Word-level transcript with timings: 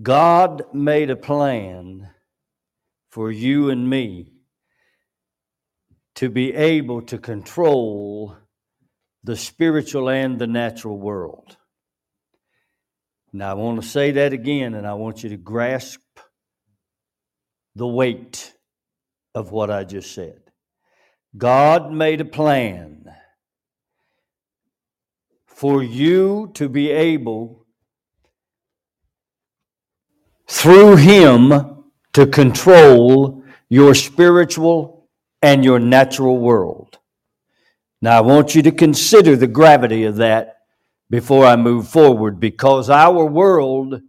God 0.00 0.62
made 0.72 1.10
a 1.10 1.16
plan 1.16 2.08
for 3.10 3.30
you 3.30 3.70
and 3.70 3.88
me 3.88 4.32
to 6.14 6.30
be 6.30 6.54
able 6.54 7.02
to 7.02 7.18
control 7.18 8.36
the 9.24 9.36
spiritual 9.36 10.08
and 10.08 10.38
the 10.38 10.46
natural 10.46 10.98
world. 10.98 11.56
Now, 13.32 13.50
I 13.50 13.54
want 13.54 13.82
to 13.82 13.88
say 13.88 14.12
that 14.12 14.32
again, 14.32 14.74
and 14.74 14.86
I 14.86 14.94
want 14.94 15.22
you 15.22 15.30
to 15.30 15.36
grasp 15.36 16.00
the 17.74 17.86
weight 17.86 18.54
of 19.34 19.52
what 19.52 19.70
I 19.70 19.84
just 19.84 20.14
said. 20.14 20.40
God 21.36 21.90
made 21.90 22.20
a 22.20 22.26
plan 22.26 23.06
for 25.46 25.82
you 25.82 26.50
to 26.54 26.68
be 26.68 26.90
able, 26.90 27.61
through 30.52 30.96
Him, 30.96 31.84
to 32.12 32.26
control 32.26 33.42
your 33.70 33.94
spiritual 33.94 35.08
and 35.40 35.64
your 35.64 35.78
natural 35.78 36.38
world. 36.38 36.98
Now, 38.02 38.18
I 38.18 38.20
want 38.20 38.54
you 38.54 38.60
to 38.62 38.70
consider 38.70 39.34
the 39.34 39.46
gravity 39.46 40.04
of 40.04 40.16
that 40.16 40.58
before 41.08 41.46
I 41.46 41.56
move 41.56 41.88
forward 41.88 42.38
because 42.38 42.90
our 42.90 43.24
world 43.24 44.02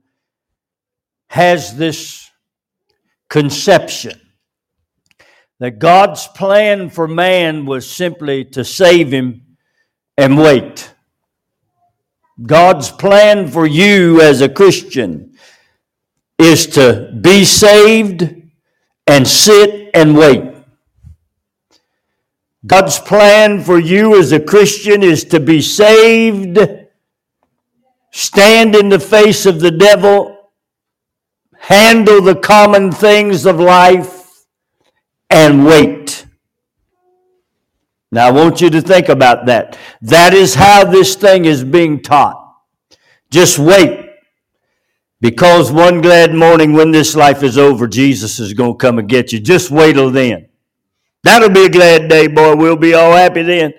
has 1.28 1.78
this 1.78 2.30
conception 3.30 4.20
that 5.62 5.80
God's 5.80 6.28
plan 6.28 6.90
for 6.90 7.08
man 7.08 7.66
was 7.66 7.90
simply 7.90 8.44
to 8.46 8.66
save 8.66 9.14
him 9.14 9.56
and 10.18 10.38
wait. 10.38 10.94
God's 12.46 12.92
plan 12.92 13.48
for 13.48 13.66
you 13.66 14.20
as 14.20 14.42
a 14.42 14.50
Christian 14.50 15.33
is 16.44 16.68
to 16.68 17.12
be 17.22 17.46
saved 17.46 18.36
and 19.08 19.28
sit 19.28 19.90
and 19.94 20.16
wait. 20.18 20.54
God's 22.66 23.00
plan 23.00 23.62
for 23.62 23.80
you 23.80 24.18
as 24.18 24.32
a 24.32 24.40
Christian 24.40 25.04
is 25.04 25.26
to 25.26 25.40
be 25.40 25.62
saved, 25.62 26.58
stand 28.12 28.76
in 28.76 28.90
the 28.90 29.00
face 29.00 29.46
of 29.46 29.60
the 29.60 29.72
devil, 29.72 30.52
handle 31.58 32.22
the 32.22 32.36
common 32.36 32.92
things 32.92 33.46
of 33.46 33.60
life, 33.60 34.46
and 35.30 35.66
wait. 35.66 36.26
Now, 38.12 38.28
I 38.28 38.32
want 38.32 38.62
you 38.62 38.70
to 38.70 38.82
think 38.82 39.10
about 39.10 39.48
that. 39.48 39.78
That 40.02 40.34
is 40.34 40.56
how 40.56 40.86
this 40.86 41.16
thing 41.16 41.46
is 41.46 41.64
being 41.64 42.02
taught. 42.02 42.40
Just 43.32 43.58
wait. 43.58 44.03
Because 45.24 45.72
one 45.72 46.02
glad 46.02 46.34
morning 46.34 46.74
when 46.74 46.92
this 46.92 47.16
life 47.16 47.44
is 47.44 47.58
over, 47.58 47.88
Jesus 47.88 48.42
is 48.42 48.54
going 48.54 48.74
to 48.74 48.78
come 48.78 49.00
and 49.00 49.08
get 49.08 49.32
you. 49.32 49.40
Just 49.40 49.72
wait 49.72 49.94
till 49.94 50.12
then. 50.12 50.50
That'll 51.24 51.48
be 51.48 51.64
a 51.64 51.70
glad 51.70 52.10
day, 52.10 52.28
boy. 52.28 52.58
We'll 52.58 52.76
be 52.76 52.94
all 52.94 53.14
happy 53.14 53.42
then. 53.42 53.74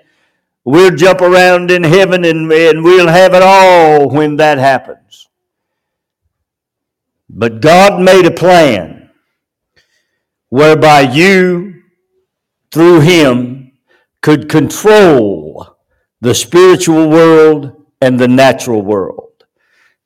We'll 0.63 0.95
jump 0.95 1.21
around 1.21 1.69
in 1.69 1.83
heaven 1.83 2.25
and, 2.25 2.51
and 2.51 2.83
we'll 2.83 3.09
have 3.09 3.35
it 3.35 3.43
all 3.43 4.09
when 4.09 4.37
that 4.37 4.57
happens. 4.57 5.27
But 7.29 7.61
God 7.61 8.01
made 8.01 8.25
a 8.25 8.31
plan 8.31 9.11
whereby 10.49 11.01
you, 11.01 11.83
through 12.71 13.01
Him, 13.01 13.73
could 14.23 14.49
control 14.49 15.77
the 16.21 16.33
spiritual 16.33 17.07
world 17.07 17.85
and 18.01 18.19
the 18.19 18.27
natural 18.27 18.81
world. 18.81 19.45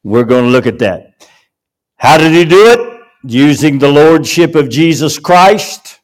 We're 0.04 0.26
going 0.26 0.44
to 0.44 0.52
look 0.52 0.68
at 0.68 0.80
that. 0.80 1.09
How 2.00 2.18
did 2.18 2.34
He 2.34 2.44
do 2.44 2.68
it? 2.68 3.02
Using 3.24 3.80
the 3.80 3.92
Lordship 3.92 4.56
of 4.56 4.70
Jesus 4.70 5.20
Christ 5.20 6.00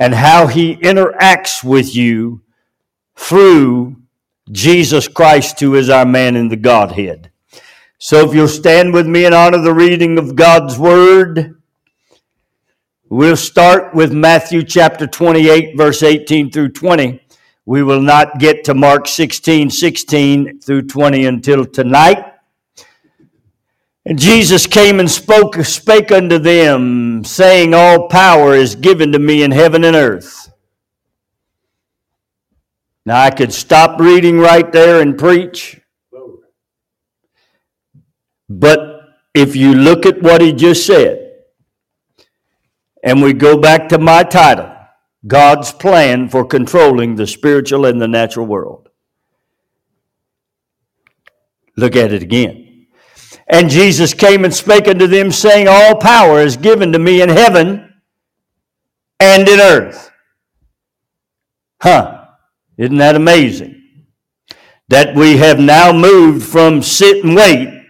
and 0.00 0.14
how 0.14 0.46
he 0.46 0.76
interacts 0.76 1.62
with 1.62 1.94
you 1.94 2.40
through 3.14 3.96
Jesus 4.50 5.06
Christ, 5.06 5.60
who 5.60 5.74
is 5.74 5.90
our 5.90 6.06
man 6.06 6.36
in 6.36 6.48
the 6.48 6.56
Godhead. 6.56 7.30
So 7.98 8.26
if 8.26 8.34
you'll 8.34 8.48
stand 8.48 8.94
with 8.94 9.06
me 9.06 9.26
and 9.26 9.34
honor 9.34 9.60
the 9.60 9.74
reading 9.74 10.18
of 10.18 10.34
God's 10.34 10.78
Word, 10.78 11.60
we'll 13.10 13.36
start 13.36 13.94
with 13.94 14.10
Matthew 14.10 14.62
chapter 14.62 15.06
28, 15.06 15.76
verse 15.76 16.02
18 16.02 16.50
through 16.50 16.70
20. 16.70 17.20
We 17.66 17.82
will 17.82 18.00
not 18.00 18.38
get 18.38 18.64
to 18.64 18.74
Mark 18.74 19.06
16, 19.06 19.68
16 19.68 20.60
through 20.60 20.86
20 20.86 21.26
until 21.26 21.66
tonight. 21.66 22.29
And 24.06 24.18
Jesus 24.18 24.66
came 24.66 24.98
and 24.98 25.10
spoke, 25.10 25.56
spake 25.56 26.10
unto 26.10 26.38
them, 26.38 27.22
saying, 27.24 27.74
All 27.74 28.08
power 28.08 28.54
is 28.54 28.74
given 28.74 29.12
to 29.12 29.18
me 29.18 29.42
in 29.42 29.50
heaven 29.50 29.84
and 29.84 29.94
earth. 29.94 30.50
Now 33.04 33.20
I 33.20 33.30
could 33.30 33.52
stop 33.52 34.00
reading 34.00 34.38
right 34.38 34.70
there 34.72 35.00
and 35.00 35.18
preach. 35.18 35.80
But 38.48 39.00
if 39.34 39.54
you 39.54 39.74
look 39.74 40.06
at 40.06 40.22
what 40.22 40.40
he 40.40 40.52
just 40.52 40.86
said, 40.86 41.30
and 43.02 43.22
we 43.22 43.32
go 43.32 43.56
back 43.58 43.88
to 43.90 43.98
my 43.98 44.22
title, 44.22 44.74
God's 45.26 45.72
plan 45.72 46.28
for 46.28 46.44
controlling 46.44 47.16
the 47.16 47.26
spiritual 47.26 47.86
and 47.86 48.00
the 48.00 48.08
natural 48.08 48.46
world. 48.46 48.88
Look 51.76 51.96
at 51.96 52.12
it 52.12 52.22
again. 52.22 52.69
And 53.50 53.68
Jesus 53.68 54.14
came 54.14 54.44
and 54.44 54.54
spake 54.54 54.86
unto 54.86 55.08
them, 55.08 55.32
saying, 55.32 55.66
All 55.68 55.96
power 55.96 56.40
is 56.40 56.56
given 56.56 56.92
to 56.92 57.00
me 57.00 57.20
in 57.20 57.28
heaven 57.28 58.00
and 59.18 59.48
in 59.48 59.60
earth. 59.60 60.10
Huh. 61.82 62.26
Isn't 62.78 62.98
that 62.98 63.16
amazing? 63.16 64.06
That 64.88 65.16
we 65.16 65.38
have 65.38 65.58
now 65.58 65.92
moved 65.92 66.46
from 66.46 66.80
sit 66.80 67.24
and 67.24 67.34
wait 67.34 67.86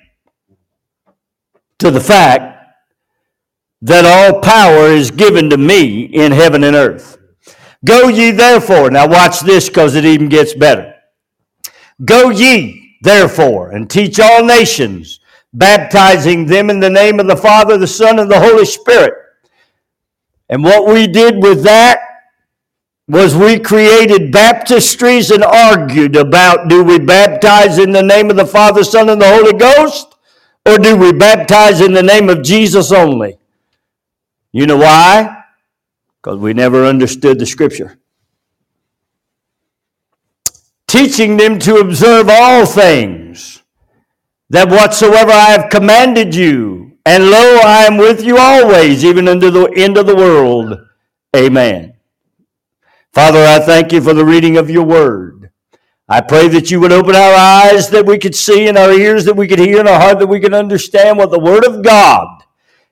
to 1.79 1.91
the 1.91 2.01
fact 2.01 2.51
that 3.83 4.07
all 4.07 4.41
power 4.41 4.87
is 4.87 5.11
given 5.11 5.51
to 5.51 5.59
me 5.59 6.05
in 6.05 6.33
heaven 6.33 6.65
and 6.65 6.75
earth. 6.75 7.19
Go 7.85 8.09
ye 8.09 8.31
therefore. 8.31 8.91
Now 8.91 9.07
watch 9.09 9.41
this 9.41 9.69
because 9.69 9.95
it 9.95 10.07
even 10.07 10.31
gets 10.31 10.55
better. 10.55 10.95
Go 12.03 12.31
ye 12.31 12.99
therefore 13.03 13.71
and 13.71 13.89
teach 13.89 14.19
all 14.19 14.45
nations 14.45 15.20
baptizing 15.53 16.47
them 16.47 16.71
in 16.71 16.81
the 16.81 16.91
name 16.91 17.19
of 17.21 17.27
the 17.27 17.37
Father, 17.37 17.77
the 17.77 17.87
Son, 17.87 18.19
and 18.19 18.31
the 18.31 18.41
Holy 18.41 18.65
Spirit. 18.65 19.15
And 20.49 20.65
what 20.65 20.87
we 20.87 21.07
did 21.07 21.43
with 21.43 21.63
that 21.65 22.01
was 23.09 23.35
we 23.35 23.59
created 23.59 24.33
baptistries 24.33 25.35
and 25.35 25.43
argued 25.43 26.15
about 26.15 26.69
do 26.69 26.85
we 26.85 26.99
baptize 26.99 27.79
in 27.79 27.91
the 27.91 28.03
name 28.03 28.31
of 28.31 28.37
the 28.37 28.47
Father, 28.47 28.85
Son, 28.85 29.09
and 29.09 29.21
the 29.21 29.29
Holy 29.29 29.53
Ghost, 29.53 30.15
or 30.67 30.79
do 30.79 30.97
we 30.97 31.13
baptize 31.13 31.81
in 31.81 31.93
the 31.93 32.03
name 32.03 32.29
of 32.29 32.43
Jesus 32.43 32.93
only? 32.93 33.39
You 34.53 34.67
know 34.67 34.77
why? 34.77 35.45
Because 36.23 36.39
we 36.39 36.53
never 36.53 36.85
understood 36.85 37.39
the 37.39 37.47
Scripture. 37.47 37.99
Teaching 40.87 41.37
them 41.37 41.59
to 41.61 41.77
observe 41.77 42.29
all 42.29 42.67
things 42.67 43.60
that 44.51 44.69
whatsoever 44.69 45.31
I 45.31 45.51
have 45.51 45.71
commanded 45.71 46.35
you, 46.35 46.99
and 47.07 47.31
lo, 47.31 47.61
I 47.65 47.85
am 47.85 47.97
with 47.97 48.23
you 48.23 48.37
always, 48.37 49.05
even 49.05 49.29
unto 49.29 49.49
the 49.51 49.73
end 49.77 49.97
of 49.97 50.07
the 50.07 50.17
world. 50.17 50.77
Amen. 51.35 51.95
Father, 53.13 53.45
I 53.45 53.61
thank 53.61 53.93
you 53.93 54.01
for 54.01 54.13
the 54.13 54.25
reading 54.25 54.57
of 54.57 54.69
your 54.69 54.85
word. 54.85 55.51
I 56.09 56.21
pray 56.21 56.49
that 56.49 56.71
you 56.71 56.81
would 56.81 56.91
open 56.91 57.15
our 57.15 57.35
eyes 57.35 57.89
that 57.91 58.05
we 58.05 58.19
could 58.19 58.35
see, 58.35 58.69
and 58.69 58.77
our 58.77 58.93
ears 58.93 59.25
that 59.25 59.37
we 59.37 59.47
could 59.47 59.61
hear, 59.61 59.79
and 59.79 59.89
our 59.89 60.01
heart 60.01 60.19
that 60.19 60.27
we 60.27 60.41
could 60.41 60.55
understand 60.55 61.17
what 61.17 61.31
the 61.31 61.39
word 61.39 61.65
of 61.65 61.85
God 61.85 62.43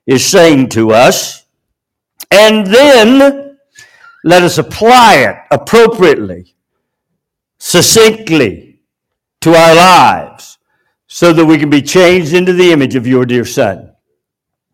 is 0.07 0.25
saying 0.25 0.69
to 0.69 0.91
us. 0.91 1.45
And 2.31 2.65
then 2.67 3.57
let 4.23 4.43
us 4.43 4.57
apply 4.57 5.15
it 5.15 5.35
appropriately, 5.51 6.55
succinctly 7.59 8.79
to 9.41 9.53
our 9.53 9.75
lives 9.75 10.48
so 11.19 11.33
that 11.33 11.45
we 11.45 11.57
can 11.57 11.69
be 11.69 11.81
changed 11.81 12.33
into 12.33 12.53
the 12.53 12.71
image 12.71 12.95
of 12.95 13.05
your 13.05 13.25
dear 13.25 13.43
Son. 13.43 13.91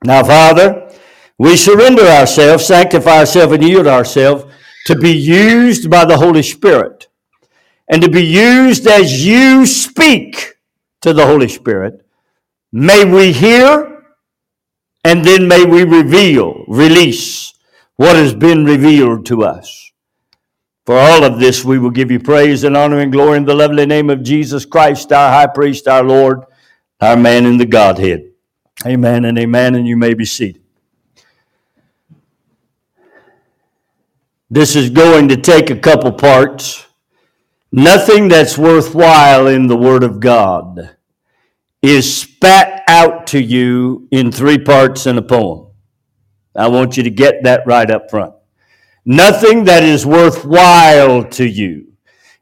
Now, 0.03 0.23
Father, 0.23 0.93
we 1.39 1.57
surrender 1.57 2.03
ourselves, 2.03 2.67
sanctify 2.67 3.17
ourselves, 3.21 3.53
and 3.53 3.63
yield 3.63 3.87
ourselves 3.87 4.45
to 4.85 4.95
be 4.95 5.09
used 5.09 5.89
by 5.89 6.05
the 6.05 6.17
Holy 6.17 6.43
Spirit 6.43 7.07
and 7.87 7.99
to 8.03 8.11
be 8.11 8.23
used 8.23 8.85
as 8.85 9.25
you 9.25 9.65
speak 9.65 10.57
to 11.01 11.13
the 11.13 11.25
Holy 11.25 11.47
Spirit. 11.47 12.05
May 12.71 13.05
we 13.05 13.31
hear 13.31 14.03
and 15.03 15.25
then 15.25 15.47
may 15.47 15.65
we 15.65 15.83
reveal, 15.83 16.63
release 16.67 17.55
what 17.95 18.15
has 18.15 18.35
been 18.35 18.65
revealed 18.65 19.25
to 19.25 19.43
us. 19.43 19.91
For 20.85 20.97
all 20.97 21.23
of 21.23 21.39
this, 21.39 21.65
we 21.65 21.79
will 21.79 21.89
give 21.89 22.11
you 22.11 22.19
praise 22.19 22.63
and 22.63 22.77
honor 22.77 22.99
and 22.99 23.11
glory 23.11 23.37
in 23.37 23.45
the 23.45 23.55
lovely 23.55 23.87
name 23.87 24.11
of 24.11 24.21
Jesus 24.21 24.65
Christ, 24.65 25.11
our 25.11 25.31
high 25.31 25.47
priest, 25.47 25.87
our 25.87 26.03
Lord, 26.03 26.43
our 27.01 27.17
man 27.17 27.45
in 27.45 27.57
the 27.57 27.65
Godhead. 27.65 28.31
Amen 28.85 29.25
and 29.25 29.37
amen, 29.39 29.73
and 29.73 29.87
you 29.87 29.97
may 29.97 30.13
be 30.13 30.25
seated. 30.25 30.61
This 34.49 34.75
is 34.75 34.91
going 34.91 35.29
to 35.29 35.37
take 35.37 35.71
a 35.71 35.75
couple 35.75 36.11
parts. 36.11 36.85
Nothing 37.71 38.27
that's 38.27 38.57
worthwhile 38.57 39.47
in 39.47 39.65
the 39.65 39.75
Word 39.75 40.03
of 40.03 40.19
God 40.19 40.95
is 41.81 42.21
spat 42.21 42.83
out 42.87 43.27
to 43.27 43.39
you 43.39 44.07
in 44.11 44.31
three 44.31 44.59
parts 44.59 45.07
in 45.07 45.17
a 45.17 45.21
poem. 45.23 45.67
I 46.55 46.67
want 46.67 46.95
you 46.95 47.03
to 47.03 47.09
get 47.09 47.43
that 47.43 47.65
right 47.65 47.89
up 47.89 48.11
front. 48.11 48.35
Nothing 49.05 49.65
that 49.65 49.83
is 49.83 50.05
worthwhile 50.05 51.25
to 51.25 51.47
you 51.47 51.93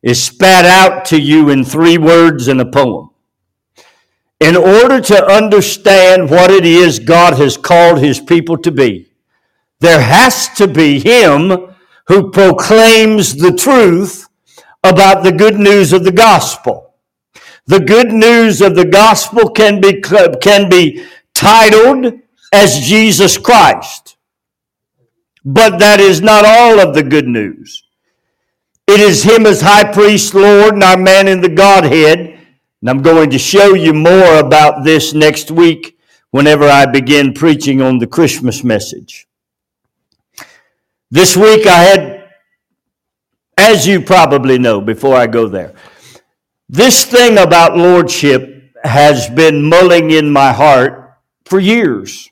is 0.01 0.24
spat 0.24 0.65
out 0.65 1.04
to 1.06 1.19
you 1.19 1.50
in 1.50 1.65
three 1.65 1.98
words 1.98 2.48
in 2.48 2.60
a 2.62 2.71
poem. 2.71 3.10
In 4.39 4.56
order 4.56 5.01
to 5.01 5.25
understand 5.25 6.30
what 6.30 6.51
it 6.51 6.65
is 6.65 7.00
God 7.00 7.33
has 7.36 7.57
called 7.57 8.00
his 8.00 8.19
people 8.19 8.57
to 8.60 8.71
be, 8.71 9.10
there 9.80 10.01
has 10.01 10.50
to 10.56 10.68
be 10.68 11.00
him 11.00 11.74
who 12.07 12.31
proclaims 12.31 13.36
the 13.36 13.54
truth 13.54 14.27
about 14.83 15.24
the 15.24 15.31
good 15.31 15.57
news 15.57 15.94
of 15.94 16.04
the 16.04 16.12
gospel. 16.12 16.94
The 17.65 17.80
good 17.80 18.12
news 18.12 18.62
of 18.62 18.75
the 18.75 18.86
gospel 18.86 19.50
can 19.50 19.81
be, 19.81 20.01
can 20.01 20.69
be 20.69 21.06
titled 21.33 22.19
as 22.54 22.80
Jesus 22.81 23.38
Christ. 23.38 24.12
But 25.45 25.80
that 25.80 26.00
is 26.00 26.22
not 26.22 26.45
all 26.45 26.80
of 26.80 26.94
the 26.94 27.04
good 27.04 27.28
news. 27.28 27.84
It 28.88 29.00
is 29.00 29.24
Him 29.24 29.45
as 29.45 29.62
high 29.62 29.92
priest, 29.92 30.34
Lord, 30.34 30.74
and 30.74 30.84
our 30.84 30.98
man 30.98 31.28
in 31.28 31.42
the 31.42 31.50
Godhead. 31.50 32.19
And 32.81 32.90
I'm 32.90 33.01
going 33.01 33.30
to 33.30 33.40
show 33.40 33.74
you 33.74 33.94
more 33.94 34.40
about 34.40 34.84
this 34.84 35.13
next 35.13 35.51
week 35.51 35.98
whenever 36.31 36.66
I 36.66 36.86
begin 36.86 37.34
preaching 37.34 37.81
on 37.81 38.00
the 38.00 38.07
Christmas 38.07 38.63
message. 38.63 39.28
This 41.12 41.38
week 41.38 41.68
I 41.68 41.84
had, 41.84 42.30
as 43.57 43.86
you 43.86 44.01
probably 44.01 44.57
know 44.57 44.81
before 44.81 45.16
I 45.16 45.28
go 45.28 45.48
there, 45.48 45.74
this 46.68 47.06
thing 47.06 47.38
about 47.38 47.78
lordship 47.78 48.74
has 48.84 49.30
been 49.30 49.69
mulling 49.69 50.12
in 50.12 50.31
my 50.31 50.51
heart 50.51 51.19
for 51.46 51.60
years. 51.60 52.30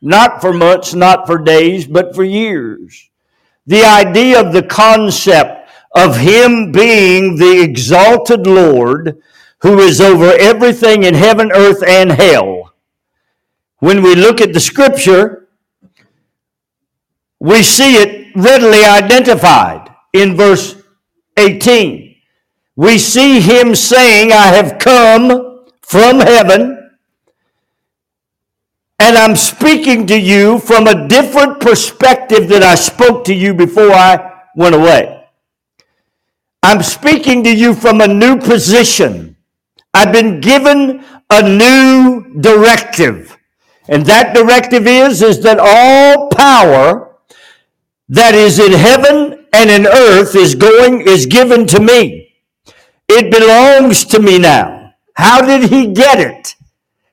Not 0.00 0.40
for 0.40 0.52
months, 0.52 0.94
not 0.94 1.26
for 1.26 1.38
days, 1.38 1.86
but 1.86 2.14
for 2.14 2.24
years. 2.24 3.10
The 3.66 3.84
idea 3.84 4.40
of 4.40 4.52
the 4.52 4.62
concept 4.62 5.68
of 5.94 6.16
Him 6.16 6.72
being 6.72 7.36
the 7.36 7.60
exalted 7.62 8.46
Lord 8.46 9.20
who 9.60 9.80
is 9.80 10.00
over 10.00 10.32
everything 10.38 11.02
in 11.02 11.14
heaven, 11.14 11.50
earth, 11.52 11.82
and 11.86 12.12
hell. 12.12 12.74
When 13.80 14.02
we 14.02 14.14
look 14.14 14.40
at 14.40 14.52
the 14.52 14.60
scripture, 14.60 15.48
we 17.40 17.62
see 17.62 17.96
it 17.96 18.32
readily 18.36 18.84
identified 18.84 19.94
in 20.12 20.36
verse 20.36 20.76
18. 21.36 22.16
We 22.76 22.98
see 22.98 23.40
him 23.40 23.74
saying, 23.74 24.32
I 24.32 24.46
have 24.46 24.78
come 24.78 25.64
from 25.82 26.20
heaven 26.20 26.77
and 28.98 29.16
I'm 29.16 29.36
speaking 29.36 30.06
to 30.08 30.18
you 30.18 30.58
from 30.58 30.86
a 30.86 31.06
different 31.08 31.60
perspective 31.60 32.48
than 32.48 32.62
I 32.62 32.74
spoke 32.74 33.24
to 33.24 33.34
you 33.34 33.54
before 33.54 33.92
I 33.92 34.42
went 34.56 34.74
away. 34.74 35.26
I'm 36.62 36.82
speaking 36.82 37.44
to 37.44 37.54
you 37.54 37.74
from 37.74 38.00
a 38.00 38.08
new 38.08 38.38
position. 38.38 39.36
I've 39.94 40.12
been 40.12 40.40
given 40.40 41.04
a 41.30 41.42
new 41.42 42.40
directive. 42.40 43.36
And 43.88 44.04
that 44.06 44.34
directive 44.34 44.86
is, 44.86 45.22
is 45.22 45.42
that 45.42 45.58
all 45.58 46.28
power 46.28 47.16
that 48.08 48.34
is 48.34 48.58
in 48.58 48.72
heaven 48.72 49.46
and 49.52 49.70
in 49.70 49.86
earth 49.86 50.34
is 50.34 50.54
going, 50.54 51.02
is 51.02 51.26
given 51.26 51.66
to 51.68 51.80
me. 51.80 52.34
It 53.08 53.30
belongs 53.30 54.04
to 54.06 54.20
me 54.20 54.38
now. 54.38 54.92
How 55.14 55.40
did 55.40 55.70
he 55.70 55.92
get 55.92 56.20
it? 56.20 56.54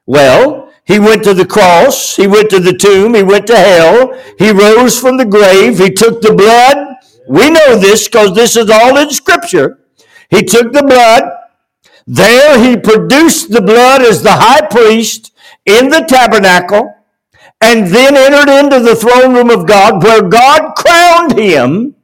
Well, 0.05 0.64
he 0.85 0.99
went 0.99 1.23
to 1.23 1.33
the 1.33 1.45
cross, 1.45 2.15
he 2.15 2.27
went 2.27 2.49
to 2.51 2.59
the 2.59 2.77
tomb, 2.77 3.15
he 3.15 3.23
went 3.23 3.47
to 3.47 3.57
hell, 3.57 4.13
he 4.37 4.51
rose 4.51 4.99
from 4.99 5.17
the 5.17 5.25
grave, 5.25 5.79
he 5.79 5.89
took 5.91 6.21
the 6.21 6.33
blood. 6.33 6.95
We 7.27 7.49
know 7.49 7.75
this 7.75 8.07
because 8.07 8.35
this 8.35 8.55
is 8.55 8.69
all 8.69 8.97
in 8.97 9.09
scripture. 9.09 9.79
He 10.29 10.43
took 10.43 10.73
the 10.73 10.83
blood. 10.83 11.23
There 12.07 12.59
he 12.59 12.77
produced 12.77 13.51
the 13.51 13.61
blood 13.61 14.01
as 14.03 14.21
the 14.21 14.33
high 14.33 14.67
priest 14.67 15.33
in 15.65 15.89
the 15.89 16.01
tabernacle 16.01 16.93
and 17.61 17.87
then 17.87 18.15
entered 18.15 18.51
into 18.51 18.79
the 18.79 18.95
throne 18.95 19.33
room 19.33 19.49
of 19.49 19.67
God 19.67 20.03
where 20.03 20.21
God 20.21 20.75
crowned 20.75 21.37
him 21.37 21.95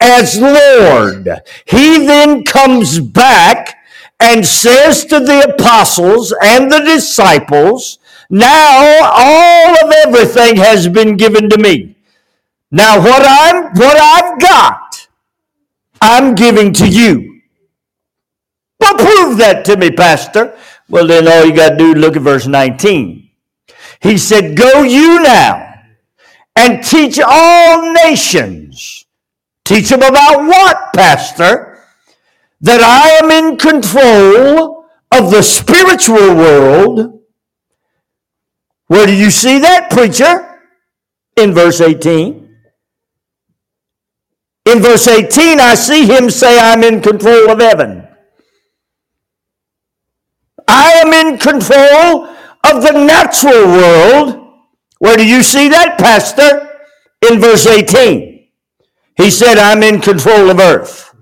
as 0.00 0.40
Lord. 0.40 1.28
He 1.64 2.04
then 2.06 2.42
comes 2.42 2.98
back 2.98 3.76
and 4.18 4.44
says 4.46 5.04
to 5.06 5.20
the 5.20 5.54
apostles 5.54 6.34
and 6.42 6.72
the 6.72 6.80
disciples, 6.80 7.98
now 8.30 9.12
all 9.14 9.74
of 9.84 9.92
everything 10.06 10.56
has 10.56 10.88
been 10.88 11.16
given 11.16 11.48
to 11.50 11.58
me. 11.58 11.96
Now 12.70 12.98
what 12.98 13.24
I'm 13.24 13.72
what 13.74 13.96
I've 14.00 14.40
got, 14.40 15.08
I'm 16.00 16.34
giving 16.34 16.72
to 16.74 16.88
you. 16.88 17.40
Well, 18.80 18.94
prove 18.94 19.38
that 19.38 19.64
to 19.66 19.76
me, 19.76 19.90
Pastor. 19.90 20.56
Well, 20.88 21.06
then 21.06 21.26
all 21.26 21.44
you 21.44 21.54
got 21.54 21.70
to 21.70 21.76
do 21.76 21.94
look 21.94 22.16
at 22.16 22.22
verse 22.22 22.46
19. 22.46 23.30
He 24.00 24.18
said, 24.18 24.56
Go 24.56 24.82
you 24.82 25.22
now 25.22 25.74
and 26.54 26.84
teach 26.84 27.18
all 27.18 27.92
nations. 27.92 29.06
Teach 29.64 29.88
them 29.88 30.02
about 30.02 30.46
what, 30.46 30.92
Pastor? 30.94 31.82
That 32.60 32.80
I 32.80 33.24
am 33.24 33.30
in 33.30 33.58
control 33.58 34.86
of 35.10 35.30
the 35.30 35.42
spiritual 35.42 36.34
world. 36.36 37.15
Where 38.86 39.06
do 39.06 39.14
you 39.14 39.30
see 39.30 39.58
that, 39.58 39.90
preacher? 39.90 40.60
In 41.36 41.52
verse 41.52 41.80
18. 41.80 42.46
In 44.66 44.80
verse 44.80 45.06
18, 45.06 45.60
I 45.60 45.74
see 45.74 46.06
him 46.06 46.30
say, 46.30 46.58
I'm 46.58 46.82
in 46.82 47.00
control 47.00 47.50
of 47.50 47.60
heaven. 47.60 48.06
I 50.66 50.92
am 51.04 51.12
in 51.12 51.38
control 51.38 52.26
of 52.64 52.82
the 52.82 52.92
natural 52.92 53.66
world. 53.66 54.52
Where 54.98 55.16
do 55.16 55.26
you 55.26 55.42
see 55.42 55.68
that, 55.68 55.98
Pastor? 55.98 56.68
In 57.30 57.40
verse 57.40 57.66
18. 57.66 58.48
He 59.16 59.30
said, 59.30 59.58
I'm 59.58 59.82
in 59.82 60.00
control 60.00 60.50
of 60.50 60.58
earth. 60.58 61.14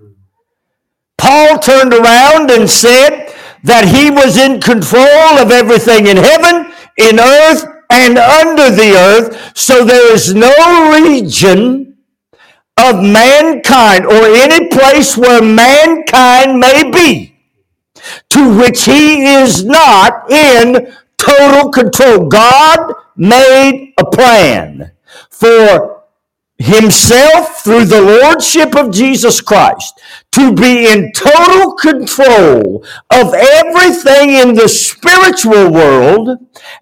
Paul 1.19 1.59
turned 1.59 1.95
around 1.95 2.51
and 2.51 2.69
said 2.69 3.33
that 3.63 3.87
he 3.87 4.11
was 4.11 4.37
in 4.37 4.61
control 4.61 5.39
of 5.39 5.51
everything 5.51 6.07
in 6.07 6.17
heaven, 6.17 6.73
in 6.97 7.19
earth, 7.19 7.65
and 7.91 8.19
under 8.19 8.71
the 8.71 8.95
earth. 8.97 9.57
So 9.57 9.85
there 9.85 10.13
is 10.13 10.35
no 10.35 10.53
region 10.93 11.97
of 12.77 12.97
mankind 12.97 14.07
or 14.07 14.25
any 14.27 14.69
place 14.69 15.17
where 15.17 15.43
mankind 15.43 16.59
may 16.59 16.91
be 16.91 17.37
to 18.31 18.59
which 18.59 18.85
he 18.85 19.25
is 19.25 19.65
not 19.65 20.31
in 20.31 20.93
total 21.17 21.71
control. 21.71 22.29
God 22.29 22.95
made 23.17 23.95
a 23.99 24.05
plan 24.05 24.93
for 25.31 25.94
himself 26.59 27.63
through 27.63 27.85
the 27.85 28.01
lordship 28.01 28.77
of 28.77 28.93
Jesus 28.93 29.41
Christ 29.41 30.01
to 30.33 30.55
be 30.55 30.89
in 30.89 31.13
total 31.13 31.73
control 31.75 32.85
of 33.11 33.35
everything 33.35 34.31
in 34.31 34.55
the 34.55 34.69
spiritual 34.69 35.71
world 35.73 36.29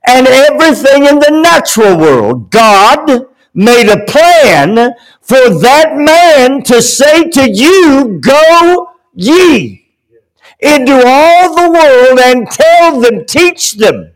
and 0.07 0.27
everything 0.29 1.07
in 1.07 1.19
the 1.19 1.41
natural 1.43 1.97
world. 1.99 2.51
God 2.51 3.27
made 3.55 3.89
a 3.89 4.05
plan 4.05 4.93
for 5.23 5.51
that 5.61 5.97
man 5.97 6.63
to 6.65 6.83
say 6.83 7.29
to 7.31 7.51
you, 7.51 8.21
go 8.23 8.93
ye 9.15 9.97
into 10.61 11.03
all 11.07 11.55
the 11.57 11.71
world 11.73 12.21
and 12.21 12.49
tell 12.51 13.01
them, 13.01 13.25
teach 13.27 13.73
them 13.75 14.13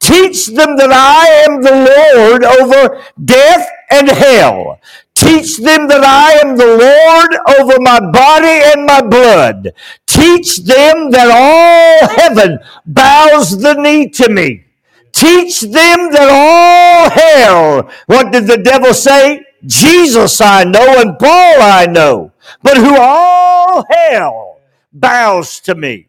Teach 0.00 0.46
them 0.46 0.76
that 0.78 0.90
I 0.92 1.26
am 1.46 1.62
the 1.62 1.72
Lord 1.72 2.44
over 2.44 3.02
death 3.22 3.68
and 3.90 4.08
hell. 4.08 4.80
Teach 5.14 5.58
them 5.58 5.88
that 5.88 6.02
I 6.04 6.32
am 6.46 6.56
the 6.56 6.66
Lord 6.66 7.60
over 7.60 7.80
my 7.80 8.00
body 8.00 8.60
and 8.72 8.86
my 8.86 9.02
blood. 9.02 9.72
Teach 10.06 10.58
them 10.58 11.10
that 11.10 11.30
all 11.30 12.08
heaven 12.08 12.58
bows 12.86 13.60
the 13.60 13.74
knee 13.74 14.08
to 14.10 14.30
me. 14.30 14.64
Teach 15.12 15.60
them 15.60 16.10
that 16.12 16.28
all 16.30 17.10
hell, 17.10 17.90
what 18.06 18.32
did 18.32 18.46
the 18.46 18.58
devil 18.58 18.94
say? 18.94 19.44
Jesus 19.66 20.40
I 20.40 20.64
know 20.64 21.00
and 21.00 21.18
Paul 21.18 21.62
I 21.62 21.86
know, 21.86 22.32
but 22.62 22.76
who 22.78 22.96
all 22.96 23.84
hell 23.90 24.60
bows 24.92 25.60
to 25.60 25.74
me. 25.74 26.08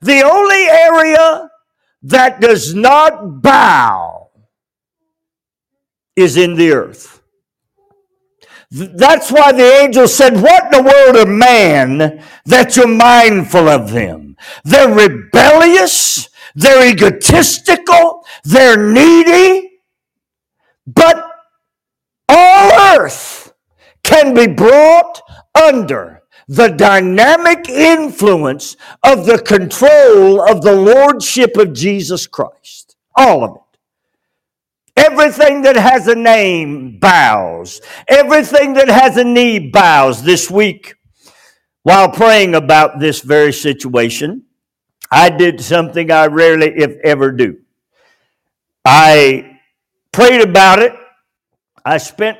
The 0.00 0.22
only 0.22 0.64
area 0.64 1.50
that 2.02 2.40
does 2.40 2.74
not 2.74 3.42
bow 3.42 4.30
is 6.16 6.36
in 6.36 6.56
the 6.56 6.72
earth. 6.72 7.17
That's 8.70 9.32
why 9.32 9.52
the 9.52 9.80
angel 9.80 10.06
said, 10.06 10.34
What 10.42 10.64
in 10.66 10.70
the 10.70 10.82
world 10.82 11.16
are 11.16 11.30
man 11.30 12.22
that 12.44 12.76
you're 12.76 12.86
mindful 12.86 13.68
of 13.68 13.92
them? 13.92 14.36
They're 14.64 14.92
rebellious, 14.92 16.28
they're 16.54 16.90
egotistical, 16.90 18.24
they're 18.44 18.76
needy, 18.76 19.80
but 20.86 21.30
all 22.28 22.98
earth 22.98 23.54
can 24.02 24.34
be 24.34 24.46
brought 24.46 25.22
under 25.54 26.22
the 26.46 26.68
dynamic 26.68 27.68
influence 27.68 28.76
of 29.02 29.26
the 29.26 29.38
control 29.38 30.40
of 30.40 30.62
the 30.62 30.74
Lordship 30.74 31.56
of 31.56 31.72
Jesus 31.74 32.26
Christ. 32.26 32.96
All 33.14 33.44
of 33.44 33.56
it. 33.56 33.67
Everything 34.98 35.62
that 35.62 35.76
has 35.76 36.08
a 36.08 36.14
name 36.16 36.98
bows. 36.98 37.80
Everything 38.08 38.72
that 38.74 38.88
has 38.88 39.16
a 39.16 39.22
knee 39.22 39.60
bows. 39.60 40.24
This 40.24 40.50
week, 40.50 40.96
while 41.84 42.10
praying 42.10 42.56
about 42.56 42.98
this 42.98 43.20
very 43.20 43.52
situation, 43.52 44.46
I 45.08 45.30
did 45.30 45.60
something 45.60 46.10
I 46.10 46.26
rarely, 46.26 46.72
if 46.76 46.96
ever, 47.04 47.30
do. 47.30 47.58
I 48.84 49.60
prayed 50.10 50.40
about 50.40 50.80
it. 50.80 50.92
I 51.84 51.98
spent 51.98 52.38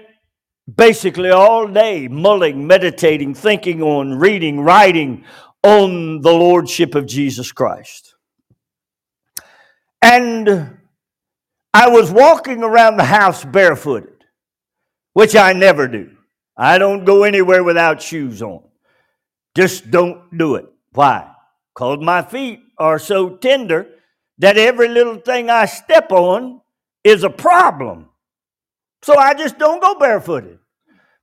basically 0.76 1.30
all 1.30 1.68
day 1.68 2.08
mulling, 2.08 2.66
meditating, 2.66 3.34
thinking 3.34 3.82
on, 3.82 4.18
reading, 4.18 4.60
writing 4.60 5.24
on 5.62 6.22
the 6.22 6.32
Lordship 6.32 6.96
of 6.96 7.06
Jesus 7.06 7.52
Christ. 7.52 8.16
And 10.02 10.77
I 11.74 11.88
was 11.88 12.10
walking 12.10 12.62
around 12.62 12.96
the 12.96 13.04
house 13.04 13.44
barefooted, 13.44 14.24
which 15.12 15.36
I 15.36 15.52
never 15.52 15.86
do. 15.86 16.16
I 16.56 16.78
don't 16.78 17.04
go 17.04 17.24
anywhere 17.24 17.62
without 17.62 18.02
shoes 18.02 18.42
on. 18.42 18.62
Just 19.56 19.90
don't 19.90 20.36
do 20.36 20.54
it. 20.56 20.66
Why? 20.92 21.30
Because 21.74 21.98
my 22.00 22.22
feet 22.22 22.60
are 22.78 22.98
so 22.98 23.36
tender 23.36 23.86
that 24.38 24.56
every 24.56 24.88
little 24.88 25.16
thing 25.18 25.50
I 25.50 25.66
step 25.66 26.10
on 26.10 26.60
is 27.04 27.22
a 27.22 27.30
problem. 27.30 28.08
So 29.02 29.16
I 29.16 29.34
just 29.34 29.58
don't 29.58 29.82
go 29.82 29.98
barefooted. 29.98 30.58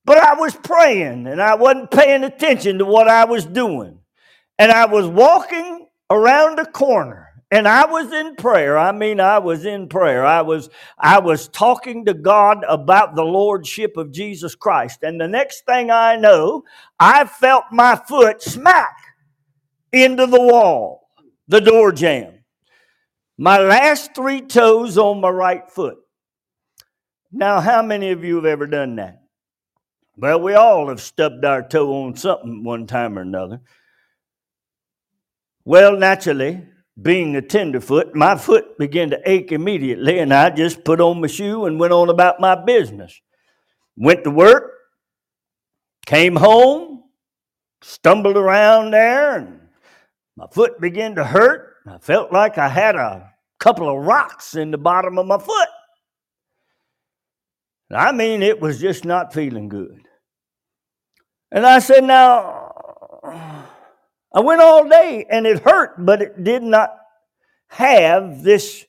But 0.05 0.19
I 0.19 0.35
was 0.35 0.55
praying 0.55 1.27
and 1.27 1.41
I 1.41 1.55
wasn't 1.55 1.91
paying 1.91 2.23
attention 2.23 2.77
to 2.77 2.85
what 2.85 3.07
I 3.07 3.25
was 3.25 3.45
doing. 3.45 3.99
And 4.59 4.71
I 4.71 4.85
was 4.85 5.07
walking 5.07 5.87
around 6.09 6.57
the 6.57 6.65
corner 6.65 7.24
and 7.51 7.67
I 7.67 7.85
was 7.85 8.11
in 8.11 8.35
prayer. 8.35 8.77
I 8.77 8.91
mean, 8.91 9.19
I 9.19 9.39
was 9.39 9.65
in 9.65 9.87
prayer. 9.87 10.25
I 10.25 10.41
was 10.41 10.69
I 10.97 11.19
was 11.19 11.47
talking 11.47 12.05
to 12.05 12.13
God 12.13 12.65
about 12.67 13.15
the 13.15 13.23
lordship 13.23 13.97
of 13.97 14.11
Jesus 14.11 14.55
Christ. 14.55 15.03
And 15.03 15.21
the 15.21 15.27
next 15.27 15.65
thing 15.65 15.91
I 15.91 16.15
know, 16.15 16.63
I 16.99 17.25
felt 17.25 17.65
my 17.71 17.95
foot 17.95 18.41
smack 18.41 18.95
into 19.91 20.25
the 20.25 20.41
wall, 20.41 21.09
the 21.47 21.61
door 21.61 21.91
jamb. 21.91 22.39
My 23.37 23.59
last 23.59 24.15
three 24.15 24.41
toes 24.41 24.97
on 24.97 25.21
my 25.21 25.29
right 25.29 25.69
foot. 25.69 25.97
Now, 27.31 27.59
how 27.59 27.81
many 27.81 28.11
of 28.11 28.23
you 28.23 28.37
have 28.37 28.45
ever 28.45 28.65
done 28.65 28.95
that? 28.95 29.21
Well, 30.17 30.39
we 30.39 30.53
all 30.53 30.87
have 30.87 31.01
stubbed 31.01 31.43
our 31.43 31.67
toe 31.67 32.03
on 32.03 32.15
something 32.15 32.63
one 32.63 32.87
time 32.87 33.19
or 33.19 33.21
another. 33.21 33.61
Well, 35.65 35.97
naturally, 35.97 36.63
being 37.01 37.35
a 37.35 37.41
tenderfoot, 37.41 38.15
my 38.15 38.37
foot 38.37 38.77
began 38.77 39.09
to 39.09 39.29
ache 39.29 39.51
immediately, 39.51 40.19
and 40.19 40.33
I 40.33 40.49
just 40.49 40.83
put 40.83 41.01
on 41.01 41.21
my 41.21 41.27
shoe 41.27 41.65
and 41.65 41.79
went 41.79 41.93
on 41.93 42.09
about 42.09 42.39
my 42.39 42.55
business. 42.55 43.19
Went 43.97 44.23
to 44.23 44.31
work, 44.31 44.71
came 46.05 46.35
home, 46.35 47.03
stumbled 47.81 48.37
around 48.37 48.91
there, 48.91 49.37
and 49.37 49.59
my 50.35 50.47
foot 50.47 50.79
began 50.79 51.15
to 51.15 51.23
hurt. 51.23 51.75
I 51.87 51.97
felt 51.97 52.31
like 52.31 52.57
I 52.57 52.67
had 52.67 52.95
a 52.95 53.31
couple 53.59 53.89
of 53.89 54.05
rocks 54.05 54.55
in 54.55 54.71
the 54.71 54.77
bottom 54.77 55.17
of 55.17 55.25
my 55.25 55.37
foot. 55.37 55.69
I 57.91 58.11
mean, 58.11 58.41
it 58.41 58.59
was 58.59 58.79
just 58.79 59.05
not 59.05 59.33
feeling 59.33 59.69
good. 59.69 60.07
And 61.51 61.65
I 61.65 61.79
said, 61.79 62.03
Now, 62.03 62.71
I 64.35 64.41
went 64.41 64.59
all 64.59 64.87
day 64.89 65.25
and 65.29 65.47
it 65.47 65.63
hurt, 65.63 65.93
but 65.97 66.21
it 66.21 66.43
did 66.43 66.61
not 66.61 66.93
have 67.69 68.43
this 68.43 68.85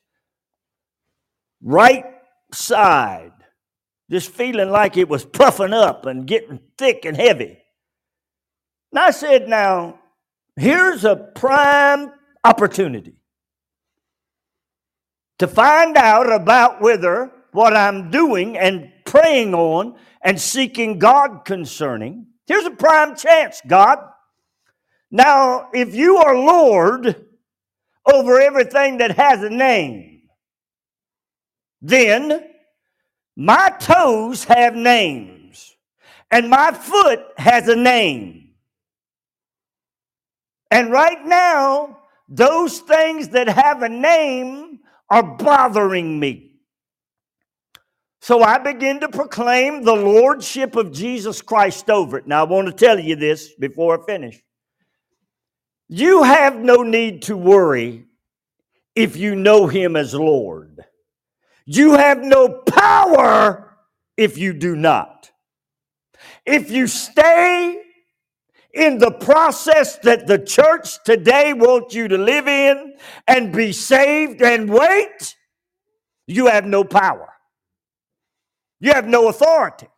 right 1.62 2.04
side, 2.52 3.32
just 4.10 4.30
feeling 4.30 4.70
like 4.70 4.96
it 4.96 5.08
was 5.08 5.24
puffing 5.24 5.72
up 5.72 6.04
and 6.04 6.26
getting 6.26 6.58
thick 6.76 7.04
and 7.04 7.16
heavy. 7.16 7.62
And 8.90 8.98
I 8.98 9.12
said, 9.12 9.48
Now, 9.48 10.00
here's 10.56 11.04
a 11.04 11.14
prime 11.14 12.10
opportunity 12.42 13.14
to 15.38 15.46
find 15.46 15.96
out 15.96 16.32
about 16.32 16.80
whether 16.80 17.30
what 17.52 17.76
I'm 17.76 18.10
doing 18.10 18.58
and 18.58 18.90
praying 19.04 19.54
on 19.54 19.96
and 20.22 20.40
seeking 20.40 20.98
God 20.98 21.44
concerning. 21.44 22.26
Here's 22.48 22.64
a 22.64 22.70
prime 22.70 23.14
chance, 23.14 23.62
God. 23.64 23.98
Now, 25.10 25.68
if 25.72 25.94
you 25.94 26.16
are 26.18 26.36
Lord 26.36 27.26
over 28.04 28.40
everything 28.40 28.98
that 28.98 29.12
has 29.12 29.42
a 29.42 29.50
name, 29.50 30.22
then 31.80 32.44
my 33.36 33.70
toes 33.80 34.44
have 34.44 34.74
names 34.74 35.76
and 36.30 36.50
my 36.50 36.72
foot 36.72 37.20
has 37.36 37.68
a 37.68 37.76
name. 37.76 38.50
And 40.70 40.90
right 40.90 41.24
now, 41.24 41.98
those 42.28 42.80
things 42.80 43.28
that 43.30 43.48
have 43.48 43.82
a 43.82 43.88
name 43.88 44.80
are 45.08 45.22
bothering 45.22 46.18
me. 46.18 46.52
So 48.20 48.42
I 48.42 48.58
begin 48.58 48.98
to 49.00 49.08
proclaim 49.08 49.84
the 49.84 49.94
lordship 49.94 50.74
of 50.74 50.90
Jesus 50.90 51.40
Christ 51.40 51.88
over 51.88 52.18
it. 52.18 52.26
Now, 52.26 52.40
I 52.40 52.48
want 52.48 52.66
to 52.66 52.72
tell 52.72 52.98
you 52.98 53.14
this 53.14 53.54
before 53.54 54.02
I 54.02 54.04
finish. 54.04 54.42
You 55.88 56.24
have 56.24 56.56
no 56.56 56.82
need 56.82 57.22
to 57.22 57.36
worry 57.36 58.06
if 58.94 59.16
you 59.16 59.36
know 59.36 59.66
him 59.66 59.94
as 59.94 60.14
Lord. 60.14 60.84
You 61.64 61.94
have 61.94 62.18
no 62.18 62.48
power 62.48 63.76
if 64.16 64.38
you 64.38 64.52
do 64.52 64.74
not. 64.74 65.30
If 66.44 66.70
you 66.70 66.86
stay 66.86 67.82
in 68.72 68.98
the 68.98 69.10
process 69.10 69.98
that 69.98 70.26
the 70.26 70.38
church 70.38 71.02
today 71.04 71.52
wants 71.52 71.94
you 71.94 72.08
to 72.08 72.18
live 72.18 72.48
in 72.48 72.94
and 73.26 73.52
be 73.52 73.72
saved 73.72 74.42
and 74.42 74.68
wait, 74.68 75.34
you 76.26 76.46
have 76.46 76.66
no 76.66 76.84
power. 76.84 77.32
You 78.80 78.92
have 78.92 79.06
no 79.06 79.28
authority 79.28 79.88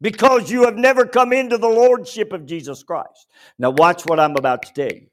because 0.00 0.50
you 0.50 0.64
have 0.64 0.76
never 0.76 1.06
come 1.06 1.32
into 1.32 1.58
the 1.58 1.68
lordship 1.68 2.32
of 2.32 2.46
Jesus 2.46 2.82
Christ. 2.82 3.26
Now, 3.58 3.70
watch 3.70 4.04
what 4.06 4.20
I'm 4.20 4.36
about 4.36 4.62
to 4.62 4.72
tell 4.72 4.92
you. 4.92 5.08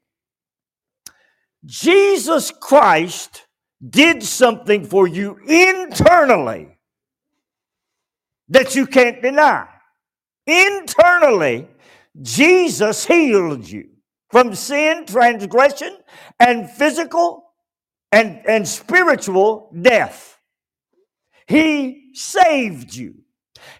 Jesus 1.64 2.50
Christ 2.50 3.46
did 3.86 4.22
something 4.22 4.84
for 4.84 5.06
you 5.06 5.38
internally 5.46 6.78
that 8.48 8.74
you 8.74 8.86
can't 8.86 9.22
deny. 9.22 9.66
Internally, 10.46 11.68
Jesus 12.20 13.06
healed 13.06 13.68
you 13.68 13.88
from 14.30 14.54
sin, 14.54 15.06
transgression, 15.06 15.96
and 16.38 16.70
physical 16.70 17.44
and, 18.12 18.42
and 18.46 18.66
spiritual 18.68 19.70
death. 19.80 20.38
He 21.46 22.10
saved 22.14 22.94
you. 22.94 23.14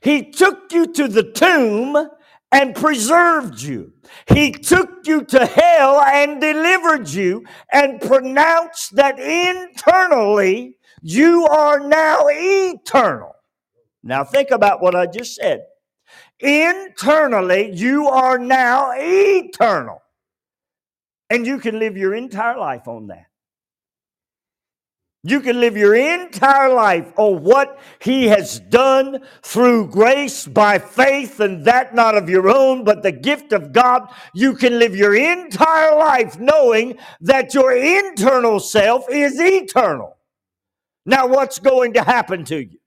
He 0.00 0.30
took 0.30 0.72
you 0.72 0.92
to 0.92 1.08
the 1.08 1.22
tomb 1.22 2.08
and 2.54 2.72
preserved 2.76 3.60
you. 3.60 3.92
He 4.28 4.52
took 4.52 5.06
you 5.06 5.24
to 5.24 5.44
hell 5.44 6.00
and 6.00 6.40
delivered 6.40 7.08
you 7.08 7.44
and 7.72 8.00
pronounced 8.00 8.94
that 8.94 9.18
internally 9.18 10.76
you 11.02 11.46
are 11.48 11.80
now 11.80 12.26
eternal. 12.28 13.34
Now, 14.04 14.22
think 14.22 14.52
about 14.52 14.80
what 14.80 14.94
I 14.94 15.06
just 15.06 15.34
said. 15.34 15.64
Internally, 16.38 17.72
you 17.74 18.06
are 18.06 18.38
now 18.38 18.92
eternal. 18.94 20.00
And 21.30 21.44
you 21.44 21.58
can 21.58 21.80
live 21.80 21.96
your 21.96 22.14
entire 22.14 22.56
life 22.56 22.86
on 22.86 23.08
that. 23.08 23.26
You 25.26 25.40
can 25.40 25.58
live 25.58 25.74
your 25.74 25.94
entire 25.94 26.72
life 26.74 27.10
on 27.16 27.42
what 27.42 27.80
He 27.98 28.26
has 28.26 28.60
done 28.60 29.22
through 29.42 29.88
grace 29.88 30.46
by 30.46 30.78
faith, 30.78 31.40
and 31.40 31.64
that 31.64 31.94
not 31.94 32.14
of 32.14 32.28
your 32.28 32.50
own, 32.50 32.84
but 32.84 33.02
the 33.02 33.10
gift 33.10 33.54
of 33.54 33.72
God. 33.72 34.12
You 34.34 34.54
can 34.54 34.78
live 34.78 34.94
your 34.94 35.14
entire 35.14 35.96
life 35.96 36.38
knowing 36.38 36.98
that 37.22 37.54
your 37.54 37.72
internal 37.74 38.60
self 38.60 39.06
is 39.08 39.40
eternal. 39.40 40.18
Now, 41.06 41.26
what's 41.26 41.58
going 41.58 41.94
to 41.94 42.02
happen 42.02 42.44
to 42.44 42.62
you? 42.62 42.78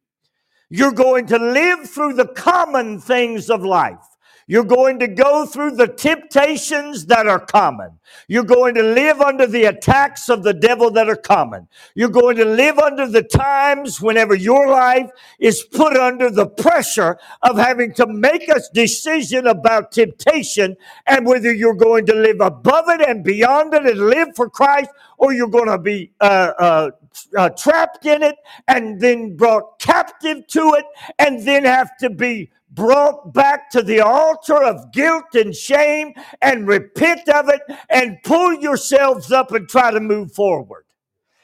You're 0.69 0.91
going 0.91 1.25
to 1.27 1.39
live 1.39 1.89
through 1.89 2.13
the 2.13 2.27
common 2.27 2.99
things 2.99 3.49
of 3.49 3.63
life. 3.63 4.05
You're 4.49 4.63
going 4.63 4.99
to 4.99 5.09
go 5.09 5.45
through 5.45 5.71
the 5.71 5.87
temptations 5.87 7.05
that 7.07 7.27
are 7.27 7.39
common. 7.39 7.99
You're 8.29 8.45
going 8.45 8.75
to 8.75 8.83
live 8.83 9.19
under 9.19 9.45
the 9.45 9.65
attacks 9.65 10.29
of 10.29 10.43
the 10.43 10.53
devil 10.53 10.89
that 10.91 11.09
are 11.09 11.17
common. 11.17 11.67
You're 11.95 12.09
going 12.09 12.37
to 12.37 12.45
live 12.45 12.79
under 12.79 13.07
the 13.07 13.23
times 13.23 14.01
whenever 14.01 14.35
your 14.35 14.69
life 14.69 15.09
is 15.39 15.63
put 15.63 15.97
under 15.97 16.29
the 16.29 16.47
pressure 16.47 17.17
of 17.43 17.57
having 17.57 17.93
to 17.95 18.07
make 18.07 18.47
a 18.47 18.61
decision 18.73 19.47
about 19.47 19.91
temptation 19.91 20.77
and 21.05 21.25
whether 21.25 21.53
you're 21.53 21.75
going 21.75 22.05
to 22.05 22.15
live 22.15 22.39
above 22.39 22.85
it 22.87 23.01
and 23.01 23.25
beyond 23.25 23.73
it 23.73 23.85
and 23.85 23.99
live 23.99 24.29
for 24.35 24.49
Christ 24.49 24.89
or 25.17 25.33
you're 25.33 25.49
going 25.49 25.67
to 25.69 25.77
be 25.77 26.11
uh, 26.21 26.51
uh, 26.57 26.91
uh, 27.37 27.49
trapped 27.49 28.05
in 28.05 28.23
it 28.23 28.35
and 28.67 29.01
then 29.01 29.35
brought 29.35 29.79
captive 29.79 30.47
to 30.47 30.73
it 30.77 30.85
and 31.19 31.45
then 31.45 31.65
have 31.65 31.97
to 31.97 32.09
be 32.09 32.49
brought 32.77 33.33
back 33.33 33.71
to 33.71 33.81
the 33.81 33.99
altar 33.99 34.63
of 34.63 34.93
guilt 34.93 35.33
and 35.33 35.53
shame 35.53 36.13
and 36.41 36.67
repent 36.67 37.27
of 37.27 37.49
it 37.49 37.61
and 37.89 38.19
pull 38.23 38.53
yourselves 38.53 39.31
up 39.31 39.51
and 39.51 39.67
try 39.67 39.89
to 39.91 39.99
move 39.99 40.31
forward. 40.31 40.85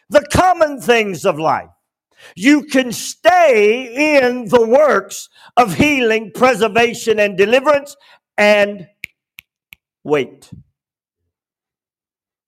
The 0.09 0.25
common 0.31 0.79
things 0.79 1.25
of 1.25 1.39
life. 1.39 1.71
You 2.35 2.63
can 2.65 2.91
stay 2.91 4.19
in 4.19 4.45
the 4.45 4.65
works 4.65 5.27
of 5.57 5.73
healing, 5.73 6.31
preservation, 6.33 7.19
and 7.19 7.35
deliverance 7.35 7.97
and 8.37 8.87
wait. 10.03 10.51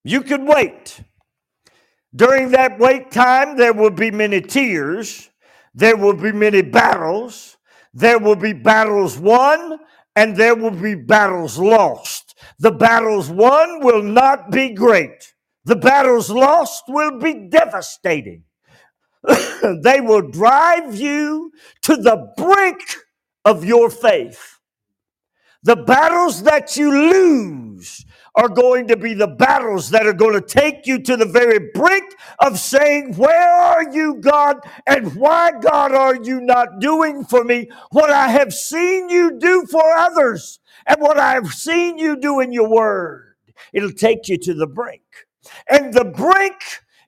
You 0.03 0.21
can 0.21 0.45
wait. 0.45 1.01
During 2.15 2.51
that 2.51 2.77
wait 2.79 3.11
time, 3.11 3.57
there 3.57 3.73
will 3.73 3.89
be 3.89 4.11
many 4.11 4.41
tears, 4.41 5.29
there 5.73 5.97
will 5.97 6.13
be 6.13 6.31
many 6.31 6.61
battles, 6.61 7.54
there 7.95 8.19
will 8.19 8.35
be 8.35 8.53
battles 8.53 9.17
won 9.17 9.79
and 10.17 10.35
there 10.35 10.53
will 10.55 10.71
be 10.71 10.95
battles 10.95 11.57
lost. 11.57 12.37
The 12.59 12.71
battles 12.71 13.29
won 13.29 13.79
will 13.83 14.03
not 14.03 14.51
be 14.51 14.73
great. 14.73 15.33
The 15.63 15.77
battles 15.77 16.29
lost 16.29 16.83
will 16.89 17.19
be 17.19 17.47
devastating. 17.49 18.43
they 19.83 20.01
will 20.01 20.29
drive 20.29 20.95
you 20.95 21.51
to 21.83 21.95
the 21.95 22.33
brink 22.37 22.81
of 23.45 23.63
your 23.63 23.89
faith. 23.89 24.59
The 25.63 25.77
battles 25.77 26.43
that 26.43 26.77
you 26.77 26.91
lose 26.91 28.05
are 28.35 28.49
going 28.49 28.87
to 28.89 28.97
be 28.97 29.13
the 29.15 29.27
battles 29.27 29.91
that 29.91 30.07
are 30.07 30.13
going 30.13 30.33
to 30.33 30.41
take 30.41 30.87
you 30.87 30.99
to 31.01 31.17
the 31.17 31.25
very 31.25 31.71
brink 31.73 32.15
of 32.39 32.59
saying, 32.59 33.15
Where 33.15 33.51
are 33.53 33.89
you, 33.91 34.15
God? 34.15 34.57
And 34.87 35.15
why, 35.15 35.51
God, 35.61 35.93
are 35.93 36.15
you 36.15 36.41
not 36.41 36.79
doing 36.79 37.25
for 37.25 37.43
me 37.43 37.69
what 37.91 38.11
I 38.11 38.29
have 38.29 38.53
seen 38.53 39.09
you 39.09 39.39
do 39.39 39.65
for 39.71 39.83
others 39.97 40.59
and 40.87 41.01
what 41.01 41.19
I 41.19 41.33
have 41.33 41.49
seen 41.53 41.97
you 41.97 42.17
do 42.17 42.39
in 42.41 42.53
your 42.53 42.69
word? 42.69 43.35
It'll 43.73 43.91
take 43.91 44.29
you 44.29 44.37
to 44.39 44.53
the 44.55 44.67
brink. 44.67 45.03
And 45.69 45.93
the 45.93 46.05
brink 46.05 46.55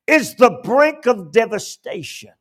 is 0.07 0.36
the 0.36 0.62
brink 0.63 1.07
of 1.07 1.31
devastation. 1.31 2.31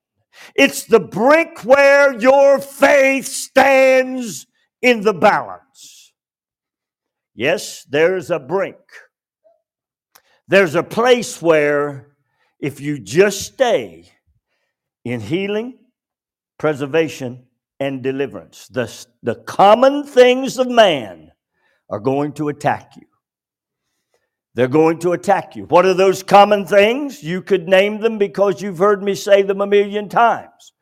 It's 0.57 0.85
the 0.85 1.01
brink 1.01 1.65
where 1.65 2.19
your 2.21 2.61
faith 2.61 3.27
stands 3.27 4.47
in 4.83 5.03
the 5.03 5.15
balance. 5.15 5.63
Yes, 7.37 7.85
there's 7.85 8.31
a 8.31 8.39
brink. 8.39 8.79
There's 10.49 10.75
a 10.75 10.83
place 10.83 11.43
where 11.43 12.17
if 12.59 12.81
you 12.81 12.99
just 12.99 13.43
stay 13.43 14.11
in 15.05 15.21
healing, 15.21 15.79
preservation, 16.59 17.45
and 17.79 18.03
deliverance, 18.03 18.69
the, 18.69 18.91
the 19.23 19.35
common 19.35 20.05
things 20.05 20.59
of 20.59 20.67
man 20.67 21.31
are 21.91 22.01
going 22.01 22.33
to 22.33 22.49
attack 22.49 22.93
you. 22.97 23.07
They're 24.55 24.67
going 24.67 24.99
to 25.01 25.13
attack 25.13 25.55
you. 25.57 25.65
What 25.65 25.85
are 25.85 25.93
those 25.93 26.23
common 26.23 26.65
things? 26.65 27.23
You 27.23 27.43
could 27.43 27.69
name 27.69 28.01
them 28.01 28.17
because 28.17 28.63
you've 28.63 28.79
heard 28.79 29.03
me 29.03 29.15
say 29.15 29.43
them 29.43 29.61
a 29.61 29.67
million 29.67 30.09
times 30.09 30.73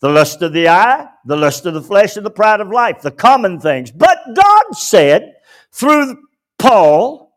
the 0.00 0.08
lust 0.08 0.42
of 0.42 0.52
the 0.52 0.68
eye, 0.68 1.06
the 1.26 1.36
lust 1.36 1.66
of 1.66 1.74
the 1.74 1.82
flesh, 1.82 2.16
and 2.16 2.24
the 2.24 2.30
pride 2.30 2.60
of 2.60 2.70
life, 2.70 3.02
the 3.02 3.10
common 3.10 3.58
things. 3.58 3.90
But 3.90 4.18
God 4.34 4.64
said, 4.72 5.34
through 5.72 6.16
Paul 6.58 7.36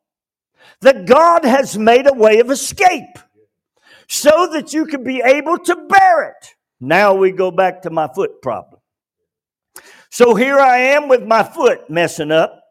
that 0.82 1.06
God 1.06 1.46
has 1.46 1.78
made 1.78 2.08
a 2.08 2.14
way 2.14 2.40
of 2.40 2.50
escape 2.50 3.18
so 4.08 4.50
that 4.52 4.74
you 4.74 4.86
can 4.86 5.04
be 5.04 5.22
able 5.22 5.58
to 5.60 5.76
bear 5.76 6.30
it. 6.30 6.56
Now 6.80 7.14
we 7.14 7.32
go 7.32 7.52
back 7.52 7.84
to 7.84 7.90
my 7.90 8.10
foot 8.14 8.42
problem. 8.42 8.82
So 10.10 10.36
here 10.36 10.60
I 10.60 10.78
am 10.78 11.08
with 11.08 11.24
my 11.24 11.44
foot 11.44 11.90
messing 11.90 12.32
up 12.32 12.62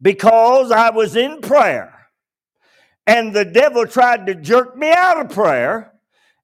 because 0.00 0.72
I 0.72 0.90
was 0.90 1.14
in 1.14 1.40
prayer 1.40 1.92
and 3.06 3.34
the 3.34 3.44
devil 3.44 3.86
tried 3.86 4.26
to 4.26 4.34
jerk 4.34 4.76
me 4.76 4.90
out 4.90 5.20
of 5.20 5.30
prayer 5.30 5.92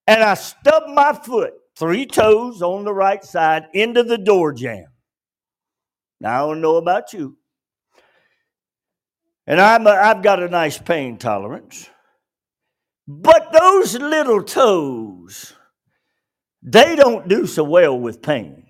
and 0.07 0.23
I 0.23 0.35
stubbed 0.35 0.91
my 0.91 1.13
foot, 1.13 1.55
three 1.77 2.07
toes 2.07 2.63
on 2.63 2.85
the 2.85 2.95
right 2.95 3.25
side, 3.25 3.67
into 3.73 4.03
the 4.03 4.19
door 4.19 4.53
jamb. 4.53 4.87
Now 6.21 6.45
I 6.45 6.49
don't 6.49 6.61
know 6.61 6.77
about 6.77 7.13
you. 7.13 7.38
And 9.49 9.63
I'm 9.63 9.87
a, 9.87 9.91
I've 9.91 10.23
got 10.23 10.43
a 10.43 10.49
nice 10.49 10.77
pain 10.77 11.17
tolerance. 11.17 11.89
But 13.09 13.51
those 13.51 13.95
little 13.95 14.43
toes, 14.43 15.55
they 16.63 16.95
don't 16.95 17.29
do 17.29 17.47
so 17.47 17.65
well 17.65 17.99
with 17.99 18.21
pain. 18.21 18.67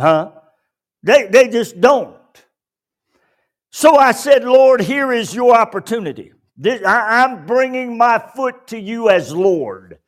Huh? 0.00 0.30
They, 1.02 1.26
they 1.26 1.48
just 1.48 1.78
don't. 1.78 2.16
So 3.70 3.96
I 3.96 4.12
said, 4.12 4.42
Lord, 4.42 4.80
here 4.80 5.12
is 5.12 5.34
your 5.34 5.54
opportunity. 5.54 6.32
This, 6.56 6.82
I, 6.82 7.22
I'm 7.22 7.44
bringing 7.44 7.98
my 7.98 8.24
foot 8.34 8.68
to 8.68 8.80
you 8.80 9.10
as 9.10 9.34
Lord. 9.34 9.98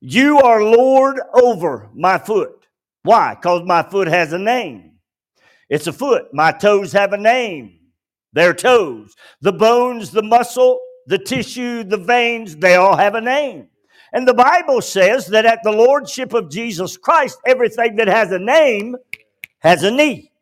You 0.00 0.38
are 0.38 0.62
Lord 0.62 1.18
over 1.34 1.90
my 1.94 2.18
foot. 2.18 2.68
Why? 3.02 3.34
Because 3.34 3.66
my 3.66 3.82
foot 3.82 4.06
has 4.06 4.32
a 4.32 4.38
name. 4.38 4.92
It's 5.68 5.88
a 5.88 5.92
foot. 5.92 6.32
My 6.32 6.52
toes 6.52 6.92
have 6.92 7.12
a 7.12 7.18
name 7.18 7.77
their 8.32 8.54
toes. 8.54 9.14
The 9.40 9.52
bones, 9.52 10.10
the 10.10 10.22
muscle, 10.22 10.80
the 11.06 11.18
tissue, 11.18 11.84
the 11.84 11.96
veins, 11.96 12.56
they 12.56 12.76
all 12.76 12.96
have 12.96 13.14
a 13.14 13.20
name. 13.20 13.68
And 14.12 14.26
the 14.26 14.34
Bible 14.34 14.80
says 14.80 15.26
that 15.28 15.44
at 15.44 15.62
the 15.62 15.72
Lordship 15.72 16.32
of 16.32 16.50
Jesus 16.50 16.96
Christ, 16.96 17.38
everything 17.46 17.96
that 17.96 18.08
has 18.08 18.32
a 18.32 18.38
name 18.38 18.96
has 19.58 19.82
a 19.82 19.90
knee. 19.90 20.32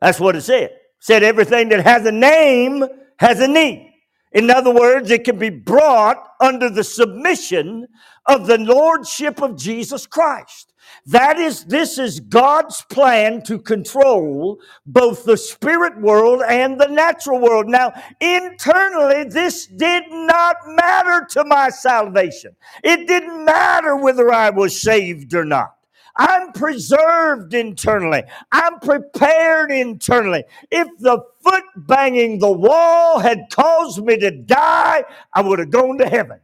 That's 0.00 0.20
what 0.20 0.36
it 0.36 0.42
said. 0.42 0.70
It 0.70 0.82
said 0.98 1.22
everything 1.22 1.68
that 1.70 1.84
has 1.84 2.04
a 2.06 2.12
name 2.12 2.84
has 3.18 3.40
a 3.40 3.48
knee. 3.48 3.94
In 4.32 4.50
other 4.50 4.72
words, 4.72 5.10
it 5.10 5.24
can 5.24 5.38
be 5.38 5.50
brought 5.50 6.24
under 6.40 6.70
the 6.70 6.84
submission 6.84 7.86
of 8.26 8.46
the 8.46 8.58
Lordship 8.58 9.42
of 9.42 9.58
Jesus 9.58 10.06
Christ. 10.06 10.69
That 11.06 11.38
is, 11.38 11.64
this 11.64 11.98
is 11.98 12.20
God's 12.20 12.82
plan 12.90 13.42
to 13.42 13.58
control 13.58 14.58
both 14.86 15.24
the 15.24 15.36
spirit 15.36 16.00
world 16.00 16.42
and 16.48 16.80
the 16.80 16.88
natural 16.88 17.40
world. 17.40 17.68
Now, 17.68 17.92
internally, 18.20 19.24
this 19.24 19.66
did 19.66 20.04
not 20.10 20.56
matter 20.66 21.26
to 21.30 21.44
my 21.44 21.70
salvation. 21.70 22.56
It 22.84 23.08
didn't 23.08 23.44
matter 23.44 23.96
whether 23.96 24.32
I 24.32 24.50
was 24.50 24.80
saved 24.80 25.34
or 25.34 25.44
not. 25.44 25.74
I'm 26.16 26.52
preserved 26.52 27.54
internally. 27.54 28.24
I'm 28.52 28.80
prepared 28.80 29.70
internally. 29.72 30.44
If 30.70 30.88
the 30.98 31.22
foot 31.42 31.64
banging 31.76 32.38
the 32.40 32.52
wall 32.52 33.20
had 33.20 33.46
caused 33.50 34.04
me 34.04 34.18
to 34.18 34.30
die, 34.30 35.04
I 35.32 35.40
would 35.42 35.60
have 35.60 35.70
gone 35.70 35.98
to 35.98 36.08
heaven. 36.08 36.40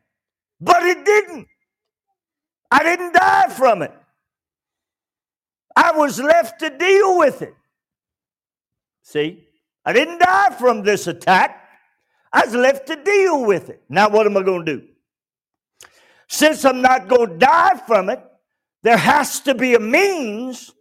But 0.60 0.82
it 0.84 1.04
didn't. 1.04 1.48
I 2.70 2.82
didn't 2.82 3.14
die 3.14 3.48
from 3.50 3.82
it. 3.82 3.92
I 5.76 5.92
was 5.92 6.18
left 6.18 6.60
to 6.60 6.70
deal 6.70 7.18
with 7.18 7.42
it. 7.42 7.54
See, 9.02 9.46
I 9.84 9.92
didn't 9.92 10.18
die 10.18 10.50
from 10.58 10.82
this 10.82 11.06
attack. 11.06 11.68
I 12.32 12.46
was 12.46 12.54
left 12.54 12.86
to 12.88 12.96
deal 12.96 13.44
with 13.44 13.68
it. 13.68 13.82
Now, 13.88 14.08
what 14.08 14.26
am 14.26 14.36
I 14.36 14.42
going 14.42 14.64
to 14.64 14.78
do? 14.78 14.88
Since 16.28 16.64
I'm 16.64 16.80
not 16.82 17.06
going 17.06 17.28
to 17.28 17.36
die 17.36 17.80
from 17.86 18.08
it, 18.08 18.20
there 18.82 18.96
has 18.96 19.40
to 19.40 19.54
be 19.54 19.74
a 19.74 19.80
means 19.80 20.72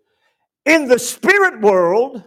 in 0.66 0.88
the 0.88 0.98
spirit 0.98 1.62
world 1.62 2.24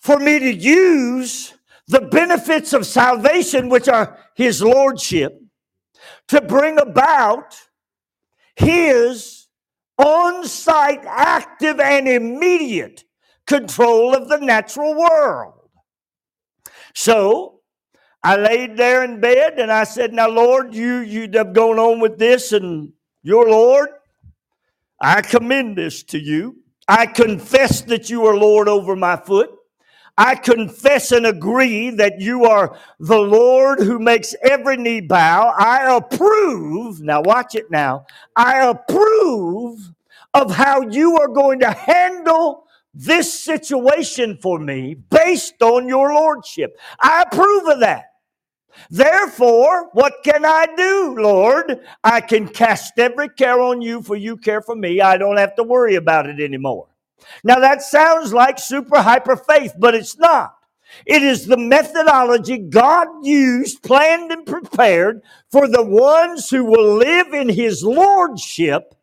for 0.00 0.18
me 0.18 0.38
to 0.38 0.52
use 0.52 1.54
the 1.86 2.02
benefits 2.02 2.74
of 2.74 2.84
salvation, 2.84 3.68
which 3.68 3.88
are 3.88 4.18
His 4.34 4.60
Lordship, 4.60 5.40
to 6.28 6.40
bring 6.42 6.78
about 6.78 7.56
his 8.58 9.37
on 9.98 10.44
site, 10.44 11.04
active, 11.04 11.80
and 11.80 12.08
immediate 12.08 13.04
control 13.46 14.14
of 14.14 14.28
the 14.28 14.38
natural 14.38 14.94
world. 14.94 15.54
So 16.94 17.60
I 18.22 18.36
laid 18.36 18.76
there 18.76 19.04
in 19.04 19.20
bed 19.20 19.58
and 19.58 19.70
I 19.70 19.84
said, 19.84 20.12
Now, 20.12 20.28
Lord, 20.28 20.74
you, 20.74 20.98
you 20.98 21.28
have 21.34 21.52
gone 21.52 21.78
on 21.78 22.00
with 22.00 22.18
this, 22.18 22.52
and 22.52 22.92
your 23.22 23.48
Lord, 23.48 23.88
I 25.00 25.22
commend 25.22 25.76
this 25.76 26.02
to 26.04 26.18
you. 26.18 26.56
I 26.88 27.06
confess 27.06 27.82
that 27.82 28.08
you 28.08 28.26
are 28.26 28.36
Lord 28.36 28.68
over 28.68 28.96
my 28.96 29.16
foot. 29.16 29.50
I 30.18 30.34
confess 30.34 31.12
and 31.12 31.24
agree 31.24 31.90
that 31.90 32.20
you 32.20 32.44
are 32.44 32.76
the 32.98 33.18
Lord 33.18 33.78
who 33.78 34.00
makes 34.00 34.34
every 34.42 34.76
knee 34.76 35.00
bow. 35.00 35.54
I 35.56 35.96
approve, 35.96 37.00
now 37.00 37.22
watch 37.22 37.54
it 37.54 37.70
now. 37.70 38.04
I 38.34 38.66
approve 38.68 39.78
of 40.34 40.50
how 40.54 40.82
you 40.82 41.18
are 41.20 41.28
going 41.28 41.60
to 41.60 41.70
handle 41.70 42.64
this 42.92 43.32
situation 43.32 44.36
for 44.42 44.58
me 44.58 44.94
based 44.94 45.62
on 45.62 45.86
your 45.86 46.12
lordship. 46.12 46.76
I 46.98 47.22
approve 47.22 47.68
of 47.68 47.80
that. 47.80 48.06
Therefore, 48.90 49.88
what 49.92 50.14
can 50.24 50.44
I 50.44 50.66
do, 50.76 51.16
Lord? 51.16 51.80
I 52.02 52.20
can 52.20 52.48
cast 52.48 52.98
every 52.98 53.28
care 53.28 53.60
on 53.60 53.82
you, 53.82 54.02
for 54.02 54.16
you 54.16 54.36
care 54.36 54.62
for 54.62 54.74
me. 54.74 55.00
I 55.00 55.16
don't 55.16 55.36
have 55.36 55.54
to 55.56 55.62
worry 55.62 55.94
about 55.94 56.28
it 56.28 56.40
anymore. 56.40 56.88
Now, 57.44 57.60
that 57.60 57.82
sounds 57.82 58.32
like 58.32 58.58
super 58.58 59.00
hyper 59.02 59.36
faith, 59.36 59.74
but 59.78 59.94
it's 59.94 60.18
not. 60.18 60.54
It 61.06 61.22
is 61.22 61.46
the 61.46 61.56
methodology 61.56 62.58
God 62.58 63.08
used, 63.22 63.82
planned, 63.82 64.32
and 64.32 64.46
prepared 64.46 65.22
for 65.50 65.68
the 65.68 65.82
ones 65.84 66.50
who 66.50 66.64
will 66.64 66.96
live 66.96 67.32
in 67.34 67.48
His 67.48 67.82
Lordship 67.82 68.94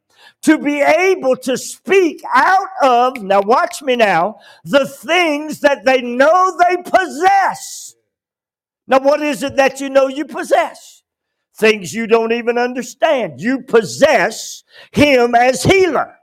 to 0.43 0.57
be 0.57 0.81
able 0.81 1.35
to 1.37 1.57
speak 1.57 2.21
out 2.33 2.67
of, 2.81 3.21
now 3.23 3.41
watch 3.41 3.81
me 3.81 3.95
now, 3.95 4.37
the 4.63 4.87
things 4.87 5.61
that 5.61 5.85
they 5.85 6.01
know 6.01 6.57
they 6.69 6.77
possess. 6.77 7.95
Now, 8.87 8.99
what 8.99 9.21
is 9.21 9.41
it 9.43 9.55
that 9.55 9.81
you 9.81 9.89
know 9.89 10.07
you 10.07 10.25
possess? 10.25 11.03
Things 11.55 11.93
you 11.93 12.05
don't 12.05 12.31
even 12.31 12.57
understand. 12.57 13.41
You 13.41 13.61
possess 13.63 14.63
Him 14.91 15.33
as 15.33 15.63
healer. 15.63 16.15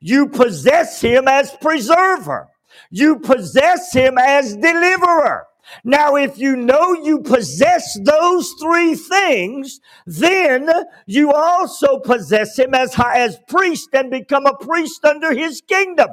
You 0.00 0.28
possess 0.28 1.00
him 1.00 1.28
as 1.28 1.52
preserver. 1.60 2.48
You 2.90 3.18
possess 3.18 3.92
him 3.92 4.18
as 4.18 4.56
deliverer. 4.56 5.46
Now, 5.84 6.16
if 6.16 6.38
you 6.38 6.56
know 6.56 6.94
you 6.94 7.20
possess 7.20 7.98
those 8.02 8.52
three 8.60 8.94
things, 8.94 9.80
then 10.06 10.68
you 11.06 11.32
also 11.32 11.98
possess 12.00 12.58
him 12.58 12.74
as, 12.74 12.94
as 12.98 13.38
priest 13.48 13.90
and 13.92 14.10
become 14.10 14.46
a 14.46 14.56
priest 14.56 15.04
under 15.04 15.32
his 15.32 15.60
kingdom. 15.60 16.08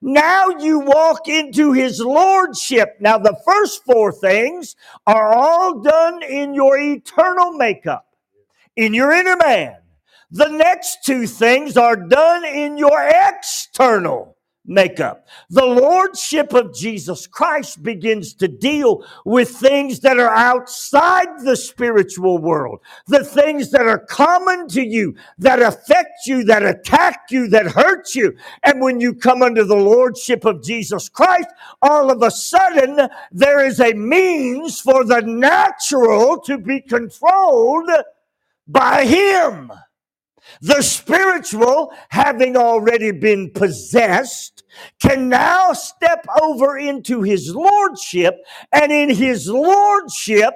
Now 0.00 0.48
you 0.48 0.80
walk 0.80 1.28
into 1.28 1.72
his 1.72 2.00
lordship. 2.00 2.96
Now, 3.00 3.18
the 3.18 3.38
first 3.46 3.84
four 3.84 4.12
things 4.12 4.76
are 5.06 5.34
all 5.34 5.80
done 5.80 6.22
in 6.22 6.54
your 6.54 6.78
eternal 6.78 7.52
makeup, 7.52 8.06
in 8.76 8.94
your 8.94 9.12
inner 9.12 9.36
man. 9.36 9.76
The 10.30 10.48
next 10.48 11.04
two 11.04 11.26
things 11.26 11.76
are 11.76 11.96
done 11.96 12.44
in 12.44 12.76
your 12.76 13.08
external 13.08 14.36
makeup. 14.66 15.26
The 15.50 15.64
Lordship 15.64 16.52
of 16.52 16.74
Jesus 16.74 17.26
Christ 17.26 17.82
begins 17.82 18.34
to 18.34 18.48
deal 18.48 19.04
with 19.24 19.50
things 19.50 20.00
that 20.00 20.18
are 20.18 20.34
outside 20.34 21.28
the 21.44 21.56
spiritual 21.56 22.38
world, 22.38 22.80
the 23.06 23.24
things 23.24 23.70
that 23.70 23.86
are 23.86 23.98
common 23.98 24.68
to 24.68 24.84
you, 24.84 25.14
that 25.38 25.62
affect 25.62 26.26
you, 26.26 26.44
that 26.44 26.64
attack 26.64 27.26
you, 27.30 27.48
that 27.48 27.66
hurt 27.66 28.14
you. 28.14 28.36
And 28.64 28.80
when 28.80 29.00
you 29.00 29.14
come 29.14 29.42
under 29.42 29.64
the 29.64 29.76
Lordship 29.76 30.44
of 30.44 30.62
Jesus 30.62 31.08
Christ, 31.08 31.48
all 31.82 32.10
of 32.10 32.22
a 32.22 32.30
sudden 32.30 33.08
there 33.30 33.64
is 33.64 33.80
a 33.80 33.94
means 33.94 34.80
for 34.80 35.04
the 35.04 35.20
natural 35.20 36.40
to 36.40 36.58
be 36.58 36.80
controlled 36.80 37.90
by 38.66 39.04
Him. 39.04 39.70
The 40.60 40.82
spiritual, 40.82 41.92
having 42.08 42.56
already 42.56 43.10
been 43.10 43.50
possessed, 43.50 44.64
can 45.00 45.28
now 45.28 45.72
step 45.72 46.26
over 46.42 46.78
into 46.78 47.22
his 47.22 47.54
lordship. 47.54 48.36
And 48.72 48.92
in 48.92 49.10
his 49.10 49.48
lordship, 49.48 50.54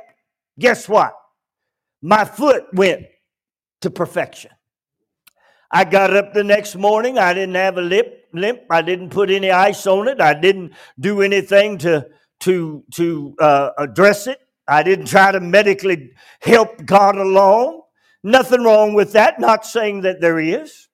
guess 0.58 0.88
what? 0.88 1.12
My 2.02 2.24
foot 2.24 2.64
went 2.72 3.06
to 3.82 3.90
perfection. 3.90 4.50
I 5.70 5.84
got 5.84 6.14
up 6.16 6.32
the 6.32 6.44
next 6.44 6.76
morning. 6.76 7.18
I 7.18 7.32
didn't 7.32 7.54
have 7.54 7.78
a 7.78 7.82
lip 7.82 8.28
limp. 8.32 8.60
I 8.70 8.82
didn't 8.82 9.10
put 9.10 9.30
any 9.30 9.50
ice 9.50 9.86
on 9.86 10.08
it. 10.08 10.20
I 10.20 10.34
didn't 10.34 10.72
do 10.98 11.22
anything 11.22 11.78
to 11.78 12.06
to 12.40 12.84
to 12.94 13.36
uh, 13.38 13.70
address 13.78 14.26
it. 14.26 14.38
I 14.66 14.82
didn't 14.82 15.06
try 15.06 15.32
to 15.32 15.40
medically 15.40 16.12
help 16.40 16.84
God 16.84 17.16
along. 17.16 17.82
Nothing 18.22 18.64
wrong 18.64 18.94
with 18.94 19.12
that, 19.12 19.40
not 19.40 19.64
saying 19.64 20.02
that 20.02 20.20
there 20.20 20.38
is, 20.38 20.88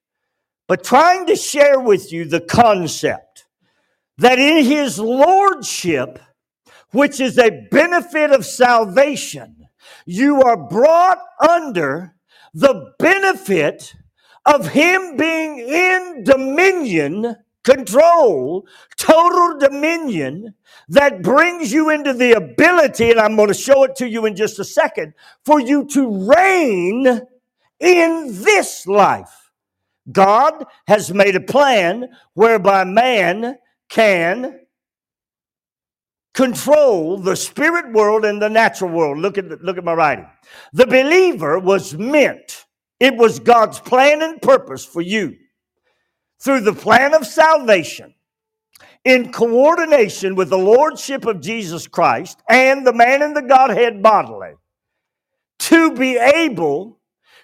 but 0.69 0.85
trying 0.85 1.27
to 1.27 1.37
share 1.37 1.81
with 1.81 2.13
you 2.13 2.25
the 2.25 2.41
concept 2.41 3.47
that 4.19 4.39
in 4.39 4.65
his 4.65 4.99
lordship, 4.99 6.19
which 6.91 7.21
is 7.21 7.39
a 7.39 7.67
benefit 7.71 8.31
of 8.31 8.47
salvation, 8.47 9.67
you 10.07 10.43
are 10.43 10.69
brought 10.69 11.19
under 11.49 12.15
the 12.55 12.93
benefit 12.99 13.95
of 14.45 14.69
him 14.69 15.17
being 15.17 15.59
in 15.59 16.25
dominion 16.25 17.37
control, 17.67 18.65
total 18.97 19.59
dominion 19.59 20.55
that 20.89 21.21
brings 21.23 21.73
you 21.73 21.91
into 21.91 22.13
the 22.13 22.33
ability, 22.33 23.11
and 23.11 23.19
I'm 23.19 23.35
going 23.35 23.49
to 23.49 23.55
show 23.55 23.83
it 23.83 23.97
to 23.97 24.09
you 24.09 24.25
in 24.25 24.37
just 24.37 24.61
a 24.61 24.65
second, 24.65 25.15
for 25.45 25.61
you 25.61 25.85
to 25.89 26.33
reign 26.33 27.21
in 27.81 28.43
this 28.43 28.87
life. 28.87 29.51
God 30.13 30.65
has 30.87 31.13
made 31.13 31.35
a 31.35 31.41
plan 31.41 32.09
whereby 32.35 32.85
man 32.85 33.59
can 33.89 34.61
control 36.35 37.19
the 37.19 37.35
spirit 37.35 37.93
world 37.93 38.25
and 38.25 38.41
the 38.41 38.49
natural 38.49 38.91
world. 38.93 39.19
Look 39.19 39.39
at, 39.39 39.63
look 39.63 39.77
at 39.77 39.85
my 39.85 39.95
writing. 39.95 40.29
The 40.73 40.87
believer 40.87 41.59
was 41.59 41.95
meant, 41.95 42.67
it 43.01 43.17
was 43.17 43.41
God's 43.41 43.81
plan 43.81 44.23
and 44.23 44.41
purpose 44.41 44.85
for 44.85 45.03
you 45.03 45.37
through 46.41 46.61
the 46.61 46.73
plan 46.73 47.15
of 47.15 47.27
salvation 47.27 48.15
in 49.05 49.33
coordination 49.33 50.35
with 50.35 50.51
the 50.51 50.59
Lordship 50.59 51.25
of 51.25 51.41
Jesus 51.41 51.87
Christ 51.87 52.41
and 52.49 52.87
the 52.87 52.93
man 52.93 53.23
in 53.23 53.35
the 53.35 53.43
Godhead 53.43 54.03
bodily 54.03 54.55
to 55.61 55.95
be 55.95 56.17
able 56.17 56.99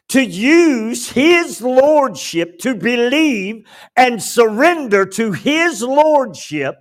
to 0.09 0.22
use 0.22 1.09
his 1.09 1.62
lordship 1.62 2.59
to 2.59 2.74
believe 2.74 3.64
and 3.96 4.22
surrender 4.22 5.07
to 5.07 5.33
his 5.33 5.83
lordship 5.83 6.74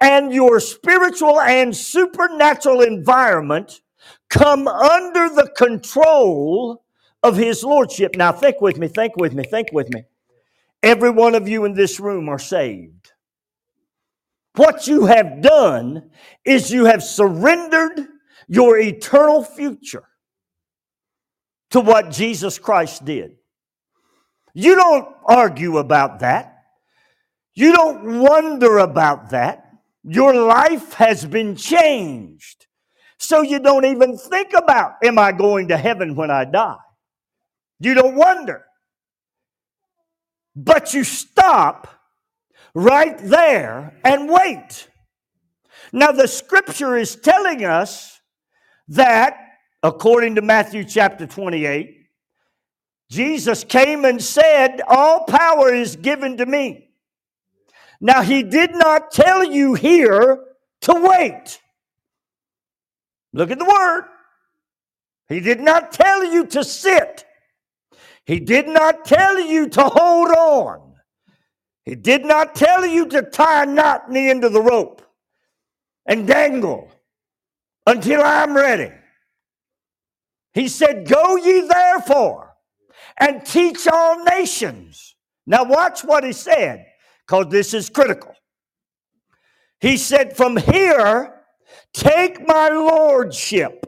and 0.00 0.32
your 0.32 0.60
spiritual 0.60 1.40
and 1.40 1.74
supernatural 1.74 2.80
environment 2.80 3.80
come 4.28 4.66
under 4.68 5.28
the 5.28 5.50
control 5.56 6.84
of 7.22 7.36
his 7.36 7.62
lordship. 7.64 8.16
Now, 8.16 8.32
think 8.32 8.60
with 8.60 8.76
me, 8.78 8.88
think 8.88 9.16
with 9.16 9.32
me, 9.32 9.44
think 9.44 9.68
with 9.72 9.92
me. 9.92 10.04
Every 10.82 11.10
one 11.10 11.34
of 11.34 11.48
you 11.48 11.64
in 11.64 11.74
this 11.74 11.98
room 11.98 12.28
are 12.28 12.38
saved. 12.38 13.12
What 14.54 14.86
you 14.86 15.06
have 15.06 15.42
done 15.42 16.10
is 16.44 16.70
you 16.70 16.86
have 16.86 17.02
surrendered 17.02 18.06
your 18.48 18.78
eternal 18.78 19.42
future 19.42 20.04
to 21.70 21.80
what 21.80 22.10
Jesus 22.10 22.58
Christ 22.58 23.04
did. 23.04 23.32
You 24.54 24.76
don't 24.76 25.08
argue 25.26 25.78
about 25.78 26.20
that. 26.20 26.64
You 27.54 27.72
don't 27.72 28.20
wonder 28.20 28.78
about 28.78 29.30
that. 29.30 29.70
Your 30.04 30.34
life 30.34 30.92
has 30.94 31.24
been 31.24 31.56
changed. 31.56 32.66
So 33.18 33.42
you 33.42 33.58
don't 33.58 33.86
even 33.86 34.16
think 34.16 34.52
about, 34.52 34.92
am 35.02 35.18
I 35.18 35.32
going 35.32 35.68
to 35.68 35.76
heaven 35.76 36.14
when 36.14 36.30
I 36.30 36.44
die? 36.44 36.76
You 37.80 37.94
don't 37.94 38.14
wonder. 38.14 38.65
But 40.56 40.94
you 40.94 41.04
stop 41.04 41.86
right 42.74 43.18
there 43.18 43.94
and 44.02 44.30
wait. 44.30 44.88
Now, 45.92 46.12
the 46.12 46.26
scripture 46.26 46.96
is 46.96 47.14
telling 47.14 47.64
us 47.64 48.20
that, 48.88 49.36
according 49.82 50.36
to 50.36 50.42
Matthew 50.42 50.84
chapter 50.84 51.26
28, 51.26 52.06
Jesus 53.10 53.64
came 53.64 54.04
and 54.04 54.22
said, 54.22 54.80
All 54.88 55.24
power 55.24 55.72
is 55.72 55.96
given 55.96 56.38
to 56.38 56.46
me. 56.46 56.88
Now, 58.00 58.22
he 58.22 58.42
did 58.42 58.72
not 58.74 59.10
tell 59.10 59.44
you 59.44 59.74
here 59.74 60.42
to 60.82 60.94
wait. 60.94 61.60
Look 63.32 63.50
at 63.50 63.58
the 63.58 63.64
word. 63.64 64.04
He 65.28 65.40
did 65.40 65.60
not 65.60 65.92
tell 65.92 66.24
you 66.24 66.46
to 66.46 66.64
sit. 66.64 67.25
He 68.26 68.40
did 68.40 68.68
not 68.68 69.04
tell 69.06 69.40
you 69.40 69.68
to 69.70 69.82
hold 69.84 70.30
on. 70.30 70.94
He 71.84 71.94
did 71.94 72.24
not 72.24 72.56
tell 72.56 72.84
you 72.84 73.06
to 73.08 73.22
tie 73.22 73.62
a 73.62 73.66
knot 73.66 74.04
in 74.08 74.14
the 74.14 74.28
end 74.30 74.44
of 74.44 74.52
the 74.52 74.60
rope 74.60 75.02
and 76.06 76.26
dangle 76.26 76.90
until 77.86 78.22
I'm 78.22 78.56
ready. 78.56 78.92
He 80.52 80.68
said, 80.68 81.08
Go 81.08 81.36
ye 81.36 81.68
therefore 81.68 82.54
and 83.18 83.46
teach 83.46 83.86
all 83.86 84.24
nations. 84.24 85.14
Now, 85.46 85.64
watch 85.64 86.02
what 86.02 86.24
he 86.24 86.32
said, 86.32 86.86
because 87.26 87.46
this 87.50 87.72
is 87.74 87.88
critical. 87.88 88.34
He 89.80 89.96
said, 89.96 90.36
From 90.36 90.56
here, 90.56 91.34
take 91.94 92.44
my 92.46 92.70
lordship, 92.70 93.85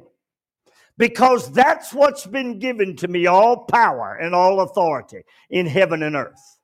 because 0.99 1.51
that's 1.53 1.95
what's 1.95 2.27
been 2.27 2.59
given 2.59 2.97
to 2.97 3.09
me 3.09 3.27
all 3.27 3.65
power 3.65 4.19
and 4.21 4.35
all 4.35 4.61
authority 4.61 5.23
in 5.49 5.65
heaven 5.67 6.03
and 6.03 6.17
earth. 6.17 6.59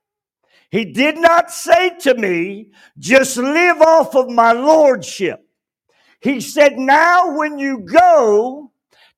He 0.69 0.85
did 0.85 1.17
not 1.17 1.49
say 1.49 1.97
to 2.01 2.13
me, 2.15 2.71
just 2.99 3.37
live 3.37 3.81
off 3.81 4.13
of 4.13 4.29
my 4.29 4.51
lordship. 4.51 5.39
He 6.19 6.41
said, 6.41 6.77
now 6.77 7.37
when 7.37 7.57
you 7.57 7.79
go, 7.79 8.73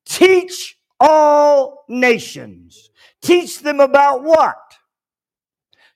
teach 0.06 0.78
all 1.00 1.84
nations. 1.90 2.90
Teach 3.22 3.62
them 3.62 3.80
about 3.80 4.24
what? 4.24 4.56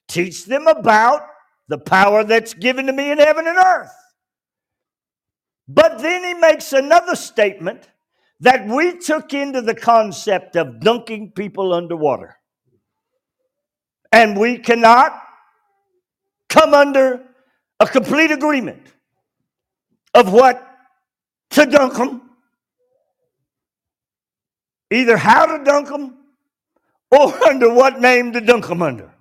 Teach 0.08 0.46
them 0.46 0.66
about 0.66 1.28
the 1.68 1.78
power 1.78 2.24
that's 2.24 2.56
given 2.56 2.88
to 2.88 2.94
me 2.94 3.12
in 3.12 3.20
heaven 3.20 3.48
and 3.48 3.58
earth. 3.58 3.94
But 5.68 6.00
then 6.00 6.24
he 6.24 6.34
makes 6.34 6.74
another 6.74 7.16
statement 7.16 7.91
that 8.42 8.68
we 8.68 8.98
took 8.98 9.34
into 9.34 9.62
the 9.62 9.76
concept 9.76 10.56
of 10.56 10.80
dunking 10.80 11.32
people 11.32 11.74
underwater. 11.74 12.38
And 14.12 14.38
we 14.38 14.58
cannot 14.58 15.22
come 16.50 16.74
under 16.74 17.24
a 17.80 17.88
complete 17.88 18.32
agreement 18.32 18.88
of 20.14 20.34
what 20.34 20.68
to 21.52 21.66
dunk 21.66 21.94
them, 21.94 22.22
either 24.92 25.18
how 25.18 25.46
to 25.46 25.64
dunk 25.64 25.88
them 25.88 26.18
or 27.12 27.34
under 27.48 27.72
what 27.72 28.02
name 28.02 28.34
to 28.34 28.42
dunk 28.42 28.68
them 28.68 28.82
under. 28.82 29.14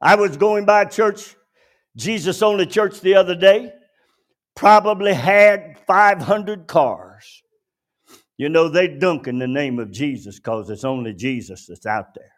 I 0.00 0.14
was 0.14 0.36
going 0.36 0.64
by 0.64 0.84
church, 0.84 1.34
Jesus 1.96 2.40
only 2.40 2.66
church 2.66 3.00
the 3.00 3.16
other 3.16 3.34
day, 3.34 3.72
probably 4.54 5.12
had 5.12 5.76
500 5.86 6.66
cars. 6.68 7.42
You 8.38 8.48
know, 8.48 8.68
they 8.68 8.88
dunk 8.88 9.28
in 9.28 9.38
the 9.38 9.46
name 9.46 9.78
of 9.78 9.90
Jesus 9.90 10.36
because 10.36 10.68
it's 10.68 10.84
only 10.84 11.14
Jesus 11.14 11.66
that's 11.66 11.86
out 11.86 12.14
there. 12.14 12.32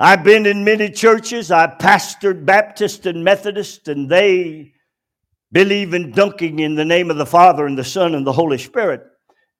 I've 0.00 0.24
been 0.24 0.46
in 0.46 0.64
many 0.64 0.90
churches. 0.90 1.52
I 1.52 1.68
pastored 1.68 2.44
Baptist 2.44 3.06
and 3.06 3.22
Methodist, 3.22 3.86
and 3.86 4.10
they 4.10 4.72
believe 5.52 5.94
in 5.94 6.10
dunking 6.10 6.58
in 6.58 6.74
the 6.74 6.84
name 6.84 7.10
of 7.10 7.18
the 7.18 7.26
Father 7.26 7.66
and 7.66 7.78
the 7.78 7.84
Son 7.84 8.16
and 8.16 8.26
the 8.26 8.32
Holy 8.32 8.58
Spirit. 8.58 9.02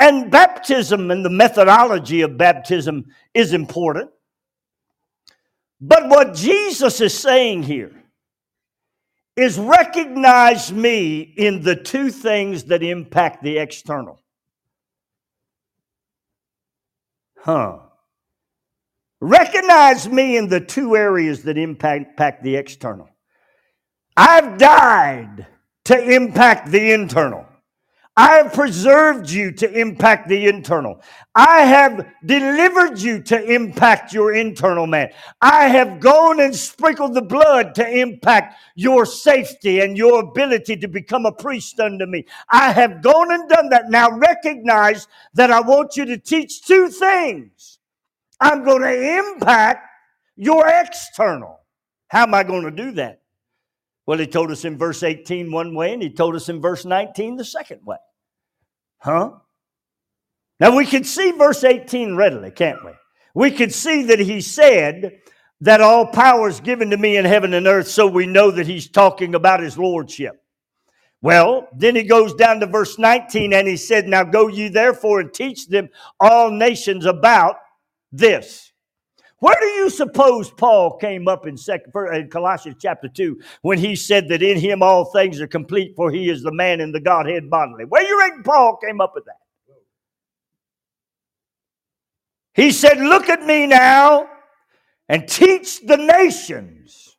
And 0.01 0.33
baptism 0.33 1.12
and 1.12 1.25
the 1.25 1.31
methodology 1.31 2.22
of 2.22 2.37
baptism 2.37 3.05
is 3.35 3.53
important. 3.53 4.11
But 5.81 6.09
what 6.09 6.35
Jesus 6.35 7.01
is 7.01 7.16
saying 7.16 7.62
here 7.64 8.01
is 9.36 9.58
recognize 9.58 10.72
me 10.72 11.20
in 11.20 11.62
the 11.62 11.76
two 11.76 12.10
things 12.10 12.64
that 12.64 12.82
impact 12.82 13.42
the 13.42 13.58
external. 13.58 14.20
Huh. 17.38 17.78
Recognize 19.20 20.08
me 20.08 20.36
in 20.36 20.48
the 20.48 20.60
two 20.60 20.96
areas 20.96 21.44
that 21.44 21.56
impact, 21.56 22.10
impact 22.10 22.42
the 22.42 22.56
external. 22.56 23.08
I've 24.16 24.58
died 24.58 25.46
to 25.84 26.10
impact 26.10 26.70
the 26.70 26.92
internal. 26.92 27.46
I 28.16 28.37
have 28.37 28.53
preserved 28.53 29.31
you 29.31 29.53
to 29.53 29.72
impact 29.72 30.29
the 30.29 30.46
internal. 30.46 31.03
I 31.35 31.62
have 31.62 32.07
delivered 32.27 33.01
you 33.01 33.22
to 33.22 33.42
impact 33.42 34.12
your 34.12 34.35
internal 34.35 34.87
man. 34.87 35.12
I 35.40 35.68
have 35.68 35.98
gone 35.98 36.38
and 36.40 36.55
sprinkled 36.55 37.14
the 37.14 37.22
blood 37.22 37.75
to 37.77 37.88
impact 37.88 38.57
your 38.75 39.07
safety 39.07 39.81
and 39.81 39.96
your 39.96 40.20
ability 40.20 40.77
to 40.79 40.88
become 40.88 41.25
a 41.25 41.33
priest 41.33 41.81
unto 41.81 42.05
me. 42.05 42.27
I 42.51 42.72
have 42.72 43.03
gone 43.03 43.33
and 43.33 43.48
done 43.48 43.70
that. 43.70 43.90
Now 43.90 44.11
recognize 44.11 45.09
that 45.33 45.51
I 45.51 45.61
want 45.61 45.96
you 45.96 46.05
to 46.05 46.18
teach 46.18 46.62
two 46.66 46.90
things 46.90 47.79
I'm 48.40 48.64
going 48.64 48.83
to 48.83 49.18
impact 49.18 49.88
your 50.37 50.66
external. 50.68 51.61
How 52.09 52.25
am 52.25 52.35
I 52.35 52.42
going 52.42 52.64
to 52.64 52.70
do 52.70 52.92
that? 52.92 53.21
Well, 54.12 54.18
he 54.18 54.27
told 54.27 54.51
us 54.51 54.66
in 54.66 54.77
verse 54.77 55.03
18 55.03 55.51
one 55.51 55.75
way, 55.75 55.94
and 55.94 56.03
he 56.03 56.11
told 56.11 56.37
us 56.37 56.51
in 56.51 56.61
verse 56.61 56.85
19 56.85 57.37
the 57.37 57.46
second 57.46 57.81
way. 57.87 57.96
Huh? 58.98 59.31
Now 60.61 60.77
we 60.77 60.85
can 60.85 61.03
see 61.03 61.31
verse 61.31 61.64
18 61.64 62.14
readily, 62.14 62.51
can't 62.51 62.85
we? 62.85 62.90
We 63.35 63.51
can 63.51 63.70
see 63.70 64.03
that 64.03 64.18
he 64.18 64.42
said 64.42 65.20
that 65.62 65.81
all 65.81 66.07
power 66.09 66.46
is 66.46 66.61
given 66.61 66.90
to 66.90 66.98
me 66.98 67.16
in 67.16 67.25
heaven 67.25 67.55
and 67.55 67.66
earth, 67.66 67.88
so 67.88 68.07
we 68.07 68.27
know 68.27 68.51
that 68.51 68.66
he's 68.66 68.90
talking 68.90 69.35
about 69.35 69.61
his 69.61 69.79
lordship. 69.79 70.35
Well, 71.22 71.68
then 71.75 71.96
he 71.96 72.03
goes 72.03 72.35
down 72.35 72.61
to 72.61 72.66
verse 72.66 72.98
19 72.98 73.55
and 73.55 73.66
he 73.66 73.79
said, 73.79 74.09
Now 74.09 74.25
go 74.25 74.48
ye 74.48 74.68
therefore 74.68 75.20
and 75.20 75.33
teach 75.33 75.68
them 75.68 75.88
all 76.20 76.51
nations 76.51 77.07
about 77.07 77.57
this. 78.11 78.71
Where 79.42 79.59
do 79.59 79.66
you 79.66 79.90
suppose 79.90 80.52
Paul 80.52 80.98
came 80.98 81.26
up 81.26 81.48
in, 81.48 81.57
second, 81.57 81.92
in 82.14 82.31
Colossians 82.31 82.76
chapter 82.78 83.09
2 83.09 83.40
when 83.62 83.76
he 83.76 83.96
said 83.96 84.28
that 84.28 84.40
in 84.40 84.57
him 84.57 84.85
all 84.85 85.07
things 85.07 85.40
are 85.40 85.48
complete, 85.48 85.96
for 85.96 86.12
he 86.12 86.31
is 86.31 86.44
the 86.44 86.52
man 86.52 86.81
in 86.81 86.92
the 86.92 87.00
Godhead 87.00 87.50
bodily? 87.50 87.85
Where 87.85 88.07
you 88.07 88.16
reckon 88.20 88.44
Paul 88.44 88.76
came 88.76 89.00
up 89.00 89.16
with 89.16 89.24
that? 89.24 89.40
He 92.55 92.70
said, 92.70 92.98
Look 92.98 93.28
at 93.28 93.42
me 93.42 93.66
now 93.66 94.28
and 95.09 95.28
teach 95.28 95.81
the 95.81 95.96
nations 95.96 97.16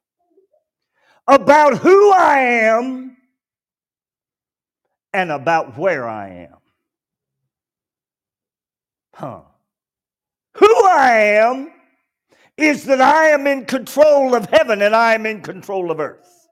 about 1.27 1.79
who 1.79 2.13
I 2.13 2.39
am 2.39 3.17
and 5.11 5.29
about 5.29 5.77
where 5.77 6.07
I 6.07 6.29
am. 6.29 6.57
Huh. 9.13 9.41
Who 10.53 10.85
I 10.85 11.11
am 11.17 11.73
is 12.57 12.85
that 12.85 13.01
I 13.01 13.29
am 13.29 13.47
in 13.47 13.65
control 13.65 14.35
of 14.35 14.49
heaven 14.49 14.81
and 14.81 14.95
I 14.95 15.13
am 15.13 15.25
in 15.25 15.41
control 15.41 15.91
of 15.91 15.99
earth. 15.99 16.47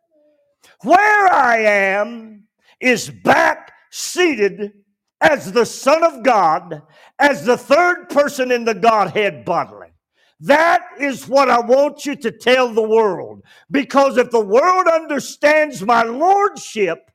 Where 0.81 1.31
I 1.31 1.57
am 1.57 2.43
is 2.79 3.09
back 3.09 3.71
seated 3.91 4.71
as 5.19 5.51
the 5.51 5.65
Son 5.65 6.03
of 6.03 6.23
God, 6.23 6.81
as 7.19 7.45
the 7.45 7.57
third 7.57 8.09
person 8.09 8.51
in 8.51 8.65
the 8.65 8.73
Godhead 8.73 9.45
bodily. 9.45 9.89
That 10.39 10.83
is 10.99 11.27
what 11.27 11.51
I 11.51 11.59
want 11.59 12.07
you 12.07 12.15
to 12.15 12.31
tell 12.31 12.73
the 12.73 12.81
world. 12.81 13.43
Because 13.69 14.17
if 14.17 14.31
the 14.31 14.43
world 14.43 14.87
understands 14.87 15.83
my 15.83 16.01
lordship, 16.01 17.10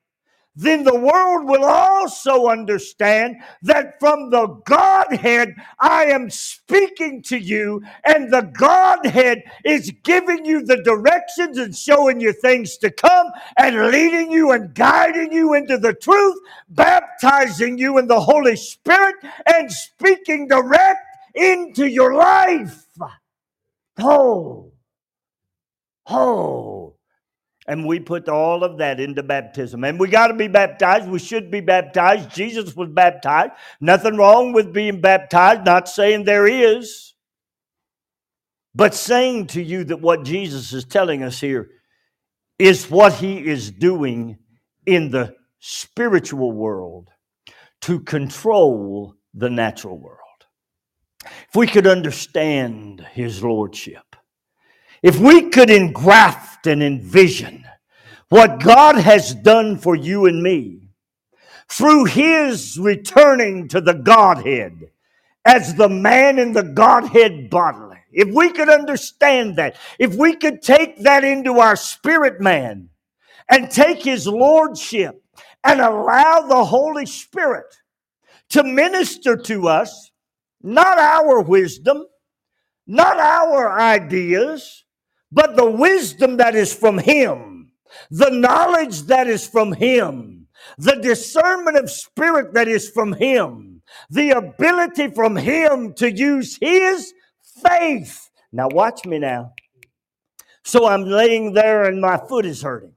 then 0.56 0.84
the 0.84 0.96
world 0.96 1.46
will 1.48 1.64
also 1.64 2.48
understand 2.48 3.36
that 3.62 4.00
from 4.00 4.30
the 4.30 4.46
Godhead 4.66 5.54
I 5.80 6.06
am 6.06 6.30
speaking 6.30 7.22
to 7.24 7.38
you, 7.38 7.82
and 8.04 8.32
the 8.32 8.42
Godhead 8.42 9.42
is 9.64 9.92
giving 10.04 10.46
you 10.46 10.64
the 10.64 10.82
directions 10.82 11.58
and 11.58 11.76
showing 11.76 12.20
you 12.20 12.32
things 12.32 12.78
to 12.78 12.90
come, 12.90 13.28
and 13.58 13.88
leading 13.92 14.32
you 14.32 14.52
and 14.52 14.74
guiding 14.74 15.32
you 15.32 15.54
into 15.54 15.78
the 15.78 15.94
truth, 15.94 16.38
baptizing 16.70 17.78
you 17.78 17.98
in 17.98 18.08
the 18.08 18.20
Holy 18.20 18.56
Spirit, 18.56 19.16
and 19.46 19.70
speaking 19.72 20.48
direct 20.48 21.00
into 21.34 21.86
your 21.86 22.14
life. 22.14 22.86
Oh, 23.98 24.72
oh. 26.08 26.85
And 27.68 27.86
we 27.86 27.98
put 27.98 28.28
all 28.28 28.62
of 28.62 28.78
that 28.78 29.00
into 29.00 29.22
baptism. 29.22 29.82
And 29.82 29.98
we 29.98 30.08
got 30.08 30.28
to 30.28 30.34
be 30.34 30.48
baptized. 30.48 31.08
We 31.08 31.18
should 31.18 31.50
be 31.50 31.60
baptized. 31.60 32.30
Jesus 32.30 32.76
was 32.76 32.88
baptized. 32.90 33.52
Nothing 33.80 34.16
wrong 34.16 34.52
with 34.52 34.72
being 34.72 35.00
baptized, 35.00 35.64
not 35.64 35.88
saying 35.88 36.24
there 36.24 36.46
is. 36.46 37.14
But 38.74 38.94
saying 38.94 39.48
to 39.48 39.62
you 39.62 39.84
that 39.84 40.00
what 40.00 40.24
Jesus 40.24 40.72
is 40.72 40.84
telling 40.84 41.22
us 41.22 41.40
here 41.40 41.70
is 42.58 42.90
what 42.90 43.14
he 43.14 43.44
is 43.44 43.70
doing 43.70 44.38
in 44.84 45.10
the 45.10 45.34
spiritual 45.58 46.52
world 46.52 47.10
to 47.82 48.00
control 48.00 49.14
the 49.34 49.50
natural 49.50 49.98
world. 49.98 50.20
If 51.24 51.56
we 51.56 51.66
could 51.66 51.86
understand 51.86 53.06
his 53.12 53.42
lordship, 53.42 54.04
if 55.06 55.20
we 55.20 55.50
could 55.50 55.70
engraft 55.70 56.66
and 56.66 56.82
envision 56.82 57.64
what 58.28 58.58
God 58.58 58.96
has 58.96 59.36
done 59.36 59.78
for 59.78 59.94
you 59.94 60.26
and 60.26 60.42
me 60.42 60.80
through 61.68 62.06
his 62.06 62.76
returning 62.76 63.68
to 63.68 63.80
the 63.80 63.94
Godhead 63.94 64.90
as 65.44 65.76
the 65.76 65.88
man 65.88 66.40
in 66.40 66.54
the 66.54 66.64
Godhead 66.64 67.48
bodily. 67.48 67.98
If 68.10 68.34
we 68.34 68.50
could 68.50 68.68
understand 68.68 69.54
that, 69.58 69.76
if 70.00 70.16
we 70.16 70.34
could 70.34 70.60
take 70.60 70.98
that 71.04 71.22
into 71.22 71.60
our 71.60 71.76
spirit 71.76 72.40
man 72.40 72.88
and 73.48 73.70
take 73.70 74.02
his 74.02 74.26
lordship 74.26 75.22
and 75.62 75.80
allow 75.80 76.48
the 76.48 76.64
Holy 76.64 77.06
Spirit 77.06 77.72
to 78.48 78.64
minister 78.64 79.36
to 79.36 79.68
us, 79.68 80.10
not 80.60 80.98
our 80.98 81.42
wisdom, 81.42 82.06
not 82.88 83.18
our 83.18 83.70
ideas, 83.78 84.82
but 85.30 85.56
the 85.56 85.70
wisdom 85.70 86.36
that 86.38 86.54
is 86.54 86.74
from 86.74 86.98
Him, 86.98 87.72
the 88.10 88.30
knowledge 88.30 89.02
that 89.02 89.26
is 89.26 89.46
from 89.46 89.72
Him, 89.72 90.48
the 90.78 90.96
discernment 90.96 91.76
of 91.76 91.90
spirit 91.90 92.54
that 92.54 92.68
is 92.68 92.88
from 92.90 93.12
Him, 93.12 93.82
the 94.10 94.30
ability 94.30 95.08
from 95.08 95.36
Him 95.36 95.94
to 95.94 96.10
use 96.10 96.58
His 96.60 97.12
faith. 97.62 98.30
Now, 98.52 98.68
watch 98.68 99.04
me 99.04 99.18
now. 99.18 99.52
So 100.64 100.86
I'm 100.86 101.04
laying 101.04 101.52
there 101.52 101.84
and 101.84 102.00
my 102.00 102.16
foot 102.16 102.44
is 102.44 102.62
hurting. 102.62 102.94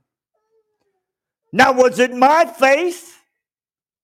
Now, 1.51 1.71
was 1.73 1.99
it 1.99 2.13
my 2.13 2.45
faith 2.45 3.21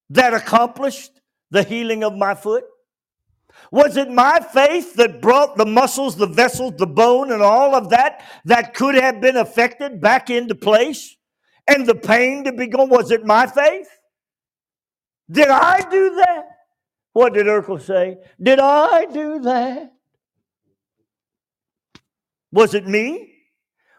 that 0.09 0.33
accomplished 0.33 1.11
the 1.51 1.63
healing 1.63 2.03
of 2.03 2.15
my 2.15 2.35
foot? 2.35 2.63
Was 3.71 3.97
it 3.97 4.09
my 4.09 4.39
faith 4.39 4.95
that 4.95 5.21
brought 5.21 5.57
the 5.57 5.65
muscles, 5.65 6.15
the 6.15 6.27
vessels, 6.27 6.73
the 6.77 6.87
bone, 6.87 7.31
and 7.31 7.41
all 7.41 7.75
of 7.75 7.89
that 7.89 8.23
that 8.45 8.73
could 8.73 8.95
have 8.95 9.21
been 9.21 9.37
affected 9.37 9.99
back 9.99 10.29
into 10.29 10.55
place? 10.55 11.15
And 11.67 11.87
the 11.87 11.95
pain 11.95 12.43
to 12.43 12.53
be 12.53 12.67
gone? 12.67 12.89
Was 12.89 13.11
it 13.11 13.25
my 13.25 13.47
faith? 13.47 13.89
Did 15.29 15.49
I 15.49 15.81
do 15.89 16.15
that? 16.15 16.45
What 17.13 17.33
did 17.33 17.47
Urkel 17.47 17.81
say? 17.81 18.17
Did 18.41 18.59
I 18.59 19.05
do 19.05 19.39
that? 19.39 19.91
Was 22.51 22.73
it 22.73 22.87
me? 22.87 23.33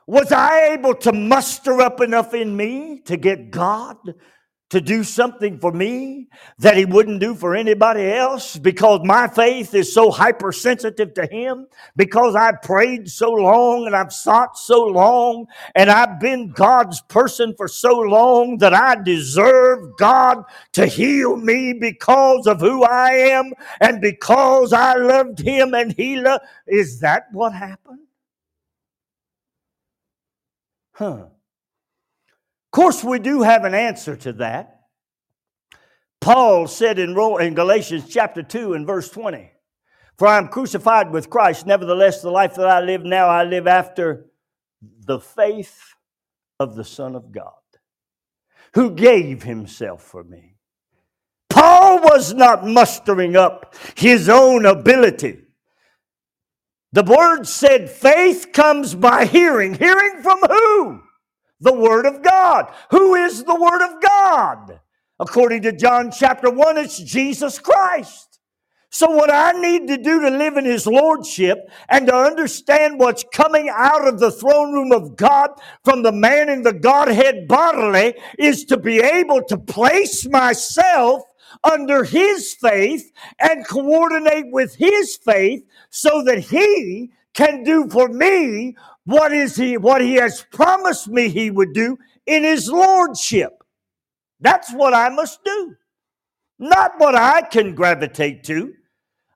Was 0.07 0.31
I 0.31 0.69
able 0.75 0.95
to 0.97 1.13
muster 1.13 1.81
up 1.81 2.01
enough 2.01 2.33
in 2.33 2.57
me 2.57 3.01
to 3.07 3.17
get 3.17 3.51
God 3.51 3.97
to 4.71 4.81
do 4.81 5.05
something 5.05 5.59
for 5.61 5.71
me 5.71 6.29
that 6.59 6.77
he 6.77 6.85
wouldn't 6.85 7.21
do 7.21 7.35
for 7.35 7.55
anybody 7.55 8.11
else 8.11 8.57
because 8.57 9.01
my 9.05 9.29
faith 9.29 9.75
is 9.75 9.95
so 9.95 10.11
hypersensitive 10.11 11.15
to 11.15 11.27
him? 11.27 11.67
Because 11.95 12.35
I 12.35 12.53
prayed 12.53 13.09
so 13.09 13.31
long 13.31 13.87
and 13.87 13.95
I've 13.95 14.13
sought 14.13 14.59
so 14.59 14.83
long 14.85 15.47
and 15.77 15.89
I've 15.89 16.19
been 16.19 16.51
God's 16.51 17.01
person 17.03 17.55
for 17.57 17.69
so 17.69 17.97
long 17.97 18.59
that 18.59 18.75
I 18.75 18.97
deserve 18.97 19.97
God 19.99 20.43
to 20.73 20.87
heal 20.87 21.37
me 21.37 21.73
because 21.73 22.47
of 22.49 22.61
who 22.61 22.83
I 22.83 23.11
am 23.13 23.53
and 23.81 24.01
because 24.01 24.73
I 24.73 24.97
loved 24.97 25.39
him 25.39 25.75
and 25.75 25.93
he 25.93 26.17
loved 26.21 26.45
is 26.67 27.01
that 27.01 27.27
what 27.33 27.53
happened? 27.55 28.01
Huh 30.93 31.27
course, 32.77 33.03
we 33.03 33.19
do 33.19 33.41
have 33.41 33.65
an 33.65 33.75
answer 33.75 34.15
to 34.17 34.35
that. 34.35 34.83
Paul 36.21 36.67
said 36.67 36.99
in, 36.99 37.17
in 37.41 37.55
Galatians 37.55 38.05
chapter 38.07 38.43
2 38.43 38.75
and 38.75 38.87
verse 38.87 39.09
20, 39.09 39.51
For 40.19 40.29
I 40.29 40.37
am 40.37 40.49
crucified 40.49 41.11
with 41.11 41.31
Christ, 41.31 41.67
nevertheless, 41.67 42.21
the 42.21 42.31
life 42.31 42.55
that 42.57 42.67
I 42.67 42.81
live 42.81 43.03
now, 43.03 43.29
I 43.29 43.45
live 43.45 43.67
after 43.67 44.27
the 44.83 45.19
faith 45.19 45.95
of 46.61 46.77
the 46.77 46.85
Son 46.85 47.17
of 47.17 47.33
God, 47.33 47.53
who 48.75 48.91
gave 48.91 49.43
himself 49.43 50.03
for 50.03 50.23
me. 50.23 50.57
Paul 51.49 52.01
was 52.03 52.35
not 52.35 52.67
mustering 52.67 53.37
up 53.37 53.75
his 53.97 54.29
own 54.29 54.67
ability. 54.67 55.45
The 56.93 57.05
word 57.05 57.45
said 57.45 57.89
faith 57.89 58.51
comes 58.53 58.95
by 58.95 59.25
hearing. 59.25 59.75
Hearing 59.75 60.23
from 60.23 60.41
who? 60.41 61.06
The 61.61 61.73
Word 61.73 62.07
of 62.07 62.23
God. 62.23 62.73
Who 62.91 63.15
is 63.15 63.45
the 63.45 63.55
Word 63.55 63.83
of 63.83 64.03
God? 64.03 64.81
According 65.19 65.63
to 65.63 65.73
John 65.73 66.11
chapter 66.11 66.51
1, 66.51 66.79
it's 66.79 66.99
Jesus 66.99 67.59
Christ. 67.59 68.37
So, 68.91 69.11
what 69.11 69.31
I 69.31 69.53
need 69.53 69.89
to 69.89 69.99
do 69.99 70.21
to 70.21 70.31
live 70.31 70.57
in 70.57 70.65
His 70.65 70.87
Lordship 70.87 71.59
and 71.89 72.07
to 72.07 72.15
understand 72.15 72.99
what's 72.99 73.25
coming 73.33 73.69
out 73.69 74.07
of 74.09 74.21
the 74.21 74.31
throne 74.31 74.73
room 74.73 74.93
of 74.93 75.17
God 75.17 75.51
from 75.85 76.03
the 76.03 76.13
man 76.13 76.49
in 76.49 76.63
the 76.63 76.73
Godhead 76.73 77.49
bodily 77.49 78.15
is 78.39 78.65
to 78.67 78.79
be 78.79 79.01
able 79.01 79.43
to 79.45 79.59
place 79.59 80.27
myself 80.29 81.23
under 81.65 82.05
His 82.05 82.55
faith 82.55 83.13
and 83.39 83.67
coordinate 83.67 84.47
with 84.51 84.77
His 84.77 85.17
faith 85.17 85.65
so 85.91 86.23
that 86.25 86.39
He 86.39 87.11
can 87.35 87.65
do 87.65 87.89
for 87.91 88.09
me 88.09 88.77
what 89.07 89.33
is 89.33 89.57
he 89.57 89.77
what 89.79 90.03
he 90.03 90.15
has 90.15 90.45
promised 90.53 91.09
me 91.09 91.29
he 91.29 91.51
would 91.51 91.73
do 91.73 91.97
in 92.27 92.45
his 92.45 92.69
lordship. 92.69 93.63
That's 94.41 94.73
what 94.73 94.93
i 94.93 95.09
must 95.09 95.43
do. 95.45 95.77
Not 96.59 96.93
what 96.99 97.15
i 97.15 97.41
can 97.43 97.75
gravitate 97.75 98.45
to. 98.45 98.75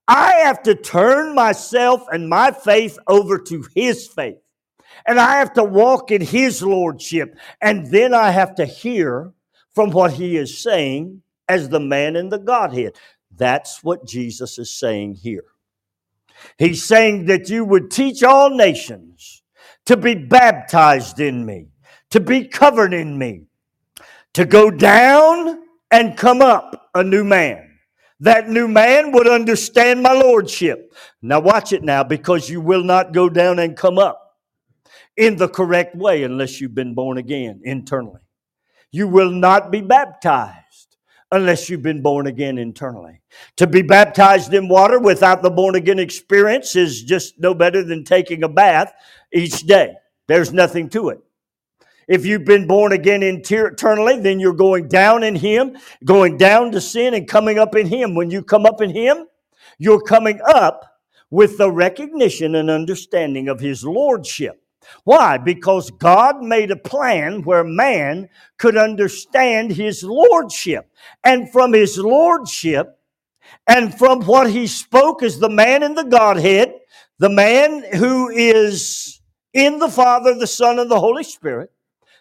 I 0.09 0.33
have 0.45 0.63
to 0.65 0.75
turn 0.75 1.37
myself 1.37 2.03
and 2.13 2.29
my 2.29 2.51
faith 2.51 2.99
over 3.07 3.39
to 3.39 3.65
his 3.75 4.09
faith. 4.09 4.39
And 5.07 5.21
i 5.21 5.37
have 5.37 5.53
to 5.55 5.65
walk 5.65 6.11
in 6.11 6.21
his 6.21 6.63
lordship. 6.63 7.39
And 7.63 7.87
then 7.93 8.13
i 8.13 8.33
have 8.33 8.57
to 8.57 8.67
hear 8.67 9.33
from 9.73 9.93
what 9.93 10.13
he 10.13 10.37
is 10.37 10.61
saying 10.61 11.23
as 11.49 11.69
the 11.69 11.81
man 11.81 12.17
in 12.17 12.29
the 12.29 12.39
godhead. 12.41 12.97
That's 13.37 13.85
what 13.85 14.05
jesus 14.05 14.59
is 14.59 14.77
saying 14.77 15.15
here. 15.15 15.45
He's 16.59 16.83
saying 16.83 17.27
that 17.27 17.49
you 17.49 17.65
would 17.65 17.93
teach 17.93 18.25
all 18.25 18.51
nations 18.51 19.40
to 19.91 19.97
be 19.97 20.15
baptized 20.15 21.19
in 21.19 21.45
me, 21.45 21.67
to 22.13 22.21
be 22.21 22.45
covered 22.47 22.95
in 22.95 23.19
me, 23.19 23.43
to 24.33 24.45
go 24.45 24.71
down 24.71 25.65
and 25.91 26.17
come 26.17 26.41
up 26.41 26.91
a 26.95 27.03
new 27.03 27.25
man. 27.25 27.69
That 28.21 28.49
new 28.49 28.69
man 28.69 29.11
would 29.11 29.27
understand 29.27 30.01
my 30.01 30.13
lordship. 30.13 30.95
Now, 31.23 31.41
watch 31.41 31.73
it 31.73 31.83
now, 31.83 32.05
because 32.05 32.49
you 32.49 32.61
will 32.61 32.85
not 32.85 33.13
go 33.13 33.29
down 33.29 33.59
and 33.59 33.77
come 33.77 33.99
up 33.99 34.37
in 35.17 35.35
the 35.35 35.49
correct 35.49 35.97
way 35.97 36.23
unless 36.23 36.61
you've 36.61 36.77
been 36.77 36.95
born 36.95 37.19
again 37.19 37.61
internally. 37.65 38.21
You 38.93 39.09
will 39.09 39.33
not 39.33 39.73
be 39.73 39.81
baptized 39.81 40.90
unless 41.33 41.69
you've 41.69 41.83
been 41.83 42.03
born 42.03 42.27
again 42.27 42.59
internally. 42.59 43.21
To 43.57 43.67
be 43.67 43.83
baptized 43.83 44.53
in 44.53 44.69
water 44.69 44.99
without 44.99 45.43
the 45.43 45.51
born 45.51 45.75
again 45.77 45.99
experience 45.99 46.77
is 46.77 47.03
just 47.03 47.39
no 47.39 47.55
better 47.55 47.83
than 47.85 48.05
taking 48.05 48.43
a 48.43 48.49
bath 48.49 48.93
each 49.33 49.61
day. 49.61 49.95
There's 50.27 50.53
nothing 50.53 50.89
to 50.91 51.11
it. 51.11 51.21
If 52.09 52.27
you've 52.27 52.45
been 52.45 52.67
born 52.67 52.91
again 52.93 53.23
internally, 53.23 54.19
then 54.19 54.41
you're 54.41 54.53
going 54.53 54.89
down 54.89 55.23
in 55.23 55.37
Him, 55.37 55.77
going 56.05 56.37
down 56.37 56.73
to 56.73 56.81
sin 56.81 57.15
and 57.15 57.29
coming 57.29 57.59
up 57.59 57.77
in 57.77 57.87
Him. 57.87 58.17
When 58.17 58.33
you 58.33 58.43
come 58.43 58.67
up 58.67 58.81
in 58.81 58.91
Him, 58.91 59.27
you're 59.79 60.03
coming 60.03 60.41
up 60.45 60.85
with 61.31 61.57
the 61.57 61.71
recognition 61.71 62.57
and 62.57 62.69
understanding 62.69 63.49
of 63.49 63.61
His 63.61 63.85
Lordship. 63.85 64.61
Why? 65.05 65.39
Because 65.39 65.91
God 65.91 66.43
made 66.43 66.71
a 66.71 66.77
plan 66.77 67.43
where 67.43 67.65
man 67.65 68.29
could 68.59 68.77
understand 68.77 69.73
His 69.73 70.05
Lordship. 70.05 70.91
And 71.25 71.51
from 71.53 71.73
His 71.73 71.99
Lordship, 71.99 72.99
and 73.67 73.97
from 73.99 74.23
what 74.23 74.51
He 74.51 74.67
spoke 74.67 75.23
as 75.23 75.39
the 75.39 75.51
man 75.51 75.83
in 75.83 75.95
the 75.95 76.05
Godhead, 76.05 76.75
the 77.19 77.31
man 77.31 77.85
who 77.95 78.31
is 78.31 79.21
in 79.55 79.79
the 79.79 79.89
Father, 79.91 80.35
the 80.35 80.47
Son, 80.47 80.79
and 80.79 80.91
the 80.91 81.01
Holy 81.01 81.25
Spirit, 81.25 81.71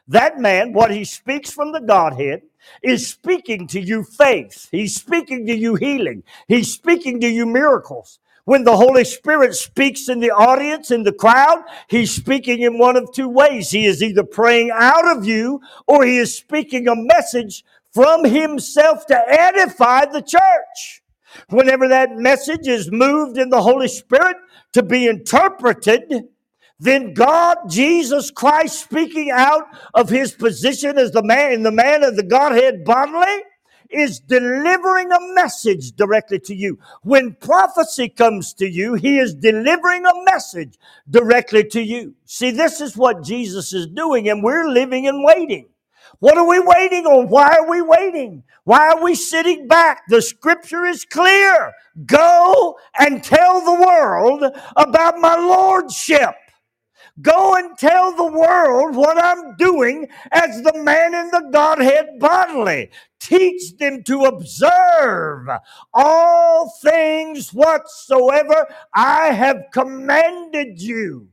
that 0.09 0.39
man, 0.39 0.73
what 0.73 0.91
he 0.91 1.05
speaks 1.05 1.51
from 1.51 1.71
the 1.71 1.81
Godhead, 1.81 2.41
is 2.83 3.07
speaking 3.07 3.67
to 3.67 3.79
you 3.79 4.03
faith. 4.03 4.67
He's 4.71 4.95
speaking 4.95 5.45
to 5.47 5.55
you 5.55 5.75
healing. 5.75 6.23
He's 6.47 6.73
speaking 6.73 7.19
to 7.21 7.29
you 7.29 7.45
miracles. 7.45 8.19
When 8.49 8.63
the 8.63 8.77
Holy 8.77 9.03
Spirit 9.03 9.53
speaks 9.53 10.09
in 10.09 10.21
the 10.21 10.31
audience, 10.31 10.89
in 10.89 11.03
the 11.03 11.13
crowd, 11.13 11.63
he's 11.87 12.09
speaking 12.09 12.61
in 12.61 12.79
one 12.79 12.97
of 12.97 13.13
two 13.13 13.29
ways. 13.29 13.69
He 13.69 13.85
is 13.85 14.01
either 14.01 14.23
praying 14.23 14.71
out 14.73 15.05
of 15.15 15.23
you 15.23 15.61
or 15.85 16.03
he 16.03 16.17
is 16.17 16.35
speaking 16.35 16.87
a 16.87 16.95
message 16.95 17.63
from 17.93 18.25
himself 18.25 19.05
to 19.05 19.21
edify 19.27 20.05
the 20.05 20.23
church. 20.23 21.03
Whenever 21.49 21.87
that 21.89 22.17
message 22.17 22.67
is 22.67 22.91
moved 22.91 23.37
in 23.37 23.49
the 23.49 23.61
Holy 23.61 23.87
Spirit 23.87 24.37
to 24.73 24.81
be 24.81 25.05
interpreted, 25.05 26.11
then 26.79 27.13
God, 27.13 27.57
Jesus 27.67 28.31
Christ, 28.31 28.81
speaking 28.81 29.29
out 29.29 29.67
of 29.93 30.09
his 30.09 30.31
position 30.31 30.97
as 30.97 31.11
the 31.11 31.21
man 31.21 31.53
in 31.53 31.61
the 31.61 31.71
man 31.71 32.03
of 32.03 32.15
the 32.15 32.23
Godhead 32.23 32.83
bodily, 32.83 33.43
is 33.89 34.19
delivering 34.19 35.11
a 35.11 35.33
message 35.33 35.93
directly 35.93 36.39
to 36.39 36.55
you. 36.55 36.79
When 37.03 37.35
prophecy 37.35 38.09
comes 38.09 38.53
to 38.55 38.67
you, 38.69 38.95
he 38.95 39.19
is 39.19 39.33
delivering 39.35 40.05
a 40.05 40.23
message 40.25 40.77
directly 41.09 41.63
to 41.65 41.81
you. 41.81 42.15
See, 42.25 42.51
this 42.51 42.81
is 42.81 42.97
what 42.97 43.23
Jesus 43.23 43.73
is 43.73 43.87
doing, 43.87 44.29
and 44.29 44.43
we're 44.43 44.69
living 44.69 45.07
and 45.07 45.23
waiting. 45.25 45.67
What 46.19 46.37
are 46.37 46.47
we 46.47 46.59
waiting 46.59 47.05
on? 47.05 47.29
Why 47.29 47.55
are 47.55 47.69
we 47.69 47.81
waiting? 47.81 48.43
Why 48.65 48.89
are 48.91 49.03
we 49.03 49.15
sitting 49.15 49.67
back? 49.67 50.03
The 50.09 50.21
scripture 50.21 50.85
is 50.85 51.05
clear. 51.05 51.73
Go 52.05 52.77
and 52.99 53.23
tell 53.23 53.61
the 53.61 53.85
world 53.85 54.43
about 54.77 55.19
my 55.19 55.35
lordship. 55.35 56.35
Go 57.21 57.55
and 57.55 57.77
tell 57.77 58.15
the 58.15 58.31
world 58.31 58.95
what 58.95 59.21
I'm 59.21 59.55
doing 59.57 60.07
as 60.31 60.61
the 60.61 60.81
man 60.83 61.13
in 61.13 61.31
the 61.31 61.49
Godhead 61.51 62.19
bodily. 62.19 62.91
Teach 63.19 63.77
them 63.77 64.03
to 64.03 64.25
observe 64.25 65.47
all 65.93 66.71
things 66.81 67.53
whatsoever 67.53 68.67
I 68.93 69.27
have 69.27 69.65
commanded 69.73 70.81
you. 70.81 71.29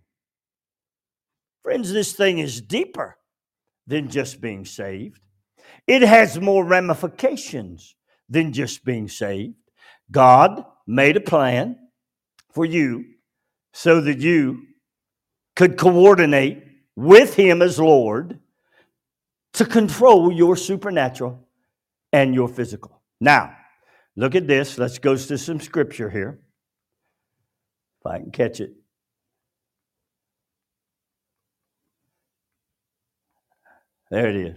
Friends, 1.62 1.92
this 1.92 2.12
thing 2.12 2.38
is 2.38 2.60
deeper 2.60 3.18
than 3.86 4.08
just 4.08 4.40
being 4.40 4.64
saved. 4.64 5.20
It 5.86 6.02
has 6.02 6.40
more 6.40 6.64
ramifications 6.64 7.94
than 8.28 8.52
just 8.52 8.84
being 8.84 9.08
saved. 9.08 9.54
God 10.10 10.64
made 10.86 11.16
a 11.16 11.20
plan 11.20 11.76
for 12.52 12.64
you 12.64 13.04
so 13.72 14.00
that 14.00 14.18
you 14.18 14.62
could 15.56 15.76
coordinate 15.76 16.62
with 16.94 17.34
Him 17.34 17.60
as 17.60 17.80
Lord 17.80 18.38
to 19.54 19.64
control 19.64 20.30
your 20.30 20.54
supernatural 20.54 21.48
and 22.12 22.34
your 22.34 22.46
physical. 22.46 23.02
Now, 23.20 23.56
look 24.14 24.34
at 24.34 24.46
this. 24.46 24.78
Let's 24.78 24.98
go 24.98 25.16
to 25.16 25.38
some 25.38 25.60
scripture 25.60 26.10
here. 26.10 26.38
If 28.00 28.06
I 28.06 28.18
can 28.18 28.30
catch 28.30 28.60
it. 28.60 28.74
There 34.10 34.28
it 34.28 34.36
is. 34.36 34.56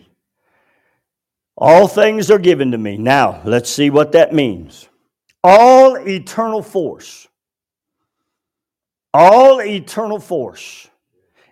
All 1.58 1.88
things 1.88 2.30
are 2.30 2.39
given 2.39 2.72
to 2.72 2.78
me. 2.78 2.97
Now, 2.97 3.41
let's 3.45 3.70
see 3.70 3.89
what 3.89 4.12
that 4.12 4.34
means. 4.34 4.88
All 5.43 5.95
eternal 5.95 6.62
force, 6.62 7.28
all 9.14 9.62
eternal 9.62 10.20
force 10.20 10.88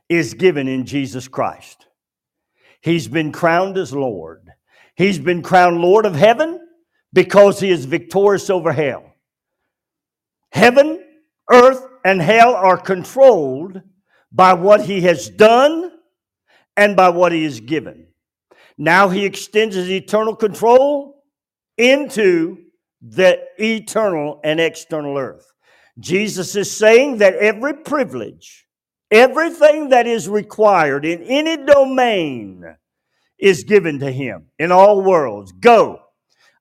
is 0.09 0.33
given 0.33 0.67
in 0.67 0.85
Jesus 0.85 1.27
Christ. 1.27 1.87
He's 2.81 3.07
been 3.07 3.31
crowned 3.31 3.77
as 3.77 3.93
Lord. 3.93 4.49
He's 4.95 5.19
been 5.19 5.41
crowned 5.41 5.79
Lord 5.79 6.05
of 6.05 6.15
heaven 6.15 6.59
because 7.13 7.59
he 7.59 7.69
is 7.69 7.85
victorious 7.85 8.49
over 8.49 8.71
hell. 8.71 9.13
Heaven, 10.51 11.03
earth, 11.51 11.85
and 12.05 12.21
hell 12.21 12.55
are 12.55 12.77
controlled 12.77 13.81
by 14.31 14.53
what 14.53 14.85
he 14.85 15.01
has 15.01 15.29
done 15.29 15.91
and 16.75 16.95
by 16.95 17.09
what 17.09 17.31
he 17.31 17.43
has 17.43 17.59
given. 17.59 18.07
Now 18.77 19.09
he 19.09 19.25
extends 19.25 19.75
his 19.75 19.89
eternal 19.89 20.35
control 20.35 21.23
into 21.77 22.57
the 23.01 23.43
eternal 23.59 24.39
and 24.43 24.59
external 24.59 25.17
earth. 25.17 25.45
Jesus 25.99 26.55
is 26.55 26.75
saying 26.75 27.17
that 27.17 27.35
every 27.35 27.73
privilege, 27.73 28.67
everything 29.09 29.89
that 29.89 30.05
is 30.07 30.29
required 30.29 31.05
in 31.05 31.23
any 31.23 31.57
domain 31.57 32.63
is 33.39 33.63
given 33.63 33.99
to 33.99 34.11
him 34.11 34.45
in 34.59 34.71
all 34.71 35.01
worlds. 35.01 35.51
Go. 35.51 36.01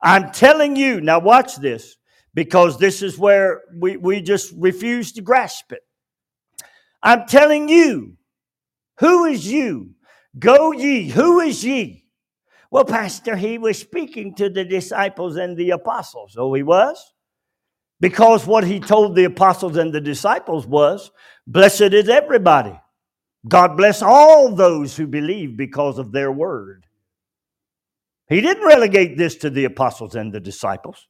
I'm 0.02 0.30
telling 0.30 0.76
you, 0.76 1.00
now 1.00 1.18
watch 1.18 1.56
this, 1.56 1.96
because 2.34 2.78
this 2.78 3.02
is 3.02 3.18
where 3.18 3.62
we, 3.74 3.96
we 3.96 4.20
just 4.20 4.52
refuse 4.56 5.12
to 5.12 5.22
grasp 5.22 5.72
it. 5.72 5.82
I'm 7.02 7.26
telling 7.26 7.68
you, 7.68 8.16
who 8.98 9.24
is 9.24 9.50
you? 9.50 9.94
Go 10.38 10.72
ye. 10.72 11.08
Who 11.08 11.40
is 11.40 11.64
ye? 11.64 12.04
Well, 12.70 12.84
Pastor, 12.84 13.36
he 13.36 13.58
was 13.58 13.78
speaking 13.78 14.34
to 14.34 14.50
the 14.50 14.64
disciples 14.64 15.36
and 15.36 15.56
the 15.56 15.70
apostles. 15.70 16.36
Oh, 16.38 16.52
he 16.54 16.62
was? 16.62 17.14
Because 18.00 18.46
what 18.46 18.64
he 18.64 18.78
told 18.80 19.14
the 19.14 19.24
apostles 19.24 19.76
and 19.76 19.92
the 19.92 20.00
disciples 20.00 20.66
was, 20.66 21.10
Blessed 21.46 21.92
is 21.94 22.08
everybody. 22.08 22.78
God 23.48 23.76
bless 23.76 24.02
all 24.02 24.54
those 24.54 24.96
who 24.96 25.06
believe 25.06 25.56
because 25.56 25.98
of 25.98 26.12
their 26.12 26.32
word. 26.32 26.86
He 28.28 28.40
didn't 28.40 28.66
relegate 28.66 29.16
this 29.16 29.36
to 29.36 29.50
the 29.50 29.64
apostles 29.64 30.16
and 30.16 30.32
the 30.32 30.40
disciples. 30.40 31.06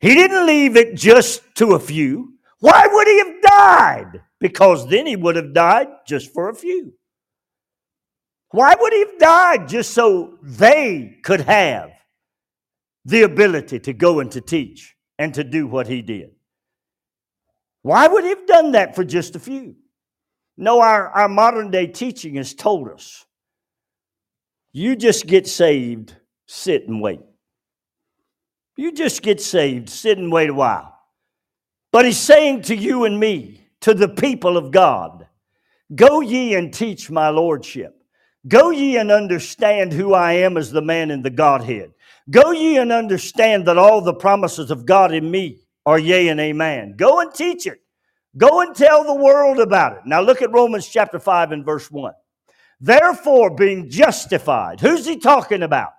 He 0.00 0.14
didn't 0.14 0.46
leave 0.46 0.76
it 0.76 0.96
just 0.96 1.42
to 1.56 1.74
a 1.74 1.78
few. 1.78 2.34
Why 2.60 2.86
would 2.90 3.06
he 3.06 3.18
have 3.18 3.42
died? 3.42 4.22
Because 4.40 4.88
then 4.88 5.06
he 5.06 5.16
would 5.16 5.36
have 5.36 5.52
died 5.52 5.88
just 6.06 6.32
for 6.32 6.48
a 6.48 6.54
few. 6.54 6.94
Why 8.50 8.74
would 8.78 8.92
he 8.92 9.00
have 9.00 9.18
died 9.18 9.68
just 9.68 9.92
so 9.92 10.38
they 10.42 11.18
could 11.22 11.42
have 11.42 11.90
the 13.04 13.22
ability 13.22 13.80
to 13.80 13.92
go 13.92 14.20
and 14.20 14.30
to 14.32 14.40
teach 14.40 14.96
and 15.18 15.34
to 15.34 15.44
do 15.44 15.66
what 15.66 15.86
he 15.86 16.02
did? 16.02 16.30
Why 17.82 18.06
would 18.06 18.24
he 18.24 18.30
have 18.30 18.46
done 18.46 18.72
that 18.72 18.94
for 18.94 19.04
just 19.04 19.36
a 19.36 19.38
few? 19.38 19.76
No, 20.56 20.80
our, 20.80 21.08
our 21.08 21.28
modern 21.28 21.70
day 21.70 21.86
teaching 21.86 22.34
has 22.34 22.54
told 22.54 22.88
us 22.88 23.24
you 24.72 24.96
just 24.96 25.26
get 25.26 25.46
saved, 25.46 26.14
sit 26.46 26.88
and 26.88 27.00
wait. 27.00 27.20
You 28.76 28.92
just 28.92 29.22
get 29.22 29.40
saved, 29.40 29.88
sit 29.88 30.18
and 30.18 30.30
wait 30.30 30.50
a 30.50 30.54
while. 30.54 30.98
But 31.90 32.04
he's 32.04 32.18
saying 32.18 32.62
to 32.62 32.76
you 32.76 33.04
and 33.04 33.18
me, 33.18 33.66
to 33.80 33.94
the 33.94 34.08
people 34.08 34.56
of 34.56 34.70
God, 34.70 35.26
go 35.94 36.20
ye 36.20 36.54
and 36.54 36.72
teach 36.72 37.10
my 37.10 37.28
lordship. 37.28 37.94
Go 38.46 38.70
ye 38.70 38.96
and 38.96 39.10
understand 39.10 39.92
who 39.92 40.14
I 40.14 40.32
am 40.34 40.56
as 40.56 40.70
the 40.70 40.82
man 40.82 41.10
in 41.10 41.22
the 41.22 41.30
Godhead. 41.30 41.92
Go 42.30 42.50
ye 42.52 42.76
and 42.76 42.92
understand 42.92 43.66
that 43.66 43.78
all 43.78 44.00
the 44.00 44.14
promises 44.14 44.70
of 44.70 44.84
God 44.84 45.12
in 45.12 45.30
me 45.30 45.60
are 45.86 45.98
yea 45.98 46.28
and 46.28 46.40
amen. 46.40 46.94
Go 46.96 47.20
and 47.20 47.32
teach 47.32 47.66
it. 47.66 47.80
Go 48.36 48.60
and 48.60 48.74
tell 48.74 49.04
the 49.04 49.14
world 49.14 49.58
about 49.58 49.94
it. 49.94 50.02
Now 50.04 50.20
look 50.20 50.42
at 50.42 50.52
Romans 50.52 50.86
chapter 50.86 51.18
5 51.18 51.52
and 51.52 51.64
verse 51.64 51.90
1. 51.90 52.12
Therefore, 52.80 53.50
being 53.50 53.88
justified, 53.88 54.80
who's 54.80 55.06
he 55.06 55.16
talking 55.16 55.62
about? 55.62 55.90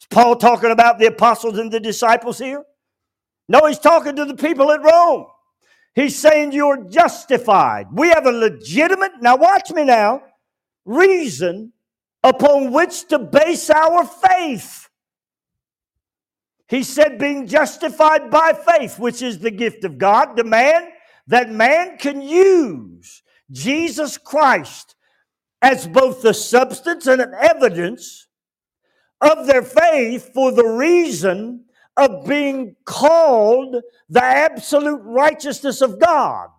Is 0.00 0.06
Paul 0.10 0.36
talking 0.36 0.70
about 0.70 0.98
the 0.98 1.06
apostles 1.06 1.58
and 1.58 1.70
the 1.70 1.80
disciples 1.80 2.38
here? 2.38 2.64
No, 3.48 3.66
he's 3.66 3.78
talking 3.78 4.16
to 4.16 4.24
the 4.24 4.34
people 4.34 4.72
at 4.72 4.82
Rome. 4.82 5.26
He's 5.94 6.18
saying 6.18 6.52
you're 6.52 6.88
justified. 6.88 7.86
We 7.92 8.08
have 8.08 8.26
a 8.26 8.32
legitimate, 8.32 9.12
now 9.20 9.36
watch 9.36 9.70
me 9.70 9.84
now, 9.84 10.22
reason 10.84 11.72
upon 12.22 12.72
which 12.72 13.06
to 13.08 13.18
base 13.18 13.70
our 13.70 14.04
faith. 14.04 14.85
He 16.68 16.82
said, 16.82 17.18
being 17.18 17.46
justified 17.46 18.30
by 18.30 18.52
faith, 18.52 18.98
which 18.98 19.22
is 19.22 19.38
the 19.38 19.50
gift 19.50 19.84
of 19.84 19.98
God, 19.98 20.36
demand 20.36 20.88
that 21.28 21.50
man 21.50 21.96
can 21.98 22.20
use 22.20 23.22
Jesus 23.50 24.18
Christ 24.18 24.96
as 25.62 25.86
both 25.86 26.22
the 26.22 26.34
substance 26.34 27.06
and 27.06 27.20
an 27.20 27.32
evidence 27.40 28.28
of 29.20 29.46
their 29.46 29.62
faith 29.62 30.32
for 30.34 30.52
the 30.52 30.66
reason 30.66 31.64
of 31.96 32.26
being 32.26 32.76
called 32.84 33.76
the 34.08 34.22
absolute 34.22 35.00
righteousness 35.02 35.80
of 35.80 35.98
God. 35.98 36.50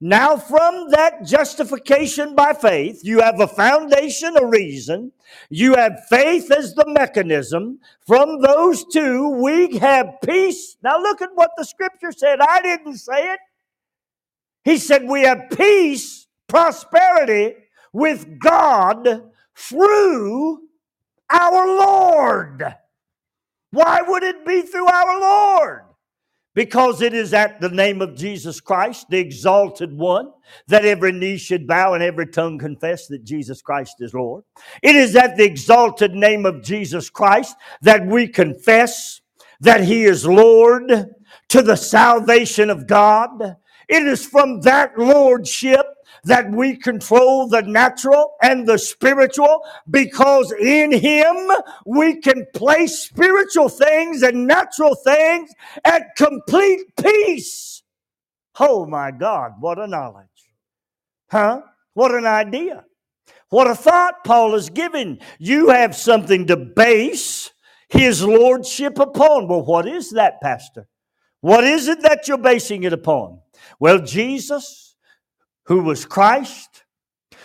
Now, 0.00 0.38
from 0.38 0.90
that 0.90 1.26
justification 1.26 2.34
by 2.34 2.54
faith, 2.54 3.00
you 3.04 3.20
have 3.20 3.38
a 3.38 3.46
foundation, 3.46 4.34
a 4.36 4.46
reason. 4.46 5.12
You 5.50 5.74
have 5.74 6.06
faith 6.08 6.50
as 6.50 6.74
the 6.74 6.86
mechanism. 6.86 7.80
From 8.06 8.40
those 8.40 8.84
two, 8.86 9.28
we 9.28 9.76
have 9.78 10.14
peace. 10.24 10.76
Now, 10.82 10.98
look 10.98 11.20
at 11.20 11.30
what 11.34 11.50
the 11.58 11.64
scripture 11.64 12.12
said. 12.12 12.40
I 12.40 12.62
didn't 12.62 12.96
say 12.96 13.34
it. 13.34 13.40
He 14.64 14.78
said, 14.78 15.04
We 15.06 15.22
have 15.22 15.50
peace, 15.56 16.26
prosperity 16.48 17.56
with 17.92 18.38
God 18.38 19.30
through 19.54 20.62
our 21.28 21.66
Lord. 21.66 22.74
Why 23.70 24.00
would 24.02 24.22
it 24.22 24.46
be 24.46 24.62
through 24.62 24.88
our 24.88 25.20
Lord? 25.20 25.82
Because 26.54 27.00
it 27.00 27.14
is 27.14 27.32
at 27.32 27.60
the 27.60 27.68
name 27.68 28.02
of 28.02 28.16
Jesus 28.16 28.60
Christ, 28.60 29.06
the 29.08 29.18
exalted 29.18 29.96
one, 29.96 30.32
that 30.66 30.84
every 30.84 31.12
knee 31.12 31.36
should 31.36 31.66
bow 31.66 31.94
and 31.94 32.02
every 32.02 32.26
tongue 32.26 32.58
confess 32.58 33.06
that 33.06 33.24
Jesus 33.24 33.62
Christ 33.62 33.96
is 34.00 34.14
Lord. 34.14 34.44
It 34.82 34.96
is 34.96 35.14
at 35.14 35.36
the 35.36 35.44
exalted 35.44 36.14
name 36.14 36.44
of 36.46 36.62
Jesus 36.62 37.08
Christ 37.08 37.56
that 37.82 38.06
we 38.06 38.26
confess 38.26 39.20
that 39.60 39.84
he 39.84 40.04
is 40.04 40.26
Lord 40.26 40.90
to 41.48 41.62
the 41.62 41.76
salvation 41.76 42.70
of 42.70 42.86
God. 42.86 43.56
It 43.88 44.02
is 44.02 44.26
from 44.26 44.60
that 44.62 44.98
lordship 44.98 45.86
that 46.24 46.50
we 46.50 46.76
control 46.76 47.48
the 47.48 47.62
natural 47.62 48.32
and 48.42 48.66
the 48.68 48.78
spiritual 48.78 49.62
because 49.90 50.52
in 50.52 50.92
Him 50.92 51.50
we 51.86 52.20
can 52.20 52.46
place 52.54 52.98
spiritual 53.00 53.68
things 53.68 54.22
and 54.22 54.46
natural 54.46 54.94
things 54.94 55.50
at 55.84 56.16
complete 56.16 56.82
peace. 57.02 57.82
Oh 58.58 58.86
my 58.86 59.10
God, 59.10 59.52
what 59.60 59.78
a 59.78 59.86
knowledge. 59.86 60.26
Huh? 61.30 61.62
What 61.94 62.14
an 62.14 62.26
idea. 62.26 62.84
What 63.50 63.68
a 63.68 63.74
thought 63.74 64.24
Paul 64.24 64.54
is 64.54 64.70
giving. 64.70 65.18
You 65.38 65.70
have 65.70 65.96
something 65.96 66.46
to 66.46 66.56
base 66.56 67.50
his 67.88 68.24
lordship 68.24 68.98
upon. 68.98 69.48
Well, 69.48 69.64
what 69.64 69.86
is 69.88 70.10
that, 70.12 70.40
Pastor? 70.40 70.88
What 71.40 71.64
is 71.64 71.88
it 71.88 72.02
that 72.02 72.28
you're 72.28 72.38
basing 72.38 72.84
it 72.84 72.92
upon? 72.92 73.40
Well, 73.80 74.00
Jesus, 74.00 74.89
who 75.70 75.80
was 75.84 76.04
Christ, 76.04 76.82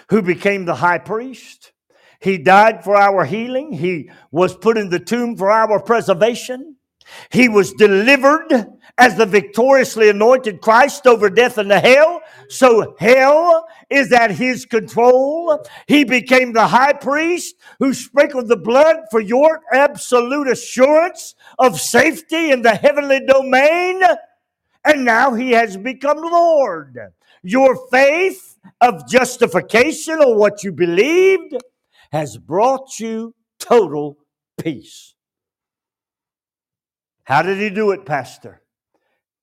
who 0.10 0.24
became 0.24 0.66
the 0.66 0.74
high 0.74 0.98
priest, 0.98 1.74
he 2.20 2.40
died 2.40 2.84
for 2.84 2.96
our 2.96 3.24
healing, 3.24 3.72
he 3.72 4.10
was 4.32 4.58
put 4.58 4.80
in 4.80 4.90
the 4.90 5.00
tomb 5.00 5.38
for 5.38 5.52
our 5.52 5.80
preservation. 5.80 6.78
He 7.30 7.50
was 7.50 7.72
delivered 7.74 8.48
as 8.98 9.16
the 9.16 9.28
victoriously 9.28 10.10
anointed 10.10 10.60
Christ 10.60 11.06
over 11.06 11.30
death 11.30 11.60
and 11.60 11.70
the 11.70 11.80
hell. 11.80 12.20
So 12.50 12.96
hell 12.98 13.68
is 13.92 14.12
at 14.12 14.32
his 14.32 14.66
control. 14.66 15.64
He 15.88 16.04
became 16.04 16.52
the 16.52 16.66
high 16.66 16.94
priest 16.94 17.54
who 17.78 17.94
sprinkled 17.94 18.48
the 18.48 18.58
blood 18.58 19.02
for 19.12 19.20
your 19.20 19.62
absolute 19.72 20.48
assurance 20.48 21.36
of 21.60 21.80
safety 21.80 22.50
in 22.50 22.64
the 22.64 22.74
heavenly 22.74 23.24
domain. 23.24 24.02
And 24.84 25.06
now 25.06 25.36
he 25.36 25.52
has 25.52 25.78
become 25.78 26.18
Lord. 26.18 27.14
Your 27.48 27.78
faith 27.92 28.58
of 28.82 29.08
justification 29.08 30.16
or 30.20 30.36
what 30.36 30.64
you 30.64 30.72
believed 30.72 31.56
has 32.12 32.40
brought 32.40 33.00
you 33.00 33.36
total 33.60 34.18
peace. 34.60 35.14
How 37.24 37.44
did 37.44 37.60
he 37.60 37.70
do 37.70 37.92
it, 37.92 38.04
Pastor? 38.04 38.64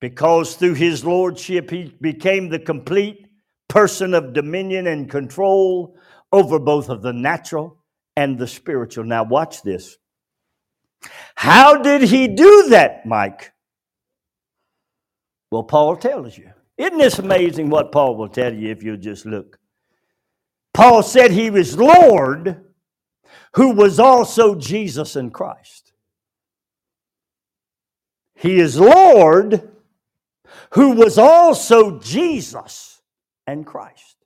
Because 0.00 0.56
through 0.56 0.74
his 0.74 1.04
lordship, 1.04 1.70
he 1.70 1.94
became 2.00 2.48
the 2.48 2.58
complete 2.58 3.28
person 3.68 4.14
of 4.14 4.32
dominion 4.32 4.88
and 4.88 5.08
control 5.08 5.94
over 6.32 6.58
both 6.58 6.88
of 6.88 7.02
the 7.02 7.12
natural 7.12 7.84
and 8.16 8.36
the 8.36 8.48
spiritual. 8.48 9.04
Now, 9.04 9.22
watch 9.22 9.62
this. 9.62 9.96
How 11.36 11.80
did 11.80 12.02
he 12.02 12.26
do 12.26 12.70
that, 12.70 13.06
Mike? 13.06 13.52
Well, 15.52 15.62
Paul 15.62 15.96
tells 15.96 16.36
you. 16.36 16.50
Isn't 16.78 16.98
this 16.98 17.18
amazing 17.18 17.70
what 17.70 17.92
Paul 17.92 18.16
will 18.16 18.28
tell 18.28 18.52
you 18.52 18.70
if 18.70 18.82
you'll 18.82 18.96
just 18.96 19.26
look? 19.26 19.58
Paul 20.74 21.02
said 21.02 21.30
he 21.30 21.50
was 21.50 21.76
Lord 21.76 22.64
who 23.54 23.72
was 23.72 24.00
also 24.00 24.54
Jesus 24.54 25.16
in 25.16 25.30
Christ. 25.30 25.92
He 28.34 28.58
is 28.58 28.78
Lord 28.78 29.70
who 30.72 30.92
was 30.92 31.18
also 31.18 32.00
Jesus 32.00 33.02
and 33.46 33.66
Christ. 33.66 34.16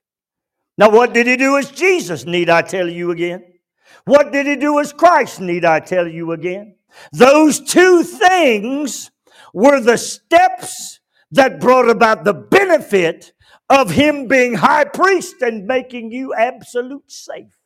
Now, 0.78 0.90
what 0.90 1.12
did 1.12 1.26
he 1.26 1.36
do 1.36 1.56
as 1.56 1.70
Jesus? 1.70 2.24
Need 2.24 2.50
I 2.50 2.62
tell 2.62 2.88
you 2.88 3.10
again? 3.10 3.44
What 4.04 4.32
did 4.32 4.46
he 4.46 4.56
do 4.56 4.78
as 4.78 4.92
Christ? 4.92 5.40
Need 5.40 5.64
I 5.64 5.80
tell 5.80 6.06
you 6.06 6.32
again? 6.32 6.76
Those 7.12 7.60
two 7.60 8.04
things 8.04 9.10
were 9.52 9.80
the 9.80 9.98
steps 9.98 11.00
that 11.32 11.60
brought 11.60 11.88
about 11.88 12.24
the 12.24 12.34
benefit 12.34 13.32
of 13.68 13.90
him 13.90 14.28
being 14.28 14.54
high 14.54 14.84
priest 14.84 15.42
and 15.42 15.66
making 15.66 16.12
you 16.12 16.34
absolute 16.34 17.10
safe 17.10 17.56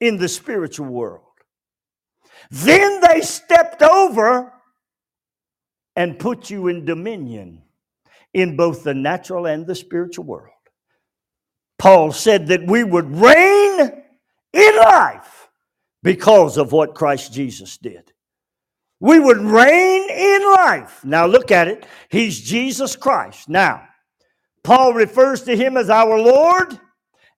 in 0.00 0.16
the 0.16 0.28
spiritual 0.28 0.86
world. 0.86 1.22
Then 2.50 3.00
they 3.00 3.20
stepped 3.20 3.82
over 3.82 4.52
and 5.96 6.18
put 6.18 6.50
you 6.50 6.68
in 6.68 6.84
dominion 6.84 7.62
in 8.32 8.56
both 8.56 8.84
the 8.84 8.94
natural 8.94 9.46
and 9.46 9.66
the 9.66 9.74
spiritual 9.74 10.24
world. 10.24 10.52
Paul 11.78 12.12
said 12.12 12.48
that 12.48 12.66
we 12.66 12.84
would 12.84 13.16
reign 13.16 14.02
in 14.52 14.76
life 14.76 15.48
because 16.02 16.56
of 16.56 16.72
what 16.72 16.94
Christ 16.94 17.32
Jesus 17.32 17.76
did. 17.78 18.12
We 19.00 19.20
would 19.20 19.38
reign 19.38 20.10
in 20.10 20.42
life. 20.56 21.04
Now 21.04 21.26
look 21.26 21.50
at 21.50 21.68
it. 21.68 21.86
He's 22.08 22.40
Jesus 22.40 22.96
Christ. 22.96 23.48
Now, 23.48 23.86
Paul 24.64 24.92
refers 24.92 25.42
to 25.44 25.56
him 25.56 25.76
as 25.76 25.88
our 25.88 26.18
Lord, 26.18 26.78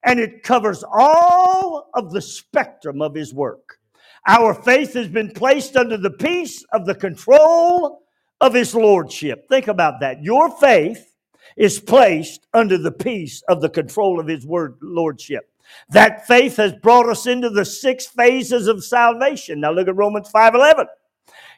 and 0.03 0.19
it 0.19 0.43
covers 0.43 0.83
all 0.91 1.91
of 1.95 2.13
the 2.13 2.23
spectrum 2.23 3.03
of 3.03 3.15
his 3.15 3.35
work. 3.35 3.79
Our 4.27 4.55
faith 4.55 4.95
has 4.95 5.09
been 5.09 5.31
placed 5.31 5.77
under 5.77 5.97
the 5.97 6.11
peace 6.11 6.65
of 6.73 6.87
the 6.87 6.95
control 6.95 8.03
of 8.41 8.55
his 8.55 8.75
lordship. 8.75 9.49
Think 9.49 9.69
about 9.69 10.01
that. 10.01 10.23
Your 10.23 10.51
faith 10.59 11.15
is 11.57 11.79
placed 11.79 12.47
under 12.55 12.79
the 12.79 12.93
peace 12.93 13.43
of 13.49 13.61
the 13.61 13.69
control 13.69 14.19
of 14.19 14.27
his 14.27 14.47
word 14.47 14.77
lordship. 14.81 15.51
That 15.91 16.27
faith 16.27 16.57
has 16.57 16.73
brought 16.73 17.09
us 17.09 17.27
into 17.27 17.51
the 17.51 17.65
six 17.65 18.07
phases 18.07 18.67
of 18.67 18.83
salvation. 18.85 19.61
Now 19.61 19.73
look 19.73 19.89
at 19.89 19.97
Romans 19.97 20.31
5:11. 20.31 20.87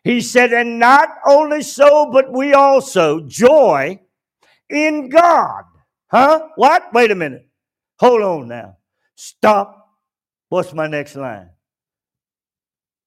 He 0.05 0.21
said, 0.21 0.53
"And 0.53 0.79
not 0.79 1.09
only 1.27 1.63
so, 1.63 2.11
but 2.11 2.33
we 2.33 2.55
also 2.55 3.21
joy 3.21 4.01
in 4.69 5.09
God." 5.09 5.65
Huh? 6.11 6.49
What? 6.57 6.93
Wait 6.93 7.11
a 7.11 7.15
minute. 7.15 7.49
Hold 8.01 8.23
on 8.23 8.49
now. 8.49 8.77
Stop. 9.15 9.79
What's 10.49 10.75
my 10.75 10.87
next 10.87 11.17
line? 11.17 11.51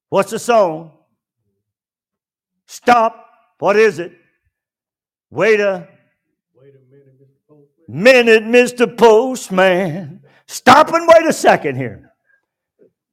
What's 0.10 0.32
the 0.32 0.40
song? 0.40 0.92
Stop. 2.68 3.26
What 3.60 3.76
is 3.76 4.00
it? 4.00 4.14
Wait 5.30 5.60
a, 5.60 5.88
wait 6.56 6.74
a 6.76 7.92
minute, 7.92 8.44
Mr. 8.44 8.98
Postman. 8.98 10.22
Stop 10.48 10.94
and 10.94 11.08
wait 11.08 11.26
a 11.28 11.34
second 11.34 11.76
here. 11.76 12.14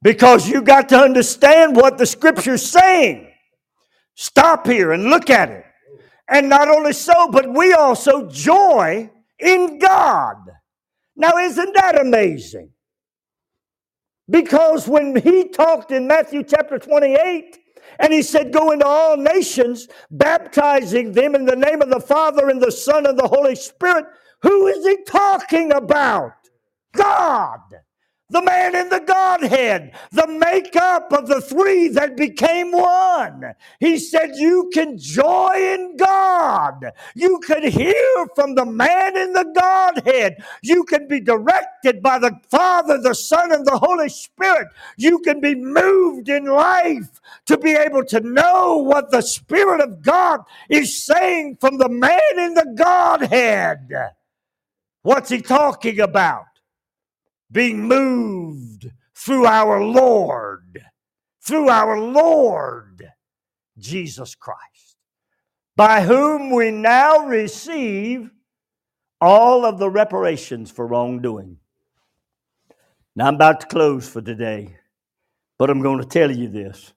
Because 0.01 0.47
you 0.47 0.61
got 0.61 0.89
to 0.89 0.97
understand 0.97 1.75
what 1.75 1.97
the 1.97 2.05
scripture's 2.05 2.65
saying. 2.65 3.32
Stop 4.15 4.67
here 4.67 4.91
and 4.91 5.05
look 5.05 5.29
at 5.29 5.49
it. 5.49 5.65
And 6.29 6.49
not 6.49 6.69
only 6.69 6.93
so, 6.93 7.29
but 7.31 7.53
we 7.53 7.73
also 7.73 8.29
joy 8.29 9.09
in 9.39 9.79
God. 9.79 10.37
Now, 11.15 11.37
isn't 11.37 11.75
that 11.75 11.99
amazing? 11.99 12.71
Because 14.29 14.87
when 14.87 15.15
he 15.15 15.49
talked 15.49 15.91
in 15.91 16.07
Matthew 16.07 16.43
chapter 16.43 16.79
28, 16.79 17.59
and 17.99 18.13
he 18.13 18.21
said, 18.21 18.53
Go 18.53 18.71
into 18.71 18.85
all 18.85 19.17
nations, 19.17 19.87
baptizing 20.09 21.11
them 21.11 21.35
in 21.35 21.45
the 21.45 21.55
name 21.55 21.81
of 21.81 21.89
the 21.89 21.99
Father 21.99 22.49
and 22.49 22.61
the 22.61 22.71
Son 22.71 23.05
and 23.05 23.19
the 23.19 23.27
Holy 23.27 23.55
Spirit. 23.55 24.05
Who 24.41 24.67
is 24.67 24.85
he 24.85 25.03
talking 25.03 25.71
about? 25.71 26.31
God 26.95 27.59
the 28.29 28.41
man 28.41 28.75
in 28.75 28.89
the 28.89 29.01
Godhead, 29.01 29.93
the 30.11 30.27
makeup 30.27 31.13
of 31.13 31.27
the 31.27 31.41
three 31.41 31.89
that 31.89 32.17
became 32.17 32.71
one. 32.71 33.53
He 33.79 33.99
said, 33.99 34.31
You 34.35 34.69
can 34.73 34.97
joy 34.97 35.53
in 35.55 35.97
God. 35.97 36.91
You 37.15 37.39
can 37.39 37.63
hear 37.69 38.27
from 38.35 38.55
the 38.55 38.65
man 38.65 39.15
in 39.15 39.33
the 39.33 39.45
Godhead. 39.55 40.43
You 40.63 40.83
can 40.85 41.07
be 41.07 41.19
directed 41.19 42.01
by 42.01 42.19
the 42.19 42.39
Father, 42.49 42.97
the 42.97 43.15
Son, 43.15 43.51
and 43.53 43.65
the 43.65 43.77
Holy 43.77 44.09
Spirit. 44.09 44.67
You 44.97 45.19
can 45.19 45.39
be 45.39 45.55
moved 45.55 46.29
in 46.29 46.45
life 46.45 47.21
to 47.45 47.57
be 47.57 47.73
able 47.73 48.05
to 48.05 48.19
know 48.21 48.77
what 48.77 49.11
the 49.11 49.21
Spirit 49.21 49.81
of 49.81 50.01
God 50.01 50.41
is 50.69 51.05
saying 51.05 51.57
from 51.61 51.77
the 51.77 51.89
man 51.89 52.19
in 52.37 52.55
the 52.55 52.73
Godhead. 52.75 53.89
What's 55.03 55.29
he 55.29 55.41
talking 55.41 55.99
about? 55.99 56.45
Being 57.53 57.87
moved 57.87 58.89
through 59.15 59.45
our 59.45 59.81
Lord, 59.81 60.83
through 61.41 61.69
our 61.69 61.99
Lord 61.99 63.07
Jesus 63.77 64.35
Christ, 64.35 64.97
by 65.75 66.01
whom 66.01 66.49
we 66.51 66.71
now 66.71 67.25
receive 67.27 68.29
all 69.21 69.65
of 69.65 69.79
the 69.79 69.89
reparations 69.89 70.69
for 70.69 70.85
wrongdoing. 70.85 71.57
Now, 73.15 73.27
I'm 73.27 73.35
about 73.35 73.61
to 73.61 73.67
close 73.67 74.09
for 74.09 74.21
today, 74.21 74.75
but 75.57 75.69
I'm 75.69 75.81
going 75.81 75.99
to 75.99 76.07
tell 76.07 76.31
you 76.31 76.49
this. 76.49 76.93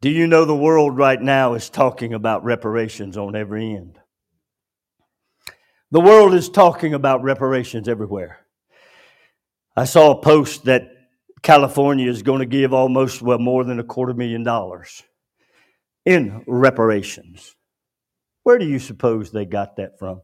Do 0.00 0.10
you 0.10 0.26
know 0.26 0.44
the 0.44 0.54
world 0.54 0.96
right 0.96 1.20
now 1.20 1.54
is 1.54 1.70
talking 1.70 2.14
about 2.14 2.44
reparations 2.44 3.16
on 3.16 3.34
every 3.34 3.74
end? 3.74 3.98
The 5.90 6.00
world 6.00 6.34
is 6.34 6.50
talking 6.50 6.92
about 6.92 7.22
reparations 7.22 7.88
everywhere. 7.88 8.44
I 9.78 9.84
saw 9.84 10.10
a 10.10 10.20
post 10.20 10.64
that 10.64 10.90
California 11.40 12.10
is 12.10 12.24
going 12.24 12.40
to 12.40 12.46
give 12.46 12.72
almost, 12.74 13.22
well, 13.22 13.38
more 13.38 13.62
than 13.62 13.78
a 13.78 13.84
quarter 13.84 14.12
million 14.12 14.42
dollars 14.42 15.04
in 16.04 16.42
reparations. 16.48 17.54
Where 18.42 18.58
do 18.58 18.66
you 18.66 18.80
suppose 18.80 19.30
they 19.30 19.44
got 19.44 19.76
that 19.76 19.96
from? 20.00 20.22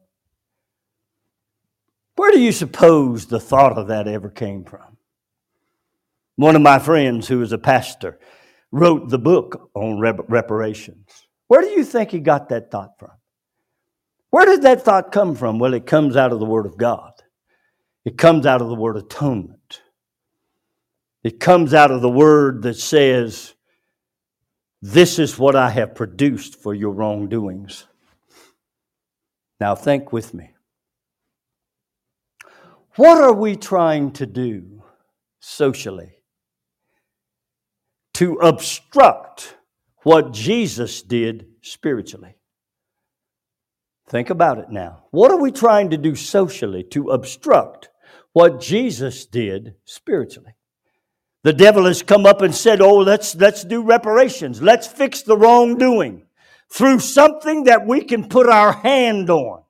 Where 2.16 2.32
do 2.32 2.40
you 2.40 2.50
suppose 2.50 3.26
the 3.26 3.38
thought 3.38 3.78
of 3.78 3.86
that 3.86 4.08
ever 4.08 4.28
came 4.28 4.64
from? 4.64 4.96
One 6.34 6.56
of 6.56 6.62
my 6.62 6.80
friends, 6.80 7.28
who 7.28 7.40
is 7.40 7.52
a 7.52 7.58
pastor, 7.58 8.18
wrote 8.72 9.08
the 9.08 9.20
book 9.20 9.70
on 9.74 10.00
reparations. 10.00 11.28
Where 11.46 11.60
do 11.60 11.68
you 11.68 11.84
think 11.84 12.10
he 12.10 12.18
got 12.18 12.48
that 12.48 12.72
thought 12.72 12.98
from? 12.98 13.12
Where 14.30 14.46
did 14.46 14.62
that 14.62 14.82
thought 14.82 15.12
come 15.12 15.36
from? 15.36 15.60
Well, 15.60 15.74
it 15.74 15.86
comes 15.86 16.16
out 16.16 16.32
of 16.32 16.40
the 16.40 16.44
Word 16.44 16.66
of 16.66 16.76
God. 16.76 17.13
It 18.04 18.18
comes 18.18 18.44
out 18.44 18.60
of 18.60 18.68
the 18.68 18.74
word 18.74 18.96
atonement. 18.96 19.82
It 21.22 21.40
comes 21.40 21.72
out 21.72 21.90
of 21.90 22.02
the 22.02 22.10
word 22.10 22.62
that 22.62 22.74
says, 22.74 23.54
This 24.82 25.18
is 25.18 25.38
what 25.38 25.56
I 25.56 25.70
have 25.70 25.94
produced 25.94 26.56
for 26.56 26.74
your 26.74 26.92
wrongdoings. 26.92 27.86
Now, 29.58 29.74
think 29.74 30.12
with 30.12 30.34
me. 30.34 30.50
What 32.96 33.18
are 33.18 33.32
we 33.32 33.56
trying 33.56 34.12
to 34.12 34.26
do 34.26 34.84
socially 35.40 36.18
to 38.14 38.34
obstruct 38.34 39.56
what 40.02 40.32
Jesus 40.32 41.00
did 41.00 41.46
spiritually? 41.62 42.36
Think 44.06 44.28
about 44.28 44.58
it 44.58 44.70
now. 44.70 45.04
What 45.10 45.30
are 45.30 45.40
we 45.40 45.50
trying 45.50 45.90
to 45.90 45.96
do 45.96 46.14
socially 46.14 46.84
to 46.90 47.08
obstruct 47.10 47.88
what 48.34 48.60
Jesus 48.60 49.26
did 49.26 49.76
spiritually? 49.84 50.54
The 51.44 51.52
devil 51.52 51.86
has 51.86 52.02
come 52.02 52.26
up 52.26 52.42
and 52.42 52.54
said, 52.54 52.80
Oh, 52.80 52.98
let's, 52.98 53.34
let's 53.36 53.64
do 53.64 53.82
reparations. 53.82 54.60
Let's 54.60 54.86
fix 54.86 55.22
the 55.22 55.36
wrongdoing 55.36 56.26
through 56.70 56.98
something 56.98 57.64
that 57.64 57.86
we 57.86 58.02
can 58.02 58.28
put 58.28 58.48
our 58.48 58.72
hand 58.72 59.30
on. 59.30 59.62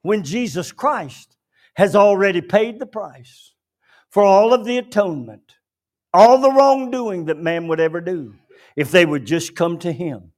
When 0.00 0.24
Jesus 0.24 0.72
Christ 0.72 1.36
has 1.74 1.94
already 1.94 2.40
paid 2.40 2.78
the 2.78 2.86
price 2.86 3.52
for 4.08 4.22
all 4.22 4.54
of 4.54 4.64
the 4.64 4.78
atonement, 4.78 5.56
all 6.14 6.38
the 6.38 6.50
wrongdoing 6.50 7.26
that 7.26 7.38
man 7.38 7.68
would 7.68 7.80
ever 7.80 8.00
do, 8.00 8.34
if 8.76 8.90
they 8.90 9.04
would 9.04 9.26
just 9.26 9.54
come 9.54 9.78
to 9.80 9.92
Him 9.92 10.32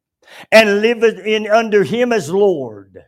and 0.51 0.81
live 0.81 1.05
in 1.05 1.47
under 1.47 1.85
Him 1.85 2.13
as 2.13 2.31
Lord. 2.31 3.05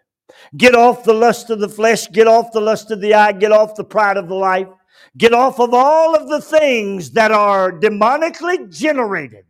Get 0.56 0.74
off 0.74 1.04
the 1.04 1.14
lust 1.14 1.50
of 1.50 1.60
the 1.60 1.68
flesh, 1.68 2.06
get 2.08 2.26
off 2.26 2.52
the 2.52 2.60
lust 2.60 2.90
of 2.90 3.00
the 3.00 3.14
eye, 3.14 3.32
get 3.32 3.52
off 3.52 3.74
the 3.74 3.84
pride 3.84 4.16
of 4.16 4.28
the 4.28 4.34
life, 4.34 4.68
Get 5.16 5.32
off 5.32 5.58
of 5.60 5.72
all 5.72 6.14
of 6.14 6.28
the 6.28 6.42
things 6.42 7.12
that 7.12 7.30
are 7.30 7.72
demonically 7.72 8.70
generated 8.70 9.46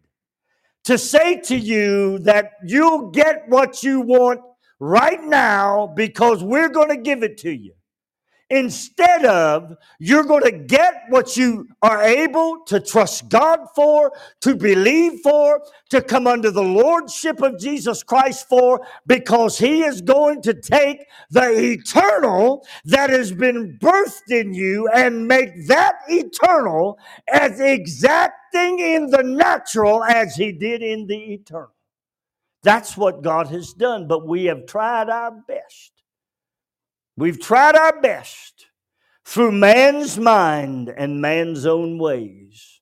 to 0.85 0.97
say 0.97 1.41
to 1.41 1.57
you 1.57 2.21
that 2.21 2.53
you'll 2.65 3.11
get 3.11 3.49
what 3.49 3.83
you 3.83 4.01
want 4.01 4.41
right 4.79 5.23
now 5.25 5.89
because 5.89 6.45
we're 6.45 6.69
going 6.69 6.91
to 6.91 6.97
give 6.97 7.25
it 7.25 7.39
to 7.39 7.51
you 7.51 7.73
instead 8.51 9.25
of 9.25 9.77
you're 9.99 10.25
going 10.25 10.45
to 10.45 10.53
get 10.53 11.05
what 11.09 11.37
you 11.37 11.67
are 11.83 12.03
able 12.03 12.65
to 12.67 12.81
trust 12.81 13.29
God 13.29 13.61
for, 13.75 14.13
to 14.43 14.55
believe 14.55 15.21
for, 15.23 15.63
to 15.91 16.01
come 16.01 16.27
under 16.27 16.51
the 16.51 16.63
lordship 16.63 17.43
of 17.43 17.59
Jesus 17.59 18.03
Christ 18.03 18.49
for, 18.49 18.87
because 19.07 19.59
He 19.59 19.83
is 19.83 20.01
going 20.01 20.43
to 20.43 20.55
take 20.55 21.07
the 21.31 21.51
eternal 21.73 22.67
that 22.85 23.11
has 23.11 23.33
been 23.33 23.79
birthed 23.81 24.31
in 24.31 24.55
you 24.55 24.89
and 24.89 25.27
make 25.27 25.67
that 25.67 25.97
eternal 26.09 26.99
as 27.33 27.61
exacting 27.61 28.79
in 28.79 29.09
the 29.11 29.23
natural 29.23 30.05
as 30.05 30.37
He 30.37 30.53
did 30.53 30.83
in 30.83 31.07
the 31.07 31.35
eternal. 31.35 31.75
That's 32.63 32.97
what 32.97 33.23
God 33.23 33.49
has 33.49 33.73
done, 33.73 34.09
but 34.09 34.27
we 34.27 34.45
have 34.47 34.67
tried 34.67 35.09
our 35.09 35.33
best 35.47 35.93
We've 37.17 37.41
tried 37.41 37.77
our 37.77 38.01
best 38.01 38.67
through 39.25 39.53
man's 39.53 40.19
mind 40.19 40.89
and 40.89 41.21
man's 41.21 41.67
own 41.67 41.99
ways 41.99 42.81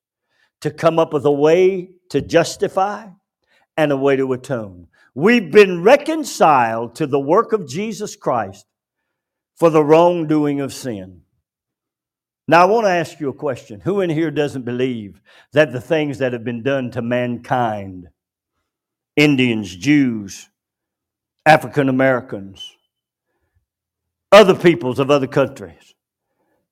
to 0.60 0.70
come 0.70 0.98
up 0.98 1.12
with 1.12 1.24
a 1.24 1.32
way 1.32 1.90
to 2.10 2.20
justify 2.20 3.08
and 3.76 3.92
a 3.92 3.96
way 3.96 4.16
to 4.16 4.32
atone. 4.32 4.88
We've 5.14 5.50
been 5.50 5.82
reconciled 5.82 6.96
to 6.96 7.06
the 7.06 7.20
work 7.20 7.52
of 7.52 7.68
Jesus 7.68 8.16
Christ 8.16 8.66
for 9.56 9.70
the 9.70 9.84
wrongdoing 9.84 10.60
of 10.60 10.72
sin. 10.72 11.22
Now, 12.46 12.62
I 12.62 12.64
want 12.66 12.86
to 12.86 12.90
ask 12.90 13.20
you 13.20 13.28
a 13.28 13.34
question. 13.34 13.80
Who 13.80 14.00
in 14.00 14.10
here 14.10 14.30
doesn't 14.30 14.64
believe 14.64 15.20
that 15.52 15.72
the 15.72 15.80
things 15.80 16.18
that 16.18 16.32
have 16.32 16.44
been 16.44 16.62
done 16.62 16.90
to 16.90 17.00
mankind, 17.00 18.08
Indians, 19.16 19.74
Jews, 19.74 20.48
African 21.46 21.88
Americans, 21.88 22.73
other 24.32 24.54
peoples 24.54 24.98
of 24.98 25.10
other 25.10 25.26
countries. 25.26 25.94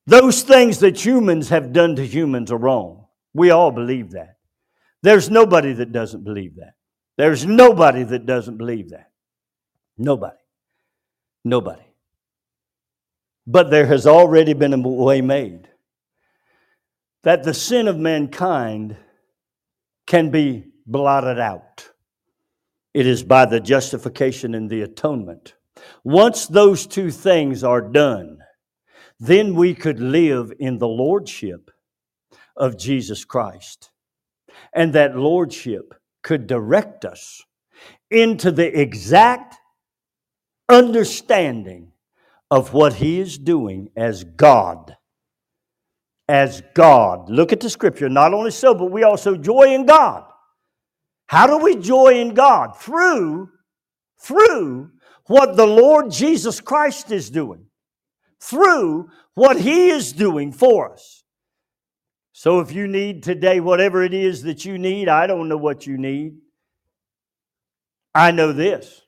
Those 0.06 0.42
things 0.42 0.80
that 0.80 1.04
humans 1.04 1.48
have 1.50 1.72
done 1.72 1.96
to 1.96 2.06
humans 2.06 2.50
are 2.50 2.56
wrong. 2.56 3.06
We 3.34 3.50
all 3.50 3.70
believe 3.70 4.10
that. 4.12 4.36
There's 5.02 5.30
nobody 5.30 5.72
that 5.74 5.92
doesn't 5.92 6.24
believe 6.24 6.56
that. 6.56 6.74
There's 7.16 7.46
nobody 7.46 8.02
that 8.04 8.26
doesn't 8.26 8.56
believe 8.56 8.90
that. 8.90 9.10
Nobody. 9.96 10.36
Nobody. 11.44 11.82
But 13.46 13.70
there 13.70 13.86
has 13.86 14.06
already 14.06 14.54
been 14.54 14.72
a 14.72 14.78
way 14.78 15.20
made 15.20 15.68
that 17.22 17.42
the 17.42 17.54
sin 17.54 17.88
of 17.88 17.98
mankind 17.98 18.96
can 20.06 20.30
be 20.30 20.64
blotted 20.86 21.38
out. 21.38 21.90
It 22.94 23.06
is 23.06 23.22
by 23.22 23.46
the 23.46 23.60
justification 23.60 24.54
and 24.54 24.68
the 24.68 24.82
atonement 24.82 25.54
once 26.04 26.46
those 26.46 26.86
two 26.86 27.10
things 27.10 27.64
are 27.64 27.80
done, 27.80 28.38
then 29.18 29.54
we 29.54 29.74
could 29.74 30.00
live 30.00 30.52
in 30.58 30.78
the 30.78 30.88
lordship 30.88 31.70
of 32.56 32.78
Jesus 32.78 33.24
Christ. 33.24 33.90
And 34.74 34.92
that 34.94 35.16
lordship 35.16 35.94
could 36.22 36.46
direct 36.46 37.04
us 37.04 37.42
into 38.10 38.50
the 38.50 38.80
exact 38.80 39.56
understanding 40.68 41.92
of 42.50 42.72
what 42.74 42.94
He 42.94 43.20
is 43.20 43.38
doing 43.38 43.90
as 43.96 44.24
God. 44.24 44.96
As 46.28 46.62
God. 46.74 47.30
Look 47.30 47.52
at 47.52 47.60
the 47.60 47.70
scripture. 47.70 48.08
Not 48.08 48.34
only 48.34 48.50
so, 48.50 48.74
but 48.74 48.90
we 48.90 49.02
also 49.02 49.36
joy 49.36 49.74
in 49.74 49.86
God. 49.86 50.24
How 51.26 51.46
do 51.46 51.58
we 51.58 51.76
joy 51.76 52.20
in 52.20 52.34
God? 52.34 52.76
Through, 52.76 53.48
through 54.20 54.90
what 55.26 55.56
the 55.56 55.66
Lord 55.66 56.10
Jesus 56.10 56.60
Christ 56.60 57.10
is 57.10 57.30
doing 57.30 57.66
through 58.40 59.08
what 59.34 59.60
He 59.60 59.90
is 59.90 60.12
doing 60.12 60.52
for 60.52 60.92
us. 60.92 61.24
So 62.32 62.60
if 62.60 62.72
you 62.72 62.88
need 62.88 63.22
today, 63.22 63.60
whatever 63.60 64.02
it 64.02 64.14
is 64.14 64.42
that 64.42 64.64
you 64.64 64.78
need, 64.78 65.08
I 65.08 65.26
don't 65.26 65.48
know 65.48 65.56
what 65.56 65.86
you 65.86 65.96
need. 65.96 66.38
I 68.14 68.30
know 68.30 68.52
this. 68.52 69.02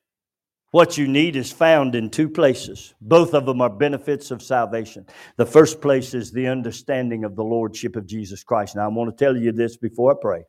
What 0.71 0.99
you 0.99 1.07
need 1.07 1.37
is 1.37 1.53
found 1.53 1.95
in 1.95 2.11
two 2.11 2.29
places. 2.29 2.95
Both 3.01 3.33
of 3.33 3.47
them 3.47 3.61
are 3.61 3.71
benefits 3.71 4.33
of 4.33 4.43
salvation. 4.43 5.07
The 5.37 5.47
first 5.47 5.81
place 5.81 6.15
is 6.15 6.33
the 6.33 6.49
understanding 6.49 7.25
of 7.25 7.37
the 7.37 7.45
Lordship 7.45 7.95
of 7.95 8.07
Jesus 8.07 8.43
Christ. 8.43 8.75
Now, 8.75 8.85
I 8.85 8.89
want 8.89 9.17
to 9.17 9.25
tell 9.25 9.37
you 9.37 9.53
this 9.53 9.77
before 9.77 10.13
I 10.13 10.17
pray. 10.21 10.45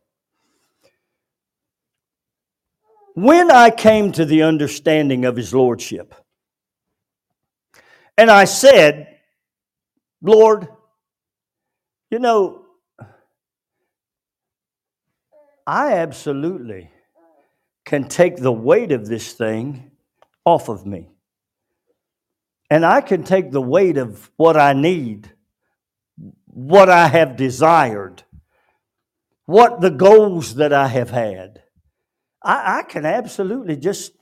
When 3.15 3.49
I 3.49 3.69
came 3.69 4.11
to 4.11 4.25
the 4.25 4.43
understanding 4.43 5.23
of 5.23 5.37
his 5.37 5.53
lordship, 5.53 6.13
and 8.17 8.29
I 8.29 8.43
said, 8.43 9.07
Lord, 10.21 10.67
you 12.11 12.19
know, 12.19 12.65
I 15.65 15.93
absolutely 15.93 16.91
can 17.85 18.07
take 18.07 18.37
the 18.37 18.51
weight 18.51 18.91
of 18.91 19.07
this 19.07 19.31
thing 19.33 19.91
off 20.43 20.69
of 20.69 20.85
me. 20.85 21.09
And 22.69 22.85
I 22.85 22.99
can 22.99 23.23
take 23.23 23.51
the 23.51 23.61
weight 23.61 23.97
of 23.97 24.29
what 24.37 24.57
I 24.57 24.73
need, 24.73 25.31
what 26.45 26.89
I 26.89 27.07
have 27.07 27.37
desired, 27.37 28.23
what 29.45 29.81
the 29.81 29.91
goals 29.91 30.55
that 30.55 30.73
I 30.73 30.87
have 30.87 31.11
had. 31.11 31.61
I, 32.45 32.79
I 32.79 32.83
can 32.83 33.05
absolutely 33.05 33.75
just 33.75 34.13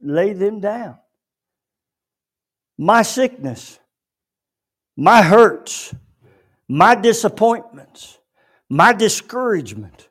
lay 0.00 0.34
them 0.34 0.60
down. 0.60 0.98
My 2.76 3.02
sickness, 3.02 3.78
my 4.96 5.22
hurts, 5.22 5.94
my 6.68 6.94
disappointments, 6.94 8.18
my 8.68 8.92
discouragement, 8.92 10.08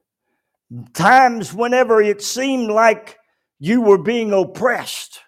times 0.93 1.53
whenever 1.53 2.01
it 2.01 2.21
seemed 2.21 2.71
like 2.71 3.19
you 3.59 3.81
were 3.81 3.97
being 3.97 4.33
oppressed, 4.33 5.19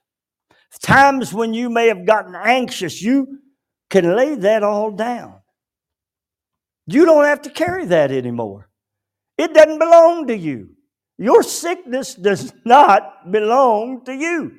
times 0.82 1.34
when 1.34 1.53
you 1.53 1.69
may 1.69 1.88
have 1.88 2.05
gotten 2.05 2.36
anxious, 2.36 3.01
you 3.01 3.39
can 3.89 4.15
lay 4.15 4.36
that 4.36 4.63
all 4.63 4.91
down. 4.91 5.41
You 6.88 7.05
don't 7.05 7.26
have 7.26 7.43
to 7.43 7.49
carry 7.49 7.86
that 7.86 8.11
anymore. 8.11 8.69
It 9.38 9.53
doesn't 9.53 9.80
belong 9.80 10.28
to 10.28 10.38
you. 10.38 10.74
Your 11.18 11.43
sickness 11.43 12.13
does 12.16 12.53
not 12.66 13.32
belong 13.32 14.03
to 14.05 14.13
you. 14.13 14.51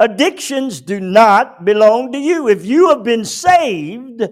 Addictions 0.00 0.80
do 0.80 0.98
not 0.98 1.64
belong 1.64 2.12
to 2.12 2.18
you. 2.18 2.48
If 2.48 2.64
you 2.64 2.88
have 2.88 3.04
been 3.04 3.24
saved, 3.24 4.22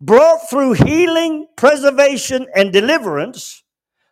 brought 0.00 0.48
through 0.48 0.74
healing, 0.74 1.46
preservation, 1.56 2.46
and 2.54 2.72
deliverance, 2.72 3.64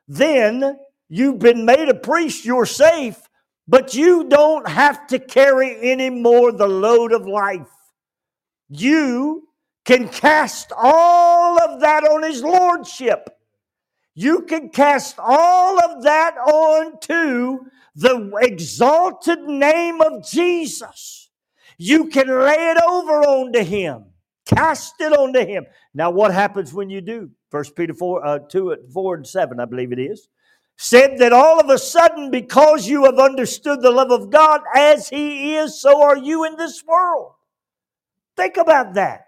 then 0.09 0.79
you've 1.09 1.39
been 1.39 1.65
made 1.65 1.89
a 1.89 1.95
priest, 1.95 2.45
you're 2.45 2.67
safe, 2.67 3.21
but 3.69 3.95
you 3.95 4.25
don't 4.29 4.69
have 4.69 5.07
to 5.09 5.19
carry 5.19 5.91
anymore 5.91 6.53
the 6.53 6.67
load 6.67 7.13
of 7.13 7.27
life. 7.27 7.69
You 8.69 9.49
can 9.85 10.09
cast 10.09 10.73
all 10.77 11.61
of 11.61 11.81
that 11.81 12.05
on 12.05 12.23
his 12.23 12.43
lordship. 12.43 13.29
You 14.19 14.43
can 14.43 14.71
cast 14.71 15.17
all 15.19 15.79
of 15.85 16.03
that 16.05 16.39
on 16.39 16.99
to 17.01 17.67
the 17.95 18.33
exalted 18.41 19.43
name 19.43 20.01
of 20.01 20.27
Jesus. 20.27 21.29
You 21.77 22.07
can 22.09 22.27
lay 22.27 22.71
it 22.71 22.79
over 22.83 23.21
onto 23.23 23.63
him. 23.63 24.07
Cast 24.47 24.95
it 25.01 25.13
onto 25.13 25.45
him. 25.45 25.67
Now, 25.93 26.11
what 26.11 26.33
happens 26.33 26.73
when 26.73 26.89
you 26.89 27.03
do? 27.03 27.31
First 27.51 27.77
Peter 27.77 27.93
4, 27.93 28.27
uh, 28.27 28.39
2, 28.39 28.77
4 28.91 29.15
and 29.17 29.27
7, 29.27 29.61
I 29.61 29.67
believe 29.67 29.93
it 29.93 29.99
is. 29.99 30.29
Said 30.79 31.19
that 31.19 31.35
all 31.35 31.61
of 31.61 31.69
a 31.69 31.77
sudden, 31.77 32.31
because 32.31 32.89
you 32.89 33.05
have 33.05 33.19
understood 33.19 33.83
the 33.83 33.91
love 33.91 34.11
of 34.11 34.31
God 34.31 34.63
as 34.75 35.11
he 35.11 35.57
is, 35.57 35.79
so 35.79 36.03
are 36.03 36.17
you 36.17 36.45
in 36.45 36.57
this 36.57 36.83
world. 36.87 37.33
Think 38.35 38.57
about 38.57 38.95
that. 38.95 39.27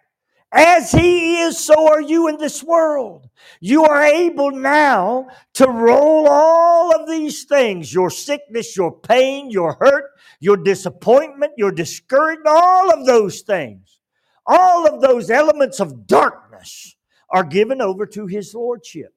As 0.50 0.92
he 0.92 1.42
is, 1.42 1.58
so 1.58 1.88
are 1.88 2.00
you 2.00 2.28
in 2.28 2.38
this 2.38 2.64
world. 2.64 3.27
You 3.60 3.84
are 3.84 4.04
able 4.04 4.50
now 4.50 5.28
to 5.54 5.66
roll 5.68 6.28
all 6.28 6.94
of 6.94 7.08
these 7.08 7.44
things 7.44 7.92
your 7.92 8.10
sickness, 8.10 8.76
your 8.76 8.98
pain, 9.00 9.50
your 9.50 9.76
hurt, 9.80 10.10
your 10.40 10.56
disappointment, 10.56 11.52
your 11.56 11.72
discouragement, 11.72 12.46
all 12.48 12.92
of 12.92 13.06
those 13.06 13.40
things, 13.42 14.00
all 14.46 14.86
of 14.86 15.00
those 15.00 15.30
elements 15.30 15.80
of 15.80 16.06
darkness 16.06 16.96
are 17.30 17.44
given 17.44 17.80
over 17.80 18.06
to 18.06 18.26
his 18.26 18.54
lordship. 18.54 19.12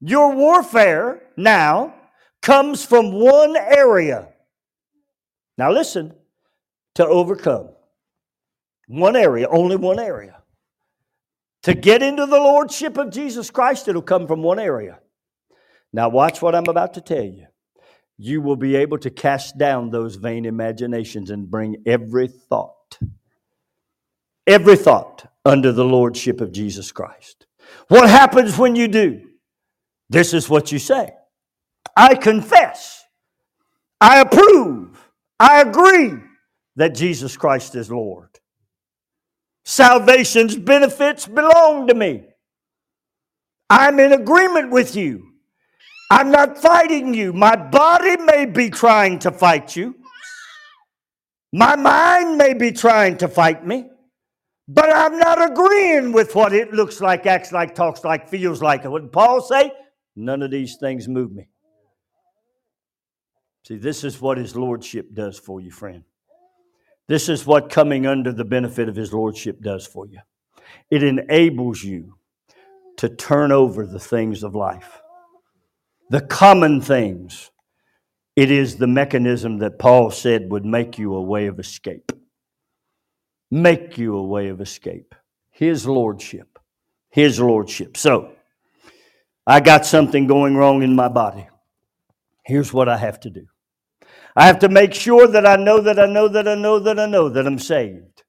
Your 0.00 0.34
warfare 0.34 1.22
now 1.36 1.94
comes 2.42 2.84
from 2.84 3.12
one 3.12 3.56
area. 3.56 4.28
Now, 5.56 5.70
listen 5.72 6.14
to 6.96 7.06
overcome. 7.06 7.70
One 8.86 9.16
area, 9.16 9.48
only 9.48 9.76
one 9.76 9.98
area. 9.98 10.43
To 11.64 11.74
get 11.74 12.02
into 12.02 12.26
the 12.26 12.36
Lordship 12.36 12.98
of 12.98 13.10
Jesus 13.10 13.50
Christ, 13.50 13.88
it'll 13.88 14.02
come 14.02 14.26
from 14.26 14.42
one 14.42 14.58
area. 14.58 14.98
Now, 15.94 16.10
watch 16.10 16.42
what 16.42 16.54
I'm 16.54 16.68
about 16.68 16.94
to 16.94 17.00
tell 17.00 17.24
you. 17.24 17.46
You 18.18 18.42
will 18.42 18.56
be 18.56 18.76
able 18.76 18.98
to 18.98 19.10
cast 19.10 19.56
down 19.56 19.88
those 19.88 20.16
vain 20.16 20.44
imaginations 20.44 21.30
and 21.30 21.50
bring 21.50 21.82
every 21.86 22.28
thought, 22.28 22.98
every 24.46 24.76
thought 24.76 25.26
under 25.46 25.72
the 25.72 25.86
Lordship 25.86 26.42
of 26.42 26.52
Jesus 26.52 26.92
Christ. 26.92 27.46
What 27.88 28.10
happens 28.10 28.58
when 28.58 28.76
you 28.76 28.86
do? 28.86 29.22
This 30.10 30.34
is 30.34 30.50
what 30.50 30.70
you 30.70 30.78
say 30.78 31.14
I 31.96 32.14
confess, 32.14 33.02
I 34.02 34.20
approve, 34.20 34.98
I 35.40 35.62
agree 35.62 36.12
that 36.76 36.94
Jesus 36.94 37.38
Christ 37.38 37.74
is 37.74 37.90
Lord. 37.90 38.33
Salvation's 39.64 40.56
benefits 40.56 41.26
belong 41.26 41.86
to 41.86 41.94
me. 41.94 42.24
I'm 43.70 43.98
in 43.98 44.12
agreement 44.12 44.70
with 44.70 44.94
you. 44.94 45.30
I'm 46.10 46.30
not 46.30 46.58
fighting 46.58 47.14
you. 47.14 47.32
My 47.32 47.56
body 47.56 48.16
may 48.18 48.44
be 48.44 48.68
trying 48.68 49.18
to 49.20 49.32
fight 49.32 49.74
you. 49.74 49.96
My 51.52 51.76
mind 51.76 52.36
may 52.36 52.52
be 52.52 52.72
trying 52.72 53.16
to 53.18 53.28
fight 53.28 53.66
me. 53.66 53.86
But 54.66 54.90
I'm 54.94 55.18
not 55.18 55.50
agreeing 55.50 56.12
with 56.12 56.34
what 56.34 56.52
it 56.52 56.72
looks 56.72 57.00
like, 57.00 57.26
acts 57.26 57.52
like, 57.52 57.74
talks 57.74 58.02
like, 58.04 58.28
feels 58.28 58.62
like. 58.62 58.84
What 58.84 59.12
Paul 59.12 59.40
say? 59.40 59.72
None 60.16 60.42
of 60.42 60.50
these 60.50 60.76
things 60.76 61.08
move 61.08 61.32
me. 61.32 61.48
See, 63.66 63.76
this 63.76 64.04
is 64.04 64.20
what 64.20 64.38
his 64.38 64.54
lordship 64.54 65.14
does 65.14 65.38
for 65.38 65.60
you, 65.60 65.70
friend. 65.70 66.04
This 67.06 67.28
is 67.28 67.46
what 67.46 67.70
coming 67.70 68.06
under 68.06 68.32
the 68.32 68.44
benefit 68.44 68.88
of 68.88 68.96
His 68.96 69.12
Lordship 69.12 69.60
does 69.60 69.86
for 69.86 70.06
you 70.06 70.20
it 70.90 71.02
enables 71.02 71.82
you 71.82 72.14
to 72.96 73.08
turn 73.08 73.52
over 73.52 73.86
the 73.86 73.98
things 73.98 74.42
of 74.42 74.54
life, 74.54 75.00
the 76.10 76.20
common 76.20 76.80
things. 76.80 77.50
It 78.36 78.50
is 78.50 78.76
the 78.76 78.86
mechanism 78.86 79.58
that 79.58 79.78
Paul 79.78 80.10
said 80.10 80.50
would 80.50 80.64
make 80.64 80.98
you 80.98 81.14
a 81.14 81.22
way 81.22 81.46
of 81.46 81.60
escape. 81.60 82.12
Make 83.50 83.96
you 83.96 84.16
a 84.16 84.26
way 84.26 84.48
of 84.48 84.60
escape. 84.60 85.14
His 85.52 85.86
Lordship. 85.86 86.58
His 87.10 87.38
Lordship. 87.38 87.96
So, 87.96 88.32
I 89.46 89.60
got 89.60 89.86
something 89.86 90.26
going 90.26 90.56
wrong 90.56 90.82
in 90.82 90.96
my 90.96 91.08
body. 91.08 91.48
Here's 92.44 92.72
what 92.72 92.88
I 92.88 92.96
have 92.96 93.20
to 93.20 93.30
do 93.30 93.46
I 94.36 94.46
have 94.46 94.58
to 94.60 94.68
make 94.68 94.94
sure 94.94 95.28
that 95.28 95.46
I 95.46 95.56
know 95.56 95.80
that 95.80 95.98
I 95.98 96.06
know 96.06 96.28
that 96.28 96.48
I 96.48 96.54
know 96.54 96.78
that 96.80 96.98
I 96.98 97.06
know 97.06 97.28
that 97.28 97.46
I'm 97.46 97.58
saved. 97.58 98.24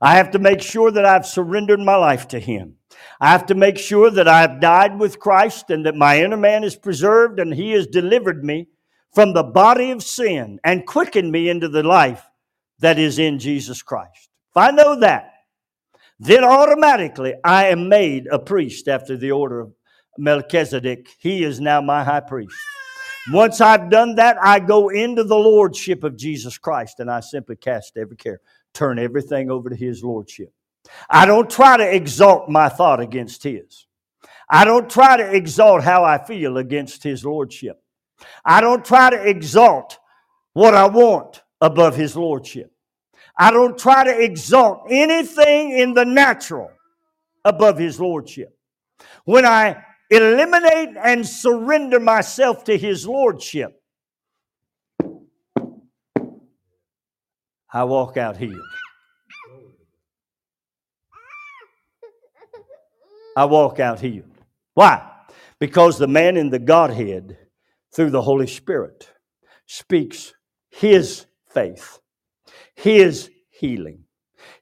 I 0.00 0.14
have 0.16 0.30
to 0.32 0.38
make 0.38 0.62
sure 0.62 0.92
that 0.92 1.04
I've 1.04 1.26
surrendered 1.26 1.80
my 1.80 1.96
life 1.96 2.28
to 2.28 2.38
Him. 2.38 2.76
I 3.20 3.30
have 3.30 3.46
to 3.46 3.54
make 3.56 3.78
sure 3.78 4.10
that 4.10 4.28
I've 4.28 4.60
died 4.60 4.98
with 4.98 5.18
Christ 5.18 5.70
and 5.70 5.84
that 5.86 5.96
my 5.96 6.22
inner 6.22 6.36
man 6.36 6.62
is 6.62 6.76
preserved 6.76 7.40
and 7.40 7.52
He 7.52 7.72
has 7.72 7.88
delivered 7.88 8.44
me 8.44 8.68
from 9.12 9.32
the 9.32 9.42
body 9.42 9.90
of 9.90 10.04
sin 10.04 10.60
and 10.62 10.86
quickened 10.86 11.32
me 11.32 11.48
into 11.48 11.68
the 11.68 11.82
life 11.82 12.24
that 12.78 12.98
is 12.98 13.18
in 13.18 13.40
Jesus 13.40 13.82
Christ. 13.82 14.28
If 14.50 14.56
I 14.56 14.70
know 14.70 15.00
that, 15.00 15.32
then 16.20 16.44
automatically 16.44 17.34
I 17.44 17.68
am 17.68 17.88
made 17.88 18.28
a 18.30 18.38
priest 18.38 18.86
after 18.86 19.16
the 19.16 19.32
order 19.32 19.60
of 19.60 19.72
Melchizedek. 20.16 21.08
He 21.18 21.42
is 21.42 21.60
now 21.60 21.80
my 21.80 22.04
high 22.04 22.20
priest. 22.20 22.54
Once 23.32 23.60
I've 23.60 23.90
done 23.90 24.14
that, 24.16 24.36
I 24.42 24.58
go 24.60 24.88
into 24.88 25.24
the 25.24 25.36
lordship 25.36 26.04
of 26.04 26.16
Jesus 26.16 26.56
Christ 26.58 27.00
and 27.00 27.10
I 27.10 27.20
simply 27.20 27.56
cast 27.56 27.96
every 27.96 28.16
care, 28.16 28.40
turn 28.72 28.98
everything 28.98 29.50
over 29.50 29.68
to 29.68 29.76
his 29.76 30.02
lordship. 30.02 30.52
I 31.10 31.26
don't 31.26 31.50
try 31.50 31.76
to 31.76 31.94
exalt 31.94 32.48
my 32.48 32.68
thought 32.68 33.00
against 33.00 33.42
his. 33.42 33.86
I 34.48 34.64
don't 34.64 34.88
try 34.88 35.18
to 35.18 35.34
exalt 35.34 35.82
how 35.82 36.04
I 36.04 36.18
feel 36.24 36.56
against 36.56 37.02
his 37.02 37.24
lordship. 37.24 37.82
I 38.44 38.60
don't 38.62 38.84
try 38.84 39.10
to 39.10 39.22
exalt 39.28 39.98
what 40.54 40.74
I 40.74 40.86
want 40.86 41.42
above 41.60 41.96
his 41.96 42.16
lordship. 42.16 42.72
I 43.38 43.50
don't 43.50 43.78
try 43.78 44.04
to 44.04 44.22
exalt 44.22 44.86
anything 44.90 45.72
in 45.72 45.94
the 45.94 46.04
natural 46.04 46.70
above 47.44 47.78
his 47.78 48.00
lordship. 48.00 48.56
When 49.24 49.44
I 49.44 49.84
eliminate 50.10 50.96
and 51.02 51.26
surrender 51.26 52.00
myself 52.00 52.64
to 52.64 52.78
his 52.78 53.06
lordship, 53.06 53.82
I 57.72 57.84
walk 57.84 58.16
out 58.16 58.36
healed. 58.36 58.60
I 63.36 63.44
walk 63.44 63.78
out 63.78 64.00
healed. 64.00 64.24
Why? 64.74 65.10
Because 65.60 65.98
the 65.98 66.08
man 66.08 66.36
in 66.36 66.50
the 66.50 66.58
Godhead, 66.58 67.36
through 67.94 68.10
the 68.10 68.22
Holy 68.22 68.46
Spirit, 68.46 69.10
speaks 69.66 70.32
his 70.70 71.26
faith, 71.48 72.00
his 72.74 73.30
healing, 73.50 74.04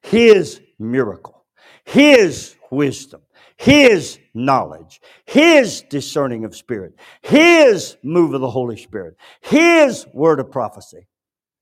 his 0.03 0.61
miracle, 0.78 1.47
his 1.84 2.57
wisdom, 2.70 3.22
his 3.59 4.18
knowledge, 4.34 5.00
His 5.24 5.82
discerning 5.82 6.44
of 6.44 6.54
spirit, 6.54 6.94
His 7.22 7.96
move 8.02 8.34
of 8.34 8.40
the 8.40 8.50
Holy 8.50 8.76
Spirit, 8.76 9.16
His 9.40 10.07
word 10.12 10.40
of 10.40 10.50
prophecy. 10.50 11.07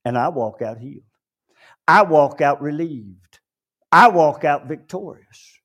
And 0.05 0.19
I 0.19 0.29
walk 0.29 0.61
out 0.61 0.79
healed. 0.79 1.05
I 1.87 2.03
walk 2.03 2.41
out 2.41 2.61
relieved. 2.61 3.41
I 3.93 4.09
walk 4.09 4.45
out 4.45 4.67
victorious. 4.67 5.61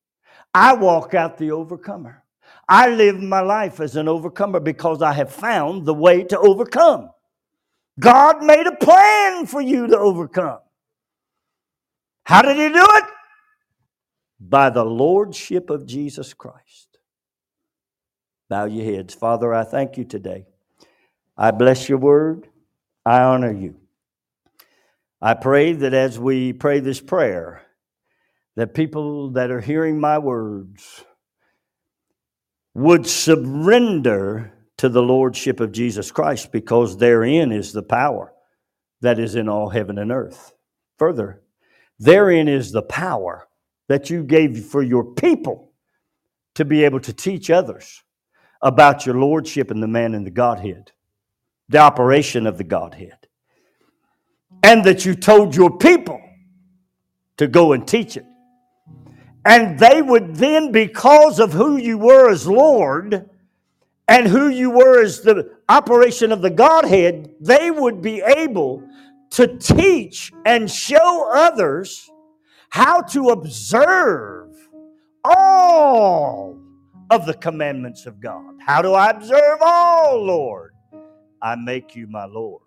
I 0.54 0.76
walk 0.76 1.14
out 1.14 1.38
the 1.38 1.52
overcomer. 1.52 2.24
I 2.68 2.90
live 2.90 3.20
my 3.20 3.42
life 3.42 3.80
as 3.80 3.96
an 3.96 4.08
overcomer 4.08 4.60
because 4.60 5.02
I 5.02 5.14
have 5.14 5.32
found 5.32 5.86
the 5.86 5.94
way 5.94 6.24
to 6.26 6.38
overcome. 6.38 7.10
God 8.00 8.44
made 8.44 8.68
a 8.68 8.76
plan 8.76 9.48
for 9.48 9.62
you 9.62 9.88
to 9.88 9.98
overcome. 9.98 10.60
How 12.24 12.44
did 12.44 12.56
He 12.56 12.70
do 12.70 12.86
it? 12.88 13.04
By 14.40 14.70
the 14.70 14.86
lordship 14.86 15.70
of 15.70 15.86
Jesus 15.86 16.34
Christ. 16.34 16.98
Bow 18.50 18.66
your 18.66 18.86
heads. 18.86 19.14
Father, 19.14 19.54
I 19.54 19.64
thank 19.64 19.98
you 19.98 20.06
today. 20.06 20.46
I 21.38 21.52
bless 21.52 21.88
your 21.88 21.98
word. 21.98 22.48
I 23.06 23.22
honor 23.22 23.54
you. 23.54 23.76
I 25.22 25.34
pray 25.34 25.74
that 25.74 25.94
as 25.94 26.18
we 26.18 26.54
pray 26.54 26.80
this 26.80 27.02
prayer, 27.02 27.62
that 28.56 28.74
people 28.74 29.32
that 29.32 29.52
are 29.52 29.62
hearing 29.62 30.00
my 30.00 30.18
words 30.18 31.04
would 32.74 33.06
surrender 33.06 34.54
to 34.78 34.88
the 34.88 35.02
lordship 35.02 35.60
of 35.60 35.74
Jesus 35.74 36.12
Christ 36.12 36.52
because 36.52 36.98
therein 36.98 37.52
is 37.52 37.74
the 37.74 37.84
power 37.84 38.34
that 39.02 39.20
is 39.20 39.36
in 39.36 39.50
all 39.50 39.70
heaven 39.70 39.98
and 39.98 40.12
earth. 40.12 40.54
Further, 40.98 41.42
therein 42.00 42.48
is 42.48 42.72
the 42.72 42.82
power 42.82 43.49
that 43.90 44.10
you 44.10 44.24
gave 44.24 44.66
for 44.66 44.82
your 44.82 45.04
people 45.04 45.72
to 46.56 46.64
be 46.64 46.86
able 46.86 47.00
to 47.02 47.12
teach 47.12 47.50
others 47.50 48.04
about 48.62 49.06
your 49.06 49.16
lordship 49.16 49.72
and 49.72 49.82
the 49.82 49.88
man 49.88 50.14
in 50.14 50.24
the 50.24 50.32
Godhead, 50.32 50.92
the 51.68 51.80
operation 51.80 52.46
of 52.48 52.58
the 52.58 52.64
Godhead. 52.64 53.18
And 54.64 54.84
that 54.86 55.06
you 55.06 55.16
told 55.16 55.56
your 55.56 55.78
people 55.78 56.22
to 57.38 57.48
go 57.48 57.74
and 57.74 57.88
teach 57.88 58.16
it. 58.16 58.26
And 59.46 59.80
they 59.80 60.02
would 60.02 60.36
then, 60.36 60.72
because 60.72 61.40
of 61.40 61.54
who 61.54 61.78
you 61.78 61.98
were 61.98 62.30
as 62.30 62.46
Lord 62.46 63.30
and 64.08 64.28
who 64.28 64.50
you 64.50 64.70
were 64.70 65.02
as 65.02 65.22
the 65.22 65.58
operation 65.68 66.32
of 66.32 66.42
the 66.42 66.50
Godhead, 66.50 67.32
they 67.40 67.72
would 67.72 68.02
be 68.02 68.22
able 68.22 68.84
to 69.32 69.58
teach 69.58 70.32
and 70.46 70.70
show 70.70 71.32
others 71.34 72.10
how 72.70 73.02
to 73.02 73.30
observe 73.30 74.56
all 75.24 76.58
of 77.10 77.26
the 77.26 77.34
commandments 77.34 78.06
of 78.06 78.20
God. 78.20 78.56
How 78.66 78.82
do 78.82 78.94
I 78.94 79.10
observe 79.10 79.60
all, 79.62 80.24
Lord? 80.24 80.74
I 81.42 81.56
make 81.56 81.96
you 81.96 82.08
my 82.08 82.26
Lord. 82.26 82.62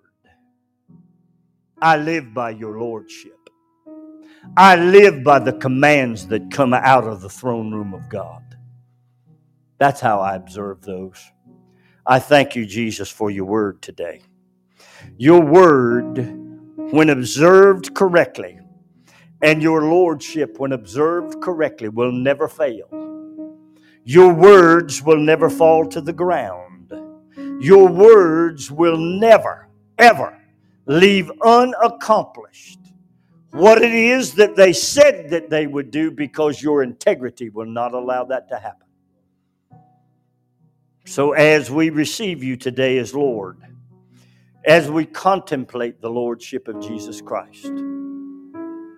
I 1.80 1.96
live 1.96 2.32
by 2.32 2.50
your 2.50 2.78
lordship. 2.78 3.32
I 4.56 4.76
live 4.76 5.22
by 5.24 5.38
the 5.38 5.52
commands 5.52 6.26
that 6.28 6.50
come 6.50 6.74
out 6.74 7.04
of 7.04 7.20
the 7.20 7.28
throne 7.28 7.72
room 7.72 7.94
of 7.94 8.08
God. 8.08 8.42
That's 9.78 10.00
how 10.00 10.20
I 10.20 10.36
observe 10.36 10.82
those. 10.82 11.18
I 12.06 12.18
thank 12.18 12.56
you, 12.56 12.66
Jesus, 12.66 13.08
for 13.08 13.30
your 13.30 13.44
word 13.44 13.82
today. 13.82 14.22
Your 15.16 15.40
word, 15.40 16.18
when 16.76 17.10
observed 17.10 17.94
correctly, 17.94 18.58
and 19.42 19.62
your 19.62 19.84
lordship, 19.84 20.58
when 20.58 20.72
observed 20.72 21.40
correctly, 21.42 21.88
will 21.88 22.12
never 22.12 22.48
fail. 22.48 22.88
Your 24.04 24.32
words 24.32 25.02
will 25.02 25.18
never 25.18 25.50
fall 25.50 25.86
to 25.88 26.00
the 26.00 26.12
ground. 26.12 26.92
Your 27.60 27.88
words 27.88 28.70
will 28.70 28.96
never, 28.96 29.68
ever 29.98 30.38
leave 30.86 31.30
unaccomplished 31.44 32.78
what 33.52 33.82
it 33.82 33.92
is 33.92 34.34
that 34.34 34.56
they 34.56 34.72
said 34.72 35.30
that 35.30 35.50
they 35.50 35.66
would 35.66 35.90
do 35.90 36.10
because 36.10 36.62
your 36.62 36.82
integrity 36.82 37.50
will 37.50 37.66
not 37.66 37.92
allow 37.92 38.24
that 38.24 38.48
to 38.48 38.58
happen. 38.58 38.86
So, 41.04 41.32
as 41.32 41.70
we 41.70 41.90
receive 41.90 42.42
you 42.42 42.56
today 42.56 42.96
as 42.98 43.14
Lord, 43.14 43.60
as 44.64 44.90
we 44.90 45.04
contemplate 45.04 46.00
the 46.00 46.08
Lordship 46.08 46.68
of 46.68 46.80
Jesus 46.80 47.20
Christ, 47.20 47.70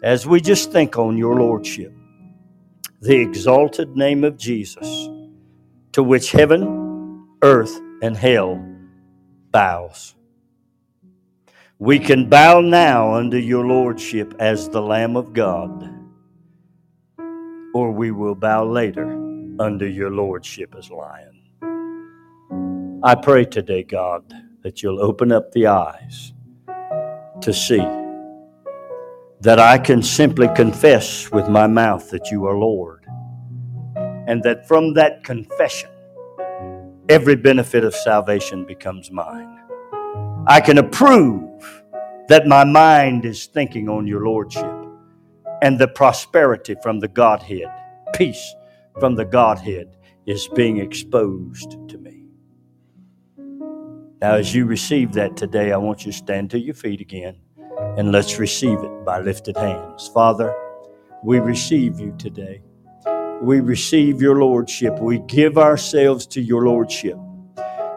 as 0.05 0.26
we 0.26 0.38
just 0.38 0.70
think 0.70 0.98
on 0.98 1.16
your 1.16 1.36
Lordship, 1.36 1.90
the 3.00 3.16
exalted 3.16 3.96
name 3.96 4.22
of 4.22 4.36
Jesus, 4.36 5.09
to 5.92 6.02
which 6.02 6.30
heaven, 6.30 7.26
earth, 7.42 7.74
and 8.02 8.14
hell 8.14 8.62
bows. 9.50 10.14
We 11.78 11.98
can 11.98 12.28
bow 12.28 12.61
now 12.61 13.14
under 13.14 13.38
your 13.38 13.66
lordship 13.66 14.34
as 14.38 14.68
the 14.68 14.82
Lamb 14.82 15.16
of 15.16 15.32
God, 15.32 15.90
or 17.74 17.90
we 17.90 18.11
will 18.11 18.34
bow 18.34 18.66
later 18.66 19.11
under 19.59 19.88
your 19.88 20.11
lordship 20.11 20.74
as 20.76 20.90
Lion. 20.90 23.00
I 23.02 23.14
pray 23.14 23.46
today, 23.46 23.82
God, 23.82 24.30
that 24.62 24.82
you'll 24.82 25.00
open 25.00 25.32
up 25.32 25.50
the 25.52 25.68
eyes 25.68 26.34
to 27.40 27.55
see 27.55 28.03
that 29.45 29.59
I 29.59 29.76
can 29.76 30.03
simply 30.03 30.49
confess 30.57 31.30
with 31.30 31.51
my 31.51 31.66
mouth 31.66 32.09
that 32.09 32.30
you 32.30 32.47
are 32.47 32.57
Lord, 32.57 33.05
and 34.26 34.42
that 34.42 34.66
from 34.66 34.95
that 34.95 35.22
confession, 35.22 35.90
every 37.11 37.36
benefit 37.36 37.84
of 37.84 37.95
salvation 37.95 38.64
becomes 38.64 39.11
mine. 39.11 39.61
I 40.47 40.62
can 40.62 40.78
approve 40.78 41.82
that 42.28 42.47
my 42.47 42.64
mind 42.64 43.26
is 43.26 43.45
thinking 43.45 43.86
on 43.86 44.07
your 44.07 44.24
Lordship 44.24 44.74
and 45.61 45.78
the 45.78 45.88
prosperity 45.88 46.74
from 46.82 47.01
the 47.01 47.09
Godhead, 47.09 47.68
peace 48.14 48.55
from 48.99 49.14
the 49.14 49.26
Godhead 49.26 49.95
is 50.24 50.49
being 50.55 50.78
exposed 50.78 51.76
to 51.90 51.99
me. 51.99 52.24
Now, 54.22 54.36
as 54.36 54.55
you 54.55 54.64
receive 54.64 55.12
that 55.12 55.36
today, 55.36 55.70
I 55.70 55.76
want 55.76 56.07
you 56.07 56.12
to 56.12 56.16
stand 56.16 56.51
to 56.53 56.59
your 56.59 56.72
feet 56.72 57.03
again 57.03 57.43
and 57.96 58.12
let's 58.12 58.38
receive 58.38 58.78
it 58.78 59.04
by 59.04 59.20
lifted 59.20 59.56
hands. 59.56 60.08
Father, 60.08 60.54
we 61.22 61.38
receive 61.38 62.00
you 62.00 62.14
today. 62.18 62.62
We 63.40 63.60
receive 63.60 64.20
your 64.20 64.36
Lordship. 64.36 64.98
We 64.98 65.18
give 65.20 65.58
ourselves 65.58 66.26
to 66.28 66.40
your 66.40 66.66
Lordship. 66.66 67.18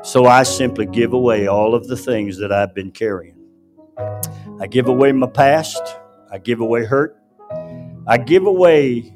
So 0.04 0.26
I 0.26 0.44
simply 0.44 0.86
give 0.86 1.14
away 1.14 1.48
all 1.48 1.76
of 1.76 1.88
the 1.88 1.98
things 1.98 2.38
that 2.38 2.52
I've 2.52 2.74
been 2.74 2.92
carrying. 2.92 3.36
I 4.60 4.68
give 4.68 4.88
away 4.88 5.12
my 5.12 5.28
past. 5.28 5.82
I 6.32 6.38
give 6.38 6.60
away 6.60 6.86
hurt. 6.86 7.18
I 8.08 8.18
give 8.18 8.46
away 8.46 9.14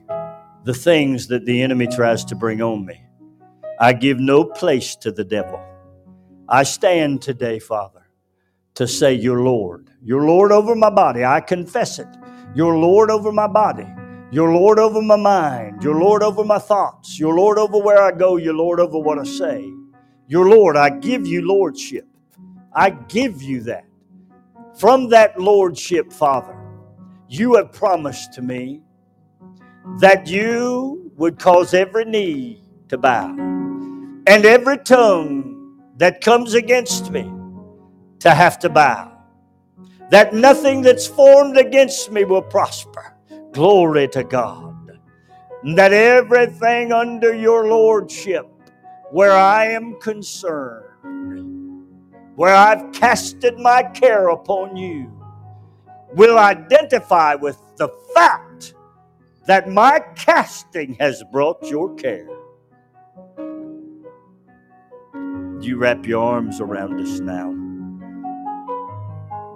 the 0.64 0.74
things 0.74 1.28
that 1.28 1.46
the 1.46 1.62
enemy 1.62 1.88
tries 1.88 2.26
to 2.26 2.36
bring 2.36 2.62
on 2.62 2.86
me. 2.86 3.02
I 3.80 3.94
give 3.94 4.20
no 4.20 4.44
place 4.44 4.96
to 4.98 5.12
the 5.12 5.24
devil. 5.24 5.60
I 6.48 6.64
stand 6.64 7.22
today, 7.22 7.60
Father, 7.60 8.01
to 8.76 8.88
say, 8.88 9.14
You're 9.14 9.42
Lord. 9.42 9.90
You're 10.04 10.26
Lord 10.26 10.52
over 10.52 10.76
my 10.76 10.90
body. 10.90 11.26
I 11.26 11.42
confess 11.42 12.00
it. 12.00 12.08
You're 12.56 12.78
Lord 12.78 13.12
over 13.12 13.32
my 13.32 13.48
body. 13.48 13.88
You're 14.32 14.54
Lord 14.54 14.80
over 14.80 15.02
my 15.02 15.18
mind. 15.18 15.84
You're 15.84 16.00
Lord 16.00 16.24
over 16.24 16.44
my 16.44 16.60
thoughts. 16.60 17.20
You're 17.20 17.36
Lord 17.36 17.58
over 17.58 17.78
where 17.78 18.02
I 18.02 18.12
go. 18.12 18.38
You're 18.38 18.54
Lord 18.54 18.80
over 18.80 18.98
what 18.98 19.20
I 19.20 19.24
say. 19.24 19.72
Your 20.28 20.50
Lord. 20.50 20.78
I 20.78 20.90
give 20.90 21.28
you 21.28 21.46
lordship. 21.46 22.08
I 22.74 22.92
give 22.92 23.42
you 23.42 23.62
that. 23.64 23.86
From 24.78 25.10
that 25.10 25.40
lordship, 25.40 26.14
Father, 26.14 26.58
you 27.28 27.56
have 27.56 27.74
promised 27.74 28.34
to 28.34 28.42
me 28.42 28.82
that 30.00 30.28
you 30.28 31.12
would 31.18 31.40
cause 31.40 31.74
every 31.74 32.06
knee 32.06 32.64
to 32.90 32.98
bow 32.98 33.28
and 34.28 34.46
every 34.46 34.78
tongue 34.78 35.80
that 35.98 36.22
comes 36.22 36.54
against 36.54 37.12
me 37.12 37.32
to 38.22 38.32
have 38.32 38.60
to 38.60 38.70
bow. 38.70 39.12
That 40.10 40.34
nothing 40.34 40.82
that's 40.82 41.08
formed 41.08 41.58
against 41.58 42.12
me 42.12 42.26
will 42.26 42.42
prosper. 42.42 43.16
Glory 43.52 44.08
to 44.10 44.24
God. 44.24 45.00
And 45.64 45.78
That 45.78 45.94
everything 45.94 46.92
under 46.92 47.34
your 47.36 47.68
lordship 47.68 48.48
where 49.12 49.34
I 49.34 49.68
am 49.68 50.00
concerned, 50.00 50.86
where 52.36 52.56
I've 52.56 52.92
casted 52.94 53.60
my 53.60 53.84
care 53.84 54.30
upon 54.30 54.76
you, 54.78 55.12
will 56.14 56.38
identify 56.40 57.36
with 57.36 57.60
the 57.78 57.90
fact 58.14 58.76
that 59.48 59.70
my 59.70 60.00
casting 60.16 60.96
has 60.96 61.24
brought 61.32 61.64
your 61.70 61.96
care. 61.96 62.30
You 65.62 65.78
wrap 65.78 66.06
your 66.06 66.24
arms 66.24 66.62
around 66.62 67.00
us 67.02 67.20
now. 67.20 67.71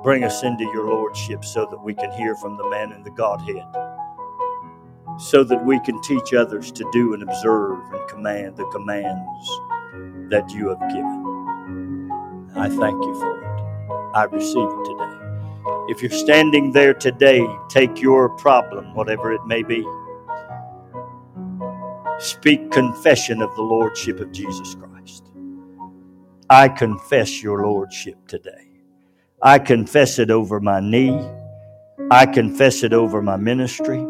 Bring 0.05 0.23
us 0.23 0.43
into 0.43 0.63
your 0.65 0.87
Lordship 0.87 1.43
so 1.43 1.67
that 1.69 1.83
we 1.83 1.93
can 1.93 2.11
hear 2.13 2.35
from 2.35 2.55
the 2.55 2.69
man 2.69 2.93
in 2.93 3.03
the 3.03 3.11
Godhead 3.11 3.65
so 5.17 5.43
that 5.43 5.63
we 5.63 5.79
can 5.79 6.01
teach 6.01 6.33
others 6.33 6.71
to 6.71 6.89
do 6.91 7.13
and 7.13 7.23
observe 7.23 7.79
and 7.93 8.09
command 8.09 8.57
the 8.57 8.65
commands 8.65 9.47
that 10.29 10.49
you 10.51 10.69
have 10.69 10.79
given. 10.89 12.11
I 12.55 12.69
thank 12.69 12.95
you 12.95 13.19
for 13.19 13.41
it. 13.41 14.13
I 14.13 14.23
receive 14.25 14.67
it 14.67 14.85
today. 14.85 15.11
If 15.89 16.01
you're 16.01 16.11
standing 16.11 16.71
there 16.71 16.93
today, 16.93 17.45
take 17.69 18.01
your 18.01 18.29
problem, 18.29 18.93
whatever 18.93 19.31
it 19.31 19.45
may 19.45 19.63
be. 19.63 19.85
Speak 22.19 22.71
confession 22.71 23.41
of 23.41 23.53
the 23.55 23.61
Lordship 23.61 24.19
of 24.19 24.31
Jesus 24.31 24.75
Christ. 24.75 25.31
I 26.49 26.69
confess 26.69 27.41
your 27.41 27.65
Lordship 27.65 28.27
today. 28.27 28.74
I 29.45 29.59
confess 29.59 30.17
it 30.17 30.31
over 30.31 30.59
my 30.59 30.79
knee. 30.79 31.21
I 32.09 32.25
confess 32.25 32.81
it 32.81 32.93
over 32.93 33.21
my 33.21 33.37
ministry. 33.37 34.03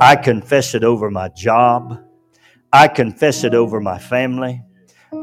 I 0.00 0.16
confess 0.16 0.74
it 0.74 0.82
over 0.82 1.08
my 1.08 1.28
job. 1.28 2.02
I 2.72 2.88
confess 2.88 3.44
it 3.44 3.54
over 3.54 3.80
my 3.80 3.96
family. 4.00 4.64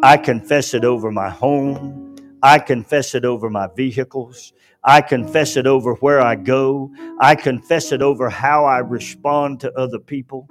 I 0.02 0.16
confess 0.16 0.74
it 0.74 0.86
over 0.86 1.12
my 1.12 1.30
home. 1.30 2.16
I 2.42 2.58
confess 2.58 3.16
it 3.16 3.26
over 3.26 3.50
my 3.50 3.68
vehicles. 3.76 4.54
I 4.82 5.02
confess 5.02 5.58
it 5.58 5.68
over 5.68 5.96
where 5.96 6.22
I 6.22 6.36
go. 6.36 6.94
I 7.20 7.36
confess 7.36 7.92
it 7.92 8.02
over 8.02 8.30
how 8.30 8.64
I 8.64 8.78
respond 8.78 9.60
to 9.60 9.74
other 9.74 10.00
people. 10.00 10.48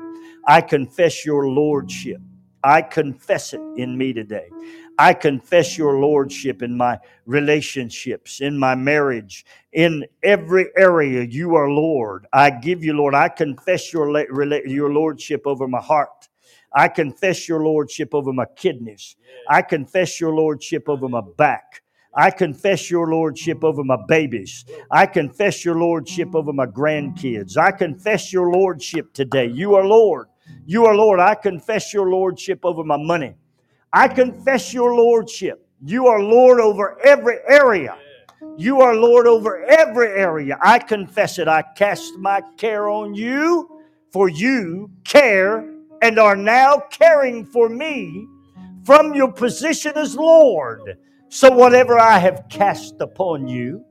I 0.46 0.60
confess 0.60 1.24
your 1.24 1.48
lordship. 1.48 2.20
I 2.62 2.82
confess 2.82 3.54
it 3.54 3.60
in 3.78 3.96
me 3.96 4.12
today. 4.12 4.50
I 4.98 5.14
confess 5.14 5.78
your 5.78 5.98
lordship 5.98 6.62
in 6.62 6.76
my 6.76 6.98
relationships, 7.26 8.40
in 8.40 8.58
my 8.58 8.74
marriage, 8.74 9.44
in 9.72 10.04
every 10.22 10.66
area. 10.76 11.22
You 11.22 11.56
are 11.56 11.70
Lord. 11.70 12.26
I 12.32 12.50
give 12.50 12.84
you, 12.84 12.92
Lord. 12.92 13.14
I 13.14 13.28
confess 13.28 13.92
your, 13.92 14.16
your 14.66 14.92
lordship 14.92 15.46
over 15.46 15.66
my 15.66 15.80
heart. 15.80 16.28
I 16.74 16.88
confess 16.88 17.48
your 17.48 17.62
lordship 17.62 18.14
over 18.14 18.32
my 18.32 18.46
kidneys. 18.56 19.16
I 19.48 19.62
confess 19.62 20.20
your 20.20 20.34
lordship 20.34 20.88
over 20.88 21.08
my 21.08 21.22
back. 21.36 21.82
I 22.14 22.30
confess 22.30 22.90
your 22.90 23.08
lordship 23.08 23.64
over 23.64 23.82
my 23.82 23.96
babies. 24.06 24.66
I 24.90 25.06
confess 25.06 25.64
your 25.64 25.76
lordship 25.76 26.34
over 26.34 26.52
my 26.52 26.66
grandkids. 26.66 27.56
I 27.56 27.70
confess 27.72 28.32
your 28.32 28.50
lordship 28.50 29.14
today. 29.14 29.46
You 29.46 29.74
are 29.76 29.84
Lord. 29.86 30.28
You 30.66 30.84
are 30.86 30.94
Lord. 30.94 31.20
I 31.20 31.34
confess 31.34 31.94
your 31.94 32.10
lordship 32.10 32.60
over 32.64 32.84
my 32.84 32.98
money. 32.98 33.34
I 33.92 34.08
confess 34.08 34.72
your 34.72 34.94
lordship. 34.94 35.66
You 35.84 36.06
are 36.06 36.22
Lord 36.22 36.60
over 36.60 36.98
every 37.04 37.38
area. 37.48 37.96
You 38.56 38.80
are 38.80 38.94
Lord 38.94 39.26
over 39.26 39.64
every 39.64 40.08
area. 40.08 40.58
I 40.62 40.78
confess 40.78 41.38
it. 41.38 41.48
I 41.48 41.62
cast 41.76 42.16
my 42.16 42.42
care 42.56 42.88
on 42.88 43.14
you, 43.14 43.82
for 44.10 44.28
you 44.28 44.90
care 45.04 45.68
and 46.00 46.18
are 46.18 46.36
now 46.36 46.82
caring 46.90 47.44
for 47.44 47.68
me 47.68 48.26
from 48.84 49.14
your 49.14 49.30
position 49.30 49.92
as 49.96 50.16
Lord. 50.16 50.98
So, 51.28 51.50
whatever 51.50 51.98
I 51.98 52.18
have 52.18 52.46
cast 52.50 53.00
upon 53.00 53.48
you, 53.48 53.84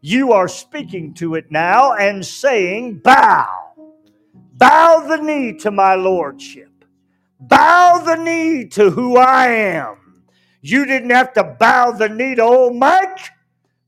you 0.00 0.32
are 0.32 0.48
speaking 0.48 1.14
to 1.14 1.34
it 1.34 1.50
now 1.50 1.94
and 1.94 2.24
saying, 2.24 2.98
Bow. 2.98 3.74
Bow 4.56 5.06
the 5.08 5.16
knee 5.16 5.54
to 5.58 5.70
my 5.70 5.94
Lordship. 5.94 6.73
Bow 7.40 8.02
the 8.04 8.16
knee 8.16 8.66
to 8.70 8.90
who 8.90 9.16
I 9.16 9.48
am. 9.48 9.96
You 10.62 10.86
didn't 10.86 11.10
have 11.10 11.32
to 11.34 11.44
bow 11.44 11.92
the 11.92 12.08
knee 12.08 12.34
to 12.36 12.42
old 12.42 12.76
Mike, 12.76 13.30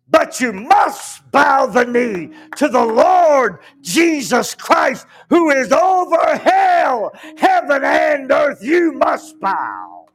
but 0.08 0.40
you 0.40 0.52
must 0.52 1.30
bow 1.32 1.66
the 1.66 1.84
knee 1.84 2.30
to 2.56 2.68
the 2.68 2.84
Lord 2.84 3.58
Jesus 3.82 4.54
Christ, 4.54 5.06
who 5.30 5.50
is 5.50 5.72
over 5.72 6.36
hell, 6.38 7.12
heaven, 7.38 7.84
and 7.84 8.30
earth. 8.32 8.60
You 8.62 8.92
must 8.92 9.40
bow. 9.40 10.06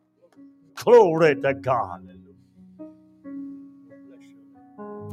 Glory 0.75 1.35
to 1.41 1.53
God. 1.55 2.07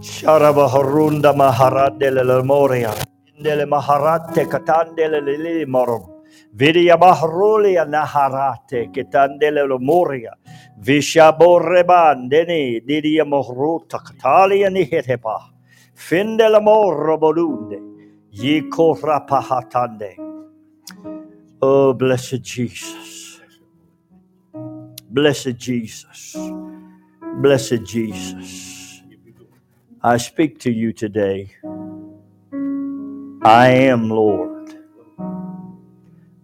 Sharabaharunda 0.01 1.35
Maharadele 1.35 2.45
Moria. 2.45 2.95
Dele 3.43 3.67
Maharate 3.67 4.47
Katandele 4.47 5.23
Lili 5.25 5.67
Morum. 5.67 6.18
Vidia 6.57 6.97
Mahrulia 6.99 7.87
Naharate 7.87 8.93
Ketandele 8.95 9.81
Moria. 9.81 10.33
Vishaboreban 10.81 12.31
Deni 12.31 12.81
Didia 12.87 13.25
Mohruta 13.25 14.01
Katalia 14.05 14.71
Nihetepa. 14.71 15.51
Findele 15.97 16.63
Morro 16.63 17.19
Bolunde. 17.19 17.81
Yiko 18.35 18.97
Rapahatande. 19.01 20.17
Oh, 21.63 21.95
blessed 21.95 22.43
Jesus. 22.43 23.41
Blessed 25.11 25.57
Jesus. 25.59 26.37
Blessed 27.43 27.85
Jesus. 27.85 29.03
I 30.03 30.19
speak 30.19 30.61
to 30.61 30.73
you 30.73 30.93
today. 30.93 31.51
I 33.45 33.69
am 33.71 34.11
Lord. 34.11 34.58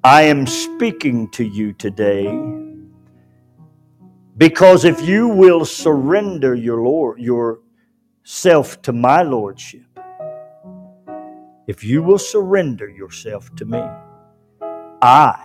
I 0.05 0.25
am 0.25 0.47
speaking 0.47 1.31
to 1.31 1.43
you 1.43 1.73
today 1.73 2.27
because 4.37 4.85
if 4.85 5.01
you 5.01 5.29
will 5.29 5.65
surrender 5.65 6.55
your 6.55 6.83
Lord, 6.83 7.19
yourself 7.21 8.83
to 8.83 8.93
my 8.93 9.23
lordship, 9.23 9.87
if 11.67 11.83
you 11.83 12.03
will 12.03 12.19
surrender 12.19 12.87
yourself 12.87 13.49
to 13.57 13.65
me, 13.65 13.83
I 15.01 15.43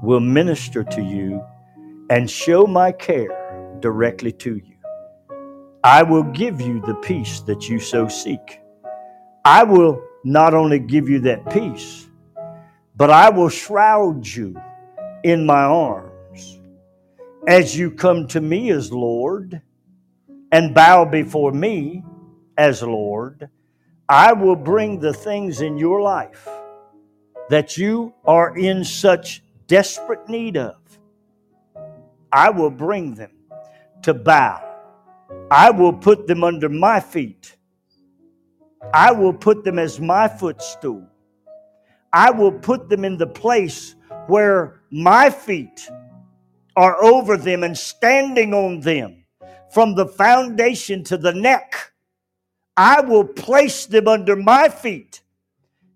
will 0.00 0.20
minister 0.20 0.84
to 0.84 1.02
you 1.02 1.42
and 2.08 2.30
show 2.30 2.68
my 2.68 2.92
care 2.92 3.76
directly 3.80 4.30
to 4.30 4.58
you. 4.58 4.76
I 5.82 6.04
will 6.04 6.22
give 6.22 6.60
you 6.60 6.80
the 6.82 6.94
peace 6.94 7.40
that 7.40 7.68
you 7.68 7.80
so 7.80 8.06
seek. 8.06 8.60
I 9.44 9.64
will 9.64 10.00
not 10.22 10.54
only 10.54 10.78
give 10.78 11.08
you 11.08 11.18
that 11.22 11.50
peace, 11.50 12.06
but 12.96 13.10
I 13.10 13.30
will 13.30 13.48
shroud 13.48 14.26
you 14.26 14.60
in 15.24 15.46
my 15.46 15.62
arms 15.62 16.60
as 17.46 17.76
you 17.76 17.90
come 17.90 18.26
to 18.28 18.40
me 18.40 18.70
as 18.70 18.92
Lord 18.92 19.60
and 20.52 20.74
bow 20.74 21.04
before 21.04 21.52
me 21.52 22.04
as 22.56 22.82
Lord. 22.82 23.48
I 24.08 24.32
will 24.32 24.56
bring 24.56 25.00
the 25.00 25.12
things 25.12 25.60
in 25.60 25.76
your 25.78 26.00
life 26.00 26.48
that 27.50 27.76
you 27.76 28.14
are 28.24 28.56
in 28.56 28.84
such 28.84 29.42
desperate 29.66 30.28
need 30.28 30.56
of. 30.56 30.76
I 32.32 32.50
will 32.50 32.70
bring 32.70 33.14
them 33.14 33.32
to 34.02 34.14
bow. 34.14 34.62
I 35.50 35.70
will 35.70 35.92
put 35.92 36.26
them 36.26 36.44
under 36.44 36.68
my 36.68 37.00
feet 37.00 37.56
I 38.92 39.12
will 39.12 39.32
put 39.32 39.64
them 39.64 39.78
as 39.78 40.00
my 40.00 40.28
footstool. 40.28 41.06
I 42.16 42.30
will 42.30 42.52
put 42.52 42.88
them 42.88 43.04
in 43.04 43.18
the 43.18 43.26
place 43.26 43.94
where 44.26 44.80
my 44.90 45.28
feet 45.28 45.86
are 46.74 47.04
over 47.04 47.36
them 47.36 47.62
and 47.62 47.76
standing 47.76 48.54
on 48.54 48.80
them 48.80 49.26
from 49.70 49.94
the 49.94 50.06
foundation 50.06 51.04
to 51.04 51.18
the 51.18 51.34
neck. 51.34 51.92
I 52.74 53.02
will 53.02 53.24
place 53.24 53.84
them 53.84 54.08
under 54.08 54.34
my 54.34 54.70
feet. 54.70 55.20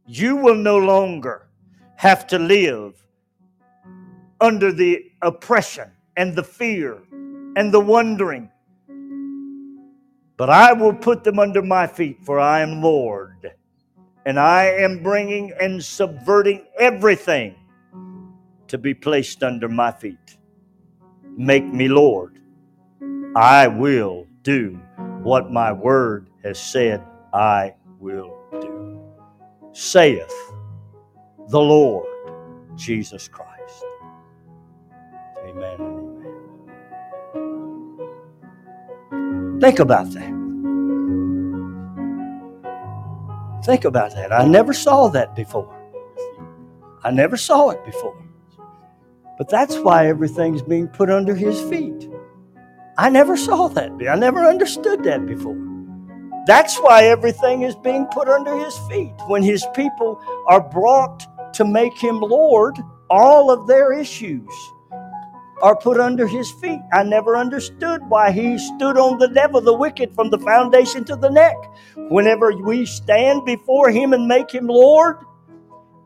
You 0.06 0.36
will 0.36 0.56
no 0.56 0.76
longer 0.76 1.48
have 1.96 2.26
to 2.26 2.38
live 2.38 3.02
under 4.42 4.72
the 4.72 5.10
oppression 5.22 5.90
and 6.18 6.36
the 6.36 6.44
fear 6.44 6.98
and 7.56 7.72
the 7.72 7.80
wondering 7.80 8.50
but 10.40 10.48
I 10.48 10.72
will 10.72 10.94
put 10.94 11.22
them 11.22 11.38
under 11.38 11.60
my 11.60 11.86
feet, 11.86 12.20
for 12.24 12.40
I 12.40 12.60
am 12.60 12.80
Lord. 12.80 13.52
And 14.26 14.38
I 14.38 14.66
am 14.66 15.02
bringing 15.02 15.52
and 15.60 15.82
subverting 15.82 16.66
everything 16.78 17.54
to 18.68 18.78
be 18.78 18.94
placed 18.94 19.42
under 19.42 19.68
my 19.68 19.92
feet. 19.92 20.36
Make 21.36 21.64
me 21.64 21.88
Lord. 21.88 22.40
I 23.36 23.68
will 23.68 24.26
do 24.42 24.80
what 25.22 25.50
my 25.50 25.72
word 25.72 26.30
has 26.44 26.58
said 26.58 27.04
I 27.32 27.74
will 27.98 28.36
do. 28.60 29.00
Saith 29.72 30.34
the 31.48 31.60
Lord 31.60 32.06
Jesus 32.76 33.28
Christ. 33.28 33.84
Amen. 35.44 35.80
Amen. 35.80 36.40
Think 39.60 39.78
about 39.78 40.10
that. 40.12 40.39
Think 43.64 43.84
about 43.84 44.14
that. 44.14 44.32
I 44.32 44.46
never 44.46 44.72
saw 44.72 45.08
that 45.08 45.36
before. 45.36 45.76
I 47.04 47.10
never 47.10 47.36
saw 47.36 47.70
it 47.70 47.84
before. 47.84 48.16
But 49.38 49.48
that's 49.48 49.76
why 49.78 50.08
everything's 50.08 50.62
being 50.62 50.88
put 50.88 51.10
under 51.10 51.34
his 51.34 51.60
feet. 51.62 52.08
I 52.98 53.08
never 53.10 53.36
saw 53.36 53.68
that. 53.68 53.92
I 54.08 54.14
never 54.16 54.40
understood 54.40 55.04
that 55.04 55.26
before. 55.26 55.56
That's 56.46 56.78
why 56.78 57.04
everything 57.04 57.62
is 57.62 57.74
being 57.76 58.06
put 58.06 58.28
under 58.28 58.56
his 58.56 58.76
feet. 58.90 59.14
When 59.28 59.42
his 59.42 59.66
people 59.74 60.20
are 60.46 60.60
brought 60.60 61.26
to 61.54 61.64
make 61.64 61.96
him 61.96 62.20
Lord, 62.20 62.78
all 63.08 63.50
of 63.50 63.66
their 63.66 63.92
issues 63.92 64.50
are 65.62 65.76
put 65.76 66.00
under 66.00 66.26
his 66.26 66.50
feet. 66.50 66.80
I 66.92 67.02
never 67.04 67.36
understood 67.36 68.02
why 68.08 68.32
he 68.32 68.58
stood 68.58 68.96
on 68.98 69.18
the 69.18 69.28
devil, 69.28 69.60
the 69.60 69.74
wicked, 69.74 70.14
from 70.14 70.30
the 70.30 70.38
foundation 70.38 71.04
to 71.04 71.16
the 71.16 71.30
neck. 71.30 71.56
Whenever 71.96 72.52
we 72.52 72.86
stand 72.86 73.44
before 73.44 73.90
him 73.90 74.12
and 74.12 74.26
make 74.28 74.50
him 74.50 74.66
Lord, 74.68 75.18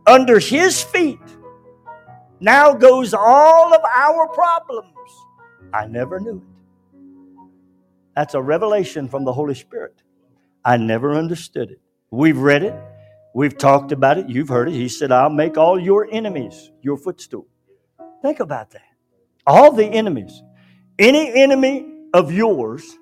under 0.07 0.38
his 0.38 0.82
feet, 0.82 1.20
now 2.40 2.74
goes 2.74 3.14
all 3.14 3.74
of 3.74 3.80
our 3.96 4.28
problems. 4.28 4.88
I 5.72 5.86
never 5.86 6.20
knew 6.20 6.38
it. 6.38 6.61
That's 8.16 8.34
a 8.34 8.42
revelation 8.42 9.09
from 9.09 9.24
the 9.24 9.32
Holy 9.32 9.55
Spirit. 9.55 10.02
I 10.64 10.76
never 10.76 11.14
understood 11.14 11.70
it. 11.70 11.80
We've 12.11 12.38
read 12.38 12.62
it, 12.62 12.74
we've 13.34 13.59
talked 13.59 13.92
about 13.92 14.18
it, 14.18 14.28
you've 14.28 14.48
heard 14.48 14.68
it. 14.68 14.74
He 14.74 14.88
said, 14.88 15.12
I'll 15.12 15.30
make 15.30 15.59
all 15.59 15.78
your 15.78 16.09
enemies 16.11 16.70
your 16.82 16.96
footstool. 16.96 17.48
Think 18.22 18.40
about 18.40 18.70
that 18.70 18.93
all 19.47 19.72
the 19.72 19.86
enemies, 19.86 20.42
any 20.99 21.34
enemy 21.42 21.86
of 22.14 22.32
yours 22.32 22.99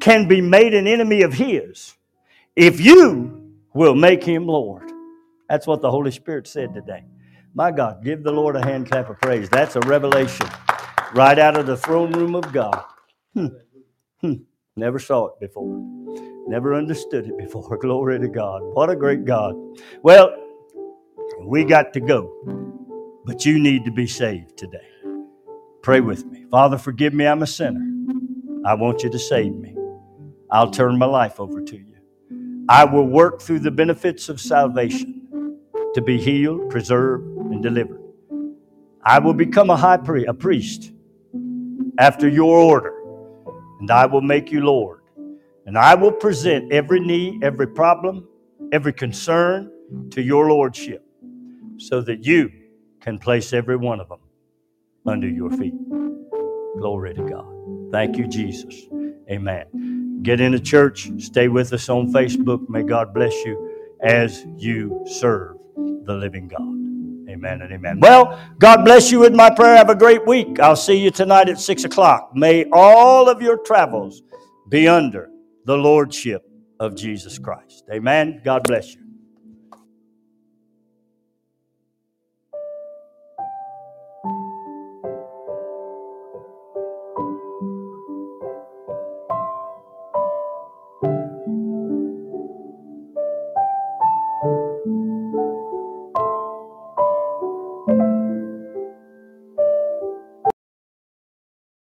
can 0.00 0.28
be 0.28 0.40
made 0.40 0.74
an 0.74 0.86
enemy 0.86 1.22
of 1.22 1.34
his 1.34 1.94
if 2.56 2.80
you 2.80 3.52
will 3.74 3.94
make 3.94 4.24
him 4.24 4.46
Lord. 4.46 4.90
That's 5.48 5.66
what 5.66 5.82
the 5.82 5.90
Holy 5.90 6.10
Spirit 6.12 6.46
said 6.48 6.74
today. 6.74 7.04
My 7.54 7.72
God, 7.72 8.04
give 8.04 8.22
the 8.24 8.32
Lord 8.32 8.56
a 8.56 8.64
hand 8.64 8.90
clap 8.90 9.10
of 9.10 9.20
praise. 9.20 9.48
That's 9.50 9.76
a 9.76 9.80
revelation 9.80 10.48
right 11.14 11.38
out 11.38 11.56
of 11.58 11.66
the 11.66 11.76
throne 11.76 12.12
room 12.12 12.34
of 12.34 12.52
God. 12.52 12.84
Hmm. 13.34 13.46
Hmm. 14.20 14.34
Never 14.76 14.98
saw 14.98 15.28
it 15.28 15.40
before. 15.40 15.92
Never 16.48 16.74
understood 16.74 17.26
it 17.26 17.38
before. 17.38 17.78
Glory 17.80 18.20
to 18.20 18.28
God. 18.28 18.62
What 18.62 18.90
a 18.90 18.96
great 18.96 19.24
God. 19.24 19.56
Well, 20.02 20.34
we 21.42 21.64
got 21.64 21.92
to 21.94 22.00
go, 22.00 22.52
but 23.26 23.46
you 23.46 23.58
need 23.58 23.84
to 23.86 23.92
be 23.92 24.06
saved 24.06 24.56
today. 24.58 24.88
Pray 25.86 26.00
with 26.00 26.26
me. 26.26 26.44
Father, 26.50 26.78
forgive 26.78 27.14
me. 27.14 27.28
I'm 27.28 27.44
a 27.44 27.46
sinner. 27.46 27.86
I 28.64 28.74
want 28.74 29.04
you 29.04 29.10
to 29.10 29.20
save 29.20 29.54
me. 29.54 29.76
I'll 30.50 30.72
turn 30.72 30.98
my 30.98 31.06
life 31.06 31.38
over 31.38 31.62
to 31.62 31.76
you. 31.76 31.94
I 32.68 32.84
will 32.84 33.06
work 33.06 33.40
through 33.40 33.60
the 33.60 33.70
benefits 33.70 34.28
of 34.28 34.40
salvation 34.40 35.60
to 35.94 36.02
be 36.02 36.20
healed, 36.20 36.70
preserved, 36.70 37.24
and 37.52 37.62
delivered. 37.62 38.00
I 39.04 39.20
will 39.20 39.32
become 39.32 39.70
a 39.70 39.76
high 39.76 39.98
priest, 39.98 40.26
a 40.28 40.34
priest 40.34 40.92
after 42.00 42.28
your 42.28 42.58
order, 42.58 42.92
and 43.78 43.88
I 43.88 44.06
will 44.06 44.22
make 44.22 44.50
you 44.50 44.62
Lord. 44.62 45.02
And 45.66 45.78
I 45.78 45.94
will 45.94 46.10
present 46.10 46.72
every 46.72 46.98
need, 46.98 47.44
every 47.44 47.68
problem, 47.68 48.26
every 48.72 48.92
concern 48.92 49.70
to 50.10 50.20
your 50.20 50.48
lordship 50.48 51.06
so 51.78 52.00
that 52.00 52.26
you 52.26 52.50
can 53.00 53.20
place 53.20 53.52
every 53.52 53.76
one 53.76 54.00
of 54.00 54.08
them 54.08 54.18
under 55.06 55.28
your 55.28 55.50
feet. 55.50 55.74
Glory 56.78 57.14
to 57.14 57.22
God. 57.22 57.46
Thank 57.92 58.16
you, 58.16 58.26
Jesus. 58.26 58.86
Amen. 59.30 60.20
Get 60.22 60.40
into 60.40 60.60
church. 60.60 61.10
Stay 61.18 61.48
with 61.48 61.72
us 61.72 61.88
on 61.88 62.12
Facebook. 62.12 62.68
May 62.68 62.82
God 62.82 63.14
bless 63.14 63.32
you 63.44 63.94
as 64.02 64.44
you 64.56 65.04
serve 65.06 65.56
the 65.76 66.14
living 66.14 66.48
God. 66.48 66.62
Amen 67.30 67.62
and 67.62 67.72
amen. 67.72 68.00
Well, 68.00 68.38
God 68.58 68.84
bless 68.84 69.10
you 69.10 69.20
with 69.20 69.34
my 69.34 69.50
prayer. 69.50 69.76
Have 69.76 69.90
a 69.90 69.94
great 69.94 70.26
week. 70.26 70.60
I'll 70.60 70.76
see 70.76 70.96
you 70.96 71.10
tonight 71.10 71.48
at 71.48 71.60
6 71.60 71.84
o'clock. 71.84 72.30
May 72.34 72.66
all 72.72 73.28
of 73.28 73.42
your 73.42 73.58
travels 73.58 74.22
be 74.68 74.88
under 74.88 75.28
the 75.64 75.76
Lordship 75.76 76.42
of 76.80 76.94
Jesus 76.94 77.38
Christ. 77.38 77.84
Amen. 77.92 78.40
God 78.44 78.62
bless 78.64 78.94
you. 78.94 79.05